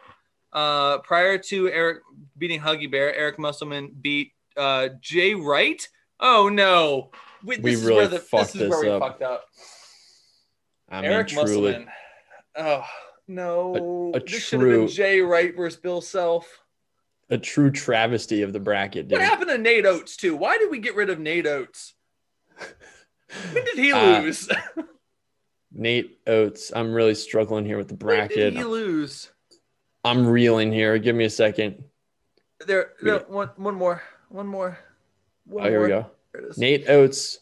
Uh, 0.51 0.97
prior 0.99 1.37
to 1.37 1.69
Eric 1.71 1.99
beating 2.39 2.59
Huggy 2.61 2.91
Bear, 2.91 3.15
Eric 3.15 3.39
Musselman 3.39 3.91
beat 4.01 4.33
uh, 4.57 4.89
Jay 5.01 5.35
Wright. 5.35 5.87
Oh 6.21 6.49
no. 6.49 7.11
We, 7.45 7.57
this 7.57 7.63
We 7.65 7.73
is 7.73 7.83
really 7.85 7.97
where 7.97 8.09
the, 8.09 8.19
fucked 8.19 8.53
this 8.55 8.63
is 8.63 8.69
where 8.71 8.81
we 8.83 8.89
up. 8.91 9.01
fucked 9.03 9.23
up. 9.23 9.45
I 10.89 11.03
mean, 11.03 11.11
Eric 11.13 11.29
truly. 11.29 11.47
Musselman. 11.73 11.89
Oh 12.57 12.85
no! 13.29 14.13
A- 14.15 14.17
a 14.17 14.21
this 14.21 14.43
should 14.43 14.61
have 14.61 14.69
been 14.69 14.79
true- 14.81 14.89
Jay 14.89 15.21
Wright 15.21 15.55
versus 15.57 15.79
Bill 15.79 16.01
Self. 16.01 16.49
A 17.31 17.37
true 17.39 17.71
travesty 17.71 18.41
of 18.43 18.53
the 18.55 18.59
bracket, 18.61 19.07
dude. 19.09 19.19
What 19.19 19.29
happened 19.29 19.51
to 19.51 19.59
Nate 19.59 19.85
Oats 19.87 20.17
too? 20.17 20.35
Why 20.35 20.57
did 20.59 20.71
we 20.71 20.79
get 20.79 20.97
rid 20.97 21.11
of 21.11 21.19
Nate 21.21 21.47
Oats? 21.47 21.95
When 23.53 23.63
did 23.67 23.77
he 23.79 23.93
Uh, 23.93 24.23
lose? 24.23 24.49
Nate 25.73 26.19
Oats. 26.27 26.73
I'm 26.75 26.95
really 26.95 27.15
struggling 27.15 27.67
here 27.67 27.77
with 27.77 27.89
the 27.89 27.95
when 27.95 28.17
bracket. 28.17 28.37
did 28.37 28.55
he 28.57 28.65
lose? 28.65 29.31
I'm 30.03 30.27
reeling 30.27 30.73
here. 30.73 30.97
Give 30.99 31.15
me 31.15 31.27
a 31.27 31.31
second. 31.31 31.85
There 32.67 32.93
one, 33.29 33.51
one 33.57 33.75
more, 33.75 34.03
one 34.31 34.47
more. 34.47 34.79
One 35.49 35.67
Oh, 35.67 35.69
here 35.71 35.83
we 35.83 35.89
go. 35.89 36.07
There 36.33 36.43
it 36.43 36.51
is. 36.51 36.59
Nate 36.59 36.89
Oats 36.89 37.39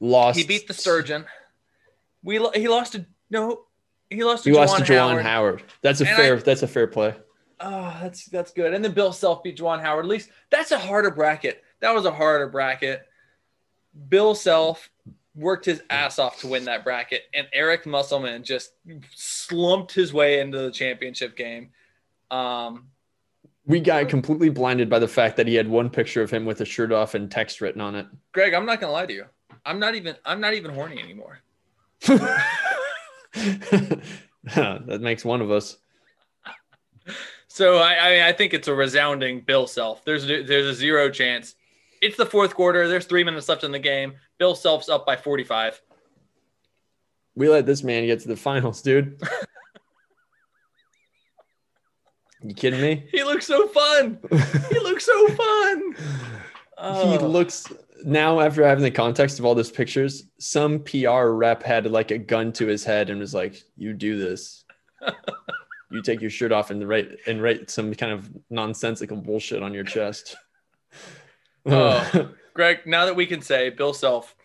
lost. 0.00 0.38
He 0.38 0.44
beat 0.44 0.66
the 0.66 0.74
Sturgeon. 0.74 1.24
We 2.22 2.38
lo- 2.38 2.50
he 2.54 2.68
lost 2.68 2.92
to 2.92 3.06
no, 3.30 3.62
he 4.10 4.24
lost 4.24 4.44
to 4.44 4.50
He 4.50 4.56
Juwan 4.56 4.58
lost 4.66 4.76
to 4.78 4.82
Juwan 4.92 5.08
Howard. 5.10 5.22
Howard. 5.22 5.62
That's 5.82 6.00
a 6.00 6.06
And 6.08 6.16
fair. 6.16 6.36
I- 6.36 6.40
that's 6.40 6.62
a 6.62 6.68
fair 6.68 6.86
play. 6.86 7.14
Oh, 7.60 7.96
that's 8.02 8.26
that's 8.26 8.52
good. 8.52 8.74
And 8.74 8.84
then 8.84 8.92
Bill 8.92 9.12
Self 9.12 9.42
beat 9.42 9.58
Juwan 9.58 9.80
Howard. 9.80 10.04
At 10.04 10.08
least 10.10 10.30
that's 10.50 10.72
a 10.72 10.78
harder 10.78 11.10
bracket. 11.10 11.62
That 11.80 11.94
was 11.94 12.04
a 12.04 12.10
harder 12.12 12.48
bracket. 12.48 13.02
Bill 14.08 14.34
Self 14.34 14.90
worked 15.34 15.64
his 15.66 15.82
ass 15.90 16.18
off 16.18 16.40
to 16.40 16.46
win 16.46 16.64
that 16.64 16.82
bracket, 16.84 17.22
and 17.34 17.46
Eric 17.52 17.84
Musselman 17.86 18.42
just 18.44 18.72
slumped 19.14 19.92
his 19.92 20.12
way 20.12 20.40
into 20.40 20.58
the 20.58 20.70
championship 20.70 21.36
game. 21.36 21.70
Um, 22.30 22.88
We 23.66 23.80
got 23.80 24.08
completely 24.08 24.48
blinded 24.48 24.88
by 24.88 25.00
the 25.00 25.08
fact 25.08 25.36
that 25.36 25.48
he 25.48 25.54
had 25.54 25.68
one 25.68 25.90
picture 25.90 26.22
of 26.22 26.30
him 26.30 26.44
with 26.44 26.60
a 26.60 26.64
shirt 26.64 26.92
off 26.92 27.14
and 27.14 27.30
text 27.30 27.60
written 27.60 27.80
on 27.80 27.96
it. 27.96 28.06
Greg, 28.32 28.54
I'm 28.54 28.64
not 28.64 28.80
gonna 28.80 28.92
lie 28.92 29.06
to 29.06 29.12
you. 29.12 29.24
I'm 29.64 29.80
not 29.80 29.96
even 29.96 30.14
I'm 30.24 30.40
not 30.40 30.54
even 30.54 30.72
horny 30.72 31.00
anymore. 31.00 31.40
that 32.00 32.42
makes 35.00 35.24
one 35.24 35.40
of 35.40 35.50
us. 35.50 35.78
So 37.48 37.78
I, 37.78 37.94
I 37.94 38.28
I 38.28 38.32
think 38.32 38.54
it's 38.54 38.68
a 38.68 38.74
resounding 38.74 39.40
Bill 39.40 39.66
Self. 39.66 40.04
There's 40.04 40.26
there's 40.26 40.66
a 40.66 40.74
zero 40.74 41.10
chance. 41.10 41.56
It's 42.02 42.16
the 42.16 42.26
fourth 42.26 42.54
quarter. 42.54 42.86
There's 42.86 43.06
three 43.06 43.24
minutes 43.24 43.48
left 43.48 43.64
in 43.64 43.72
the 43.72 43.78
game. 43.78 44.14
Bill 44.38 44.54
Self's 44.54 44.88
up 44.88 45.06
by 45.06 45.16
45. 45.16 45.80
We 47.34 47.48
let 47.48 47.66
this 47.66 47.82
man 47.82 48.06
get 48.06 48.20
to 48.20 48.28
the 48.28 48.36
finals, 48.36 48.82
dude. 48.82 49.20
you 52.48 52.54
kidding 52.54 52.80
me? 52.80 53.06
He 53.10 53.22
looks 53.24 53.46
so 53.46 53.66
fun. 53.68 54.18
He 54.68 54.78
looks 54.78 55.04
so 55.06 55.28
fun. 55.34 55.94
he 56.78 57.18
looks 57.18 57.66
now 58.04 58.40
after 58.40 58.64
having 58.64 58.84
the 58.84 58.90
context 58.90 59.38
of 59.38 59.44
all 59.44 59.54
those 59.54 59.70
pictures, 59.70 60.24
some 60.38 60.80
PR 60.80 61.28
rep 61.28 61.62
had 61.62 61.90
like 61.90 62.10
a 62.10 62.18
gun 62.18 62.52
to 62.54 62.66
his 62.66 62.84
head 62.84 63.10
and 63.10 63.20
was 63.20 63.34
like, 63.34 63.62
"You 63.76 63.92
do 63.92 64.18
this. 64.18 64.64
you 65.90 66.02
take 66.02 66.20
your 66.20 66.30
shirt 66.30 66.52
off 66.52 66.70
and 66.70 66.86
write 66.88 67.08
and 67.26 67.42
write 67.42 67.70
some 67.70 67.94
kind 67.94 68.12
of 68.12 68.30
nonsensical 68.50 69.16
bullshit 69.16 69.62
on 69.62 69.74
your 69.74 69.84
chest." 69.84 70.36
Oh. 71.68 72.30
Greg, 72.54 72.86
now 72.86 73.06
that 73.06 73.16
we 73.16 73.26
can 73.26 73.42
say 73.42 73.70
Bill 73.70 73.92
Self 73.92 74.36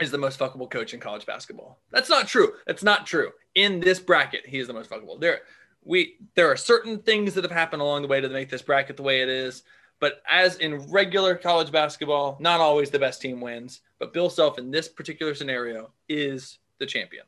is 0.00 0.10
the 0.10 0.18
most 0.18 0.40
fuckable 0.40 0.68
coach 0.68 0.92
in 0.92 0.98
college 0.98 1.24
basketball. 1.24 1.78
That's 1.92 2.10
not 2.10 2.26
true. 2.26 2.54
That's 2.66 2.82
not 2.82 3.06
true. 3.06 3.30
In 3.54 3.78
this 3.78 4.00
bracket, 4.00 4.44
he 4.44 4.58
is 4.58 4.66
the 4.66 4.72
most 4.72 4.90
fuckable. 4.90 5.20
There 5.20 5.42
we 5.84 6.16
there 6.34 6.50
are 6.50 6.56
certain 6.56 6.98
things 6.98 7.34
that 7.34 7.44
have 7.44 7.50
happened 7.50 7.82
along 7.82 8.02
the 8.02 8.08
way 8.08 8.20
to 8.20 8.28
make 8.28 8.50
this 8.50 8.62
bracket 8.62 8.96
the 8.96 9.02
way 9.02 9.22
it 9.22 9.28
is. 9.28 9.62
But 9.98 10.22
as 10.28 10.56
in 10.56 10.90
regular 10.90 11.34
college 11.34 11.70
basketball, 11.70 12.38
not 12.40 12.60
always 12.60 12.90
the 12.90 12.98
best 12.98 13.20
team 13.20 13.40
wins. 13.40 13.80
But 13.98 14.14
Bill 14.14 14.30
Self 14.30 14.58
in 14.58 14.70
this 14.70 14.88
particular 14.88 15.34
scenario 15.34 15.92
is 16.08 16.58
the 16.78 16.86
champion. 16.86 17.24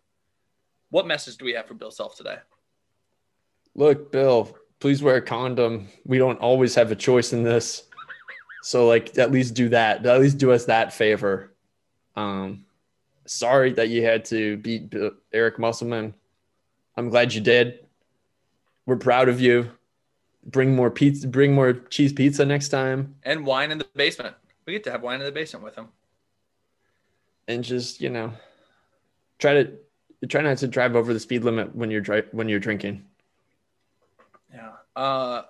What 0.91 1.07
message 1.07 1.37
do 1.37 1.45
we 1.45 1.53
have 1.53 1.67
for 1.67 1.75
Bill 1.75 1.91
Self 1.91 2.17
today? 2.17 2.37
Look, 3.75 4.11
Bill, 4.13 4.57
please 4.81 5.03
wear 5.03 5.17
a 5.17 5.23
condom. 5.23 5.89
We 6.05 6.19
don't 6.19 6.39
always 6.39 6.75
have 6.75 6.91
a 6.91 6.97
choice 6.97 7.33
in 7.33 7.43
this. 7.43 7.85
So 8.63 8.87
like 8.87 9.19
at 9.19 9.33
least 9.33 9.55
do 9.55 9.69
that. 9.71 10.05
At 10.07 10.21
least 10.21 10.39
do 10.39 10.53
us 10.53 10.67
that 10.67 10.93
favor. 10.93 11.53
Um 12.17 12.65
sorry 13.27 13.73
that 13.75 13.89
you 13.89 14.05
had 14.05 14.25
to 14.27 14.57
beat 14.59 14.95
Eric 15.33 15.59
Musselman. 15.59 16.15
I'm 16.97 17.09
glad 17.09 17.33
you 17.33 17.41
did. 17.41 17.82
We're 18.87 18.97
proud 18.97 19.29
of 19.29 19.41
you. 19.41 19.71
Bring 20.45 20.75
more 20.75 20.91
pizza, 20.91 21.29
bring 21.29 21.55
more 21.55 21.73
cheese 21.73 22.13
pizza 22.13 22.45
next 22.45 22.69
time. 22.69 23.15
And 23.23 23.47
wine 23.47 23.71
in 23.71 23.79
the 23.79 23.87
basement. 23.95 24.35
We 24.67 24.73
get 24.73 24.85
to 24.85 24.91
have 24.91 25.03
wine 25.03 25.21
in 25.21 25.27
the 25.27 25.33
basement 25.33 25.65
with 25.65 25.77
him. 25.77 25.89
And 27.47 27.63
just, 27.63 28.01
you 28.01 28.09
know, 28.11 28.33
try 29.39 29.55
to 29.55 29.73
try 30.29 30.41
not 30.41 30.59
to 30.59 30.69
drive 30.69 30.97
over 30.97 31.13
the 31.13 31.21
speed 31.21 31.45
limit 31.45 31.75
when 31.75 31.91
you're 31.91 32.01
dri- 32.01 32.25
when 32.33 32.49
you're 32.49 32.61
drinking. 32.61 33.05
Yeah. 34.53 34.73
Uh, 34.97 35.43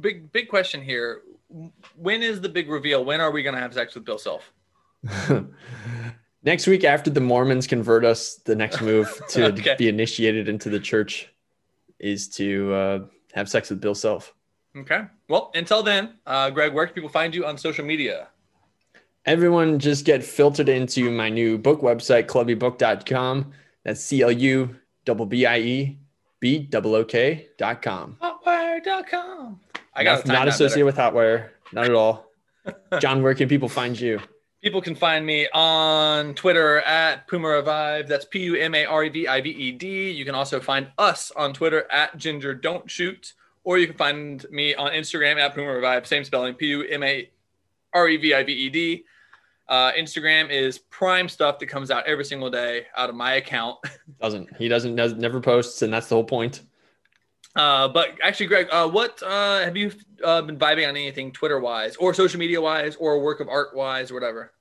big 0.00 0.32
big 0.32 0.48
question 0.48 0.82
here. 0.82 1.22
When 1.96 2.22
is 2.22 2.40
the 2.40 2.48
big 2.48 2.68
reveal? 2.68 3.04
When 3.04 3.20
are 3.20 3.30
we 3.30 3.42
gonna 3.42 3.60
have 3.60 3.74
sex 3.74 3.94
with 3.94 4.04
Bill 4.04 4.18
Self? 4.18 4.52
next 6.44 6.66
week 6.66 6.84
after 6.84 7.10
the 7.10 7.20
mormons 7.20 7.66
convert 7.66 8.04
us 8.04 8.36
the 8.44 8.54
next 8.54 8.80
move 8.80 9.20
to 9.30 9.46
Okay. 9.52 9.74
be 9.76 9.88
initiated 9.88 10.48
into 10.48 10.70
the 10.70 10.80
church 10.80 11.28
is 12.02 12.28
to 12.28 12.74
uh, 12.74 12.98
have 13.32 13.48
sex 13.48 13.70
with 13.70 13.80
bill 13.80 13.94
self. 13.94 14.34
Okay. 14.76 15.02
Well, 15.28 15.50
until 15.54 15.82
then, 15.82 16.14
uh, 16.26 16.50
Greg, 16.50 16.74
where 16.74 16.86
can 16.86 16.94
people 16.94 17.10
find 17.10 17.34
you 17.34 17.46
on 17.46 17.56
social 17.56 17.84
media? 17.84 18.28
everyone 19.24 19.78
just 19.78 20.04
get 20.04 20.24
filtered 20.24 20.68
into 20.68 21.10
my 21.10 21.28
new 21.28 21.56
book 21.56 21.80
website 21.80 22.26
clubbiebook.com 22.26 23.52
that's 23.84 24.00
c-l-u 24.00 24.74
double 25.04 25.26
b-i-e 25.26 25.96
b 26.40 26.58
double 26.58 26.94
o-k 26.96 27.48
dot 27.56 27.80
com. 27.82 28.16
Hotwire.com. 28.20 29.60
I 29.94 30.04
got 30.04 30.26
not, 30.26 30.34
not 30.34 30.48
associated 30.48 30.86
with 30.86 30.96
hotwire. 30.96 31.50
Not 31.72 31.84
at 31.84 31.94
all. 31.94 32.26
John 33.00 33.22
where 33.22 33.34
can 33.34 33.48
people 33.48 33.68
find 33.68 33.98
you 33.98 34.20
People 34.62 34.80
can 34.80 34.94
find 34.94 35.26
me 35.26 35.48
on 35.52 36.34
Twitter 36.34 36.78
at 36.82 37.26
Puma 37.26 37.48
Revive. 37.48 38.06
That's 38.06 38.24
P 38.24 38.38
U 38.44 38.54
M 38.54 38.76
A 38.76 38.84
R 38.84 39.02
E 39.02 39.08
V 39.08 39.26
I 39.26 39.40
V 39.40 39.50
E 39.50 39.72
D. 39.72 40.10
You 40.12 40.24
can 40.24 40.36
also 40.36 40.60
find 40.60 40.88
us 40.98 41.32
on 41.32 41.52
Twitter 41.52 41.90
at 41.90 42.16
Ginger 42.16 42.54
Don't 42.54 42.88
Shoot, 42.88 43.34
or 43.64 43.78
you 43.78 43.88
can 43.88 43.96
find 43.96 44.46
me 44.50 44.72
on 44.76 44.92
Instagram 44.92 45.40
at 45.40 45.56
Puma 45.56 45.72
Revive. 45.72 46.06
Same 46.06 46.22
spelling, 46.22 46.54
P 46.54 46.66
U 46.66 46.84
M 46.84 47.02
A 47.02 47.28
R 47.92 48.08
E 48.08 48.16
V 48.18 48.34
I 48.34 48.44
V 48.44 48.52
E 48.52 48.70
D. 48.70 49.04
Uh, 49.68 49.90
Instagram 49.92 50.48
is 50.48 50.78
prime 50.78 51.28
stuff 51.28 51.58
that 51.58 51.66
comes 51.66 51.90
out 51.90 52.06
every 52.06 52.24
single 52.24 52.50
day 52.50 52.86
out 52.96 53.10
of 53.10 53.16
my 53.16 53.34
account. 53.34 53.78
doesn't 54.20 54.56
he 54.58 54.68
doesn't 54.68 54.94
does, 54.94 55.14
never 55.14 55.40
posts 55.40 55.82
and 55.82 55.92
that's 55.92 56.08
the 56.08 56.14
whole 56.14 56.22
point 56.22 56.60
Uh, 57.54 57.88
but 57.88 58.10
actually, 58.22 58.46
Greg, 58.46 58.68
uh, 58.70 58.88
what 58.88 59.22
uh, 59.22 59.60
have 59.60 59.76
you 59.76 59.92
uh, 60.24 60.40
been 60.42 60.58
vibing 60.58 60.88
on 60.88 60.96
anything 60.96 61.32
Twitter 61.32 61.60
wise, 61.60 61.96
or 61.96 62.14
social 62.14 62.38
media 62.40 62.60
wise, 62.60 62.96
or 62.96 63.20
work 63.20 63.40
of 63.40 63.48
art 63.48 63.76
wise, 63.76 64.10
or 64.10 64.14
whatever? 64.14 64.52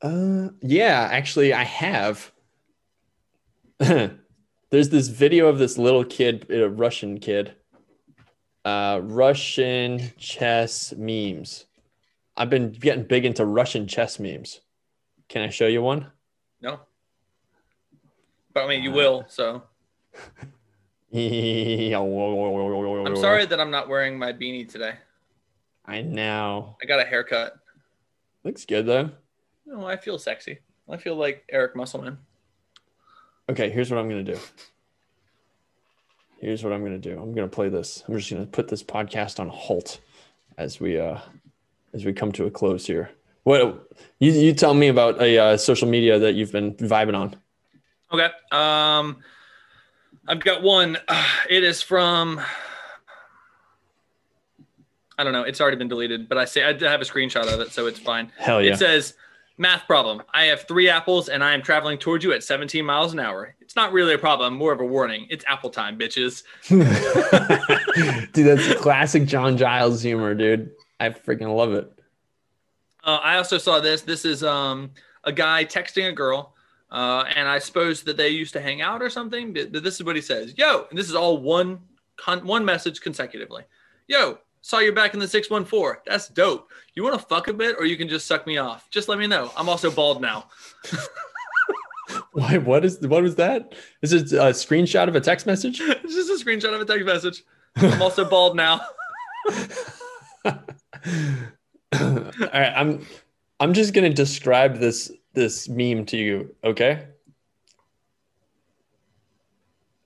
Uh, 0.00 0.48
yeah, 0.62 1.08
actually, 1.12 1.52
I 1.52 1.64
have. 1.64 2.32
There's 3.78 4.88
this 4.88 5.08
video 5.08 5.46
of 5.48 5.58
this 5.58 5.76
little 5.76 6.04
kid, 6.04 6.46
a 6.50 6.68
Russian 6.68 7.20
kid, 7.20 7.54
uh, 8.64 9.00
Russian 9.02 10.12
chess 10.16 10.94
memes. 10.96 11.66
I've 12.36 12.50
been 12.50 12.72
getting 12.72 13.04
big 13.04 13.24
into 13.24 13.44
Russian 13.44 13.86
chess 13.86 14.18
memes. 14.18 14.60
Can 15.28 15.42
I 15.42 15.50
show 15.50 15.66
you 15.66 15.82
one? 15.82 16.10
No. 16.60 16.80
But 18.52 18.64
I 18.64 18.68
mean, 18.68 18.82
you 18.82 18.90
will. 18.90 19.26
So 19.28 19.62
I'm 21.14 23.16
sorry 23.16 23.46
that 23.46 23.60
I'm 23.60 23.70
not 23.70 23.88
wearing 23.88 24.18
my 24.18 24.32
beanie 24.32 24.68
today. 24.68 24.94
I 25.86 26.02
know. 26.02 26.76
I 26.82 26.86
got 26.86 26.98
a 26.98 27.04
haircut. 27.04 27.56
Looks 28.42 28.64
good 28.64 28.86
though. 28.86 29.10
No, 29.64 29.86
I 29.86 29.96
feel 29.96 30.18
sexy. 30.18 30.58
I 30.90 30.96
feel 30.96 31.14
like 31.14 31.44
Eric 31.52 31.76
Musselman. 31.76 32.18
Okay, 33.48 33.70
here's 33.70 33.92
what 33.92 34.00
I'm 34.00 34.08
gonna 34.08 34.24
do. 34.24 34.36
Here's 36.40 36.64
what 36.64 36.72
I'm 36.72 36.82
gonna 36.82 36.98
do. 36.98 37.22
I'm 37.22 37.32
gonna 37.32 37.46
play 37.46 37.68
this. 37.68 38.02
I'm 38.08 38.18
just 38.18 38.32
gonna 38.32 38.46
put 38.46 38.66
this 38.66 38.82
podcast 38.82 39.38
on 39.38 39.48
halt 39.48 40.00
as 40.58 40.80
we 40.80 40.98
uh 40.98 41.20
as 41.92 42.04
we 42.04 42.12
come 42.12 42.32
to 42.32 42.46
a 42.46 42.50
close 42.50 42.88
here. 42.88 43.08
What 43.44 43.88
you 44.18 44.32
you 44.32 44.52
tell 44.52 44.74
me 44.74 44.88
about 44.88 45.22
a 45.22 45.38
uh, 45.38 45.56
social 45.58 45.86
media 45.86 46.18
that 46.18 46.34
you've 46.34 46.50
been 46.50 46.74
vibing 46.74 47.16
on? 47.16 47.36
Okay. 48.12 48.30
Um, 48.50 49.22
I've 50.26 50.40
got 50.40 50.62
one. 50.62 50.98
It 51.50 51.62
is 51.62 51.82
from. 51.82 52.40
I 55.18 55.24
don't 55.24 55.34
know. 55.34 55.42
It's 55.42 55.60
already 55.60 55.76
been 55.76 55.88
deleted, 55.88 56.26
but 56.26 56.38
I 56.38 56.46
say 56.46 56.64
I 56.64 56.68
have 56.68 57.02
a 57.02 57.04
screenshot 57.04 57.52
of 57.52 57.60
it, 57.60 57.70
so 57.70 57.86
it's 57.86 57.98
fine. 57.98 58.32
Hell 58.38 58.62
yeah! 58.62 58.72
It 58.72 58.78
says, 58.78 59.12
"Math 59.58 59.86
problem. 59.86 60.22
I 60.32 60.44
have 60.44 60.62
three 60.62 60.88
apples, 60.88 61.28
and 61.28 61.44
I 61.44 61.52
am 61.52 61.60
traveling 61.60 61.98
towards 61.98 62.24
you 62.24 62.32
at 62.32 62.42
17 62.42 62.82
miles 62.82 63.12
an 63.12 63.20
hour. 63.20 63.54
It's 63.60 63.76
not 63.76 63.92
really 63.92 64.14
a 64.14 64.18
problem, 64.18 64.56
more 64.56 64.72
of 64.72 64.80
a 64.80 64.86
warning. 64.86 65.26
It's 65.28 65.44
apple 65.46 65.68
time, 65.68 65.98
bitches." 65.98 66.44
dude, 68.32 68.46
that's 68.46 68.80
classic 68.80 69.26
John 69.26 69.58
Giles 69.58 70.00
humor, 70.00 70.34
dude. 70.34 70.70
I 70.98 71.10
freaking 71.10 71.54
love 71.54 71.74
it. 71.74 71.92
Uh, 73.04 73.20
I 73.22 73.36
also 73.36 73.58
saw 73.58 73.80
this. 73.80 74.00
This 74.00 74.24
is 74.24 74.42
um, 74.42 74.92
a 75.24 75.32
guy 75.32 75.66
texting 75.66 76.08
a 76.08 76.12
girl, 76.12 76.53
uh, 76.94 77.24
and 77.34 77.48
I 77.48 77.58
suppose 77.58 78.04
that 78.04 78.16
they 78.16 78.28
used 78.28 78.52
to 78.52 78.60
hang 78.60 78.80
out 78.80 79.02
or 79.02 79.10
something. 79.10 79.52
But 79.52 79.72
this 79.72 79.96
is 79.96 80.04
what 80.04 80.14
he 80.14 80.22
says: 80.22 80.54
"Yo," 80.56 80.86
and 80.88 80.96
this 80.96 81.08
is 81.08 81.16
all 81.16 81.38
one 81.38 81.80
con- 82.16 82.46
one 82.46 82.64
message 82.64 83.00
consecutively. 83.00 83.64
Yo, 84.06 84.38
saw 84.60 84.78
you're 84.78 84.92
back 84.92 85.12
in 85.12 85.18
the 85.18 85.26
six 85.26 85.50
one 85.50 85.64
four. 85.64 86.02
That's 86.06 86.28
dope. 86.28 86.70
You 86.94 87.02
want 87.02 87.20
to 87.20 87.26
fuck 87.26 87.48
a 87.48 87.52
bit, 87.52 87.74
or 87.80 87.84
you 87.84 87.96
can 87.96 88.08
just 88.08 88.28
suck 88.28 88.46
me 88.46 88.58
off. 88.58 88.88
Just 88.90 89.08
let 89.08 89.18
me 89.18 89.26
know. 89.26 89.50
I'm 89.56 89.68
also 89.68 89.90
bald 89.90 90.22
now. 90.22 90.46
Why? 92.30 92.58
What 92.58 92.84
is? 92.84 93.00
What 93.00 93.24
was 93.24 93.34
that? 93.36 93.74
Is 94.00 94.12
it 94.12 94.32
a 94.32 94.52
screenshot 94.52 95.08
of 95.08 95.16
a 95.16 95.20
text 95.20 95.46
message? 95.46 95.80
it's 95.82 96.14
just 96.14 96.30
a 96.30 96.44
screenshot 96.44 96.72
of 96.74 96.80
a 96.80 96.84
text 96.84 97.04
message. 97.04 97.42
I'm 97.74 98.00
also 98.00 98.24
bald 98.24 98.54
now. 98.54 98.80
All 100.44 100.52
right, 102.52 102.72
I'm 102.76 103.04
I'm 103.58 103.72
just 103.72 103.94
gonna 103.94 104.14
describe 104.14 104.78
this 104.78 105.10
this 105.34 105.68
meme 105.68 106.06
to 106.06 106.16
you, 106.16 106.54
okay? 106.64 107.06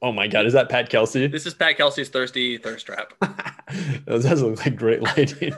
Oh 0.01 0.13
my 0.13 0.29
god, 0.29 0.47
is 0.47 0.53
that 0.53 0.69
Pat 0.69 0.91
Kelsey? 0.91 1.27
This 1.27 1.45
is 1.47 1.55
Pat 1.55 1.77
Kelsey's 1.77 2.09
thirsty 2.09 2.57
thirst 2.59 2.87
trap. 2.87 3.13
that 3.21 4.05
does 4.07 4.43
look 4.43 4.65
like 4.65 4.77
great 4.77 5.03
lighting. 5.03 5.53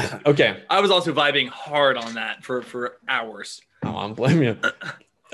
okay, 0.26 0.62
I 0.70 0.80
was 0.80 0.90
also 0.90 1.12
vibing 1.12 1.48
hard 1.48 1.96
on 1.96 2.14
that 2.14 2.42
for 2.42 2.62
for 2.62 2.98
hours. 3.08 3.60
oh, 3.84 3.96
I'm 3.96 4.14
blaming 4.14 4.44
you. 4.44 4.58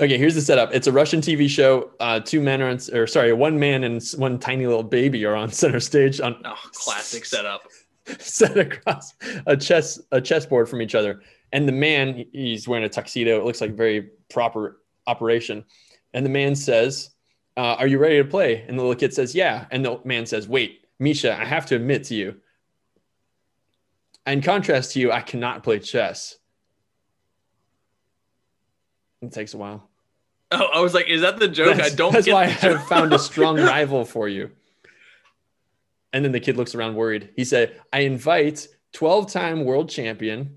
Okay, 0.01 0.17
here's 0.17 0.35
the 0.35 0.41
setup. 0.41 0.73
It's 0.73 0.87
a 0.87 0.91
Russian 0.91 1.21
TV 1.21 1.47
show. 1.47 1.91
Uh, 1.99 2.19
two 2.19 2.41
men 2.41 2.61
are 2.61 2.69
on, 2.69 2.79
or 2.91 3.05
sorry, 3.05 3.33
one 3.33 3.59
man 3.59 3.83
and 3.83 4.03
one 4.17 4.39
tiny 4.39 4.65
little 4.65 4.83
baby 4.83 5.23
are 5.25 5.35
on 5.35 5.51
center 5.51 5.79
stage 5.79 6.19
on 6.19 6.41
Oh, 6.43 6.55
classic 6.73 7.23
setup. 7.23 7.61
set 8.19 8.57
across 8.57 9.13
a 9.45 9.55
chess 9.55 9.99
a 10.11 10.21
chessboard 10.21 10.67
from 10.69 10.81
each 10.81 10.95
other. 10.95 11.21
And 11.53 11.67
the 11.67 11.73
man, 11.73 12.25
he's 12.31 12.67
wearing 12.67 12.85
a 12.85 12.89
tuxedo. 12.89 13.39
It 13.39 13.45
looks 13.45 13.61
like 13.61 13.73
very 13.73 14.09
proper 14.29 14.81
operation. 15.07 15.65
And 16.13 16.25
the 16.25 16.29
man 16.29 16.55
says, 16.55 17.11
uh, 17.57 17.75
"Are 17.77 17.87
you 17.87 17.99
ready 17.99 18.17
to 18.17 18.25
play?" 18.25 18.61
And 18.67 18.77
the 18.77 18.81
little 18.81 18.95
kid 18.95 19.13
says, 19.13 19.35
"Yeah." 19.35 19.65
And 19.71 19.85
the 19.85 19.99
man 20.03 20.25
says, 20.25 20.47
"Wait, 20.47 20.85
Misha, 20.99 21.37
I 21.39 21.45
have 21.45 21.65
to 21.67 21.75
admit 21.75 22.05
to 22.05 22.15
you. 22.15 22.35
In 24.25 24.41
contrast 24.41 24.93
to 24.93 24.99
you, 24.99 25.11
I 25.11 25.21
cannot 25.21 25.63
play 25.63 25.79
chess." 25.79 26.37
It 29.21 29.31
takes 29.31 29.53
a 29.53 29.57
while. 29.57 29.87
Oh, 30.51 30.67
I 30.73 30.81
was 30.81 30.93
like, 30.93 31.07
is 31.07 31.21
that 31.21 31.39
the 31.39 31.47
joke? 31.47 31.77
That's, 31.77 31.93
I 31.93 31.95
don't 31.95 32.11
That's 32.11 32.25
get 32.25 32.33
why 32.33 32.43
I 32.43 32.47
have 32.47 32.85
found 32.87 33.13
a 33.13 33.19
strong 33.29 33.57
rival 33.57 34.03
for 34.03 34.27
you. 34.27 34.51
And 36.13 36.25
then 36.25 36.31
the 36.31 36.39
kid 36.39 36.57
looks 36.57 36.75
around 36.75 36.95
worried. 36.95 37.29
He 37.35 37.45
said, 37.45 37.79
I 37.93 38.01
invite 38.01 38.67
12 38.93 39.31
time 39.31 39.63
world 39.63 39.89
champion. 39.89 40.55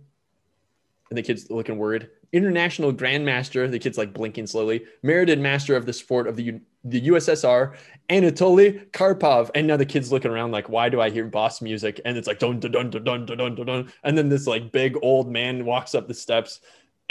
And 1.11 1.19
the 1.19 1.23
kid's 1.23 1.51
looking 1.51 1.79
worried. 1.79 2.09
International 2.33 2.93
grandmaster. 2.93 3.71
The 3.71 3.79
kid's 3.79 3.99
like 3.99 4.13
blinking 4.13 4.49
slowly. 4.49 4.85
Merited 5.03 5.39
master 5.39 5.77
of 5.77 5.87
the 5.87 5.93
sport 5.93 6.27
of 6.27 6.35
the, 6.35 6.61
the 6.83 7.03
USSR, 7.03 7.77
Anatoly 8.09 8.91
Karpov. 8.91 9.51
And 9.55 9.67
now 9.69 9.77
the 9.77 9.87
kid's 9.87 10.11
looking 10.11 10.33
around 10.33 10.51
like, 10.51 10.69
why 10.69 10.89
do 10.89 11.01
I 11.01 11.11
hear 11.11 11.27
boss 11.27 11.63
music? 11.63 12.01
And 12.05 12.17
it's 12.17 12.27
like, 12.27 12.41
dun, 12.41 12.59
dun, 12.59 12.73
dun, 12.73 12.91
dun, 12.91 13.05
dun, 13.05 13.27
dun, 13.27 13.37
dun, 13.39 13.55
dun, 13.55 13.67
dun. 13.67 13.93
And 14.03 14.19
then 14.19 14.29
this 14.29 14.47
like 14.49 14.73
big 14.73 14.97
old 15.03 15.31
man 15.31 15.65
walks 15.65 15.95
up 15.95 16.09
the 16.09 16.15
steps 16.15 16.61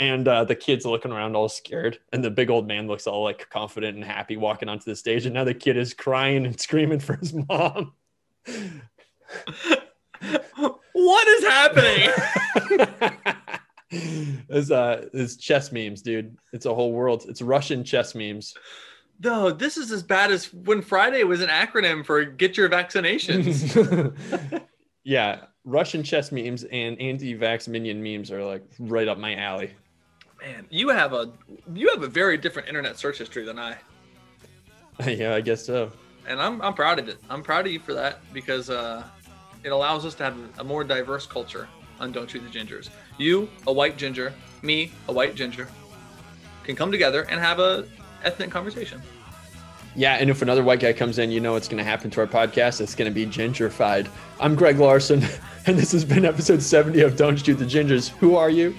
and 0.00 0.26
uh, 0.26 0.44
the 0.44 0.56
kid's 0.56 0.84
looking 0.84 1.12
around 1.12 1.36
all 1.36 1.48
scared 1.48 1.98
and 2.12 2.22
the 2.22 2.30
big 2.30 2.50
old 2.50 2.66
man 2.66 2.86
looks 2.86 3.06
all 3.06 3.22
like 3.22 3.48
confident 3.50 3.94
and 3.94 4.04
happy 4.04 4.36
walking 4.36 4.68
onto 4.68 4.84
the 4.84 4.96
stage 4.96 5.24
and 5.24 5.34
now 5.34 5.44
the 5.44 5.54
kid 5.54 5.76
is 5.76 5.94
crying 5.94 6.46
and 6.46 6.60
screaming 6.60 6.98
for 6.98 7.16
his 7.16 7.32
mom 7.48 7.92
what 10.92 11.28
is 11.28 11.44
happening? 11.44 12.10
it's 14.48 14.70
uh 14.70 15.06
it's 15.12 15.36
chess 15.36 15.70
memes 15.70 16.02
dude 16.02 16.36
it's 16.52 16.66
a 16.66 16.74
whole 16.74 16.92
world 16.92 17.24
it's 17.28 17.40
russian 17.40 17.84
chess 17.84 18.14
memes 18.14 18.54
no, 19.20 19.52
this 19.52 19.76
is 19.76 19.92
as 19.92 20.02
bad 20.02 20.32
as 20.32 20.52
when 20.52 20.82
Friday 20.82 21.22
was 21.22 21.40
an 21.40 21.48
acronym 21.48 22.04
for 22.04 22.24
get 22.24 22.56
your 22.56 22.68
vaccinations. 22.68 24.12
yeah 25.04 25.42
russian 25.64 26.02
chess 26.02 26.32
memes 26.32 26.64
and 26.64 27.00
anti-vax 27.00 27.68
minion 27.68 28.02
memes 28.02 28.30
are 28.32 28.42
like 28.42 28.64
right 28.78 29.06
up 29.06 29.18
my 29.18 29.34
alley 29.36 29.72
Man, 30.42 30.66
you 30.68 30.88
have 30.88 31.12
a 31.12 31.30
you 31.72 31.88
have 31.90 32.02
a 32.02 32.08
very 32.08 32.36
different 32.36 32.68
internet 32.68 32.98
search 32.98 33.18
history 33.18 33.44
than 33.44 33.58
I. 33.58 33.76
yeah 35.06 35.34
i 35.34 35.40
guess 35.40 35.64
so 35.64 35.90
and 36.26 36.40
I'm, 36.40 36.60
I'm 36.62 36.74
proud 36.74 36.98
of 36.98 37.08
it. 37.08 37.18
I'm 37.28 37.42
proud 37.42 37.66
of 37.66 37.72
you 37.72 37.78
for 37.78 37.94
that 37.94 38.20
because 38.32 38.70
uh, 38.70 39.04
it 39.62 39.70
allows 39.70 40.04
us 40.04 40.14
to 40.16 40.24
have 40.24 40.36
a 40.58 40.64
more 40.64 40.84
diverse 40.84 41.26
culture 41.26 41.68
on 42.00 42.12
Don't 42.12 42.28
Shoot 42.28 42.40
the 42.40 42.58
Gingers. 42.58 42.90
You, 43.18 43.48
a 43.66 43.72
white 43.72 43.96
ginger, 43.96 44.32
me, 44.62 44.92
a 45.08 45.12
white 45.12 45.34
ginger, 45.34 45.68
can 46.64 46.76
come 46.76 46.90
together 46.90 47.22
and 47.28 47.40
have 47.40 47.58
a 47.60 47.86
ethnic 48.24 48.50
conversation. 48.50 49.00
Yeah, 49.96 50.14
and 50.14 50.28
if 50.28 50.42
another 50.42 50.64
white 50.64 50.80
guy 50.80 50.92
comes 50.92 51.18
in, 51.18 51.30
you 51.30 51.40
know 51.40 51.52
what's 51.52 51.68
going 51.68 51.78
to 51.78 51.88
happen 51.88 52.10
to 52.10 52.20
our 52.20 52.26
podcast. 52.26 52.80
It's 52.80 52.96
going 52.96 53.08
to 53.08 53.14
be 53.14 53.26
gentrified. 53.26 54.08
I'm 54.40 54.56
Greg 54.56 54.78
Larson, 54.78 55.22
and 55.66 55.78
this 55.78 55.92
has 55.92 56.04
been 56.04 56.24
episode 56.24 56.62
70 56.62 57.00
of 57.02 57.16
Don't 57.16 57.36
Shoot 57.36 57.54
the 57.54 57.64
Gingers. 57.64 58.08
Who 58.08 58.34
are 58.34 58.50
you? 58.50 58.74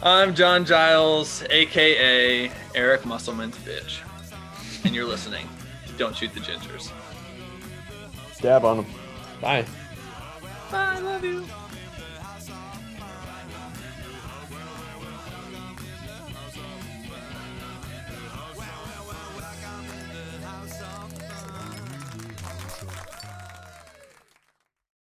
I'm 0.00 0.32
John 0.36 0.64
Giles, 0.64 1.42
aka 1.50 2.52
Eric 2.76 3.04
Musselman's 3.04 3.56
bitch, 3.58 3.98
and 4.84 4.94
you're 4.94 5.06
listening 5.06 5.48
Don't 5.98 6.14
Shoot 6.14 6.32
the 6.32 6.38
Gingers. 6.38 6.92
Stab 8.32 8.64
on 8.64 8.76
them. 8.78 8.86
Bye. 9.40 9.64
Bye, 10.70 10.94
I 10.94 10.98
love 11.00 11.24
you. 11.24 11.44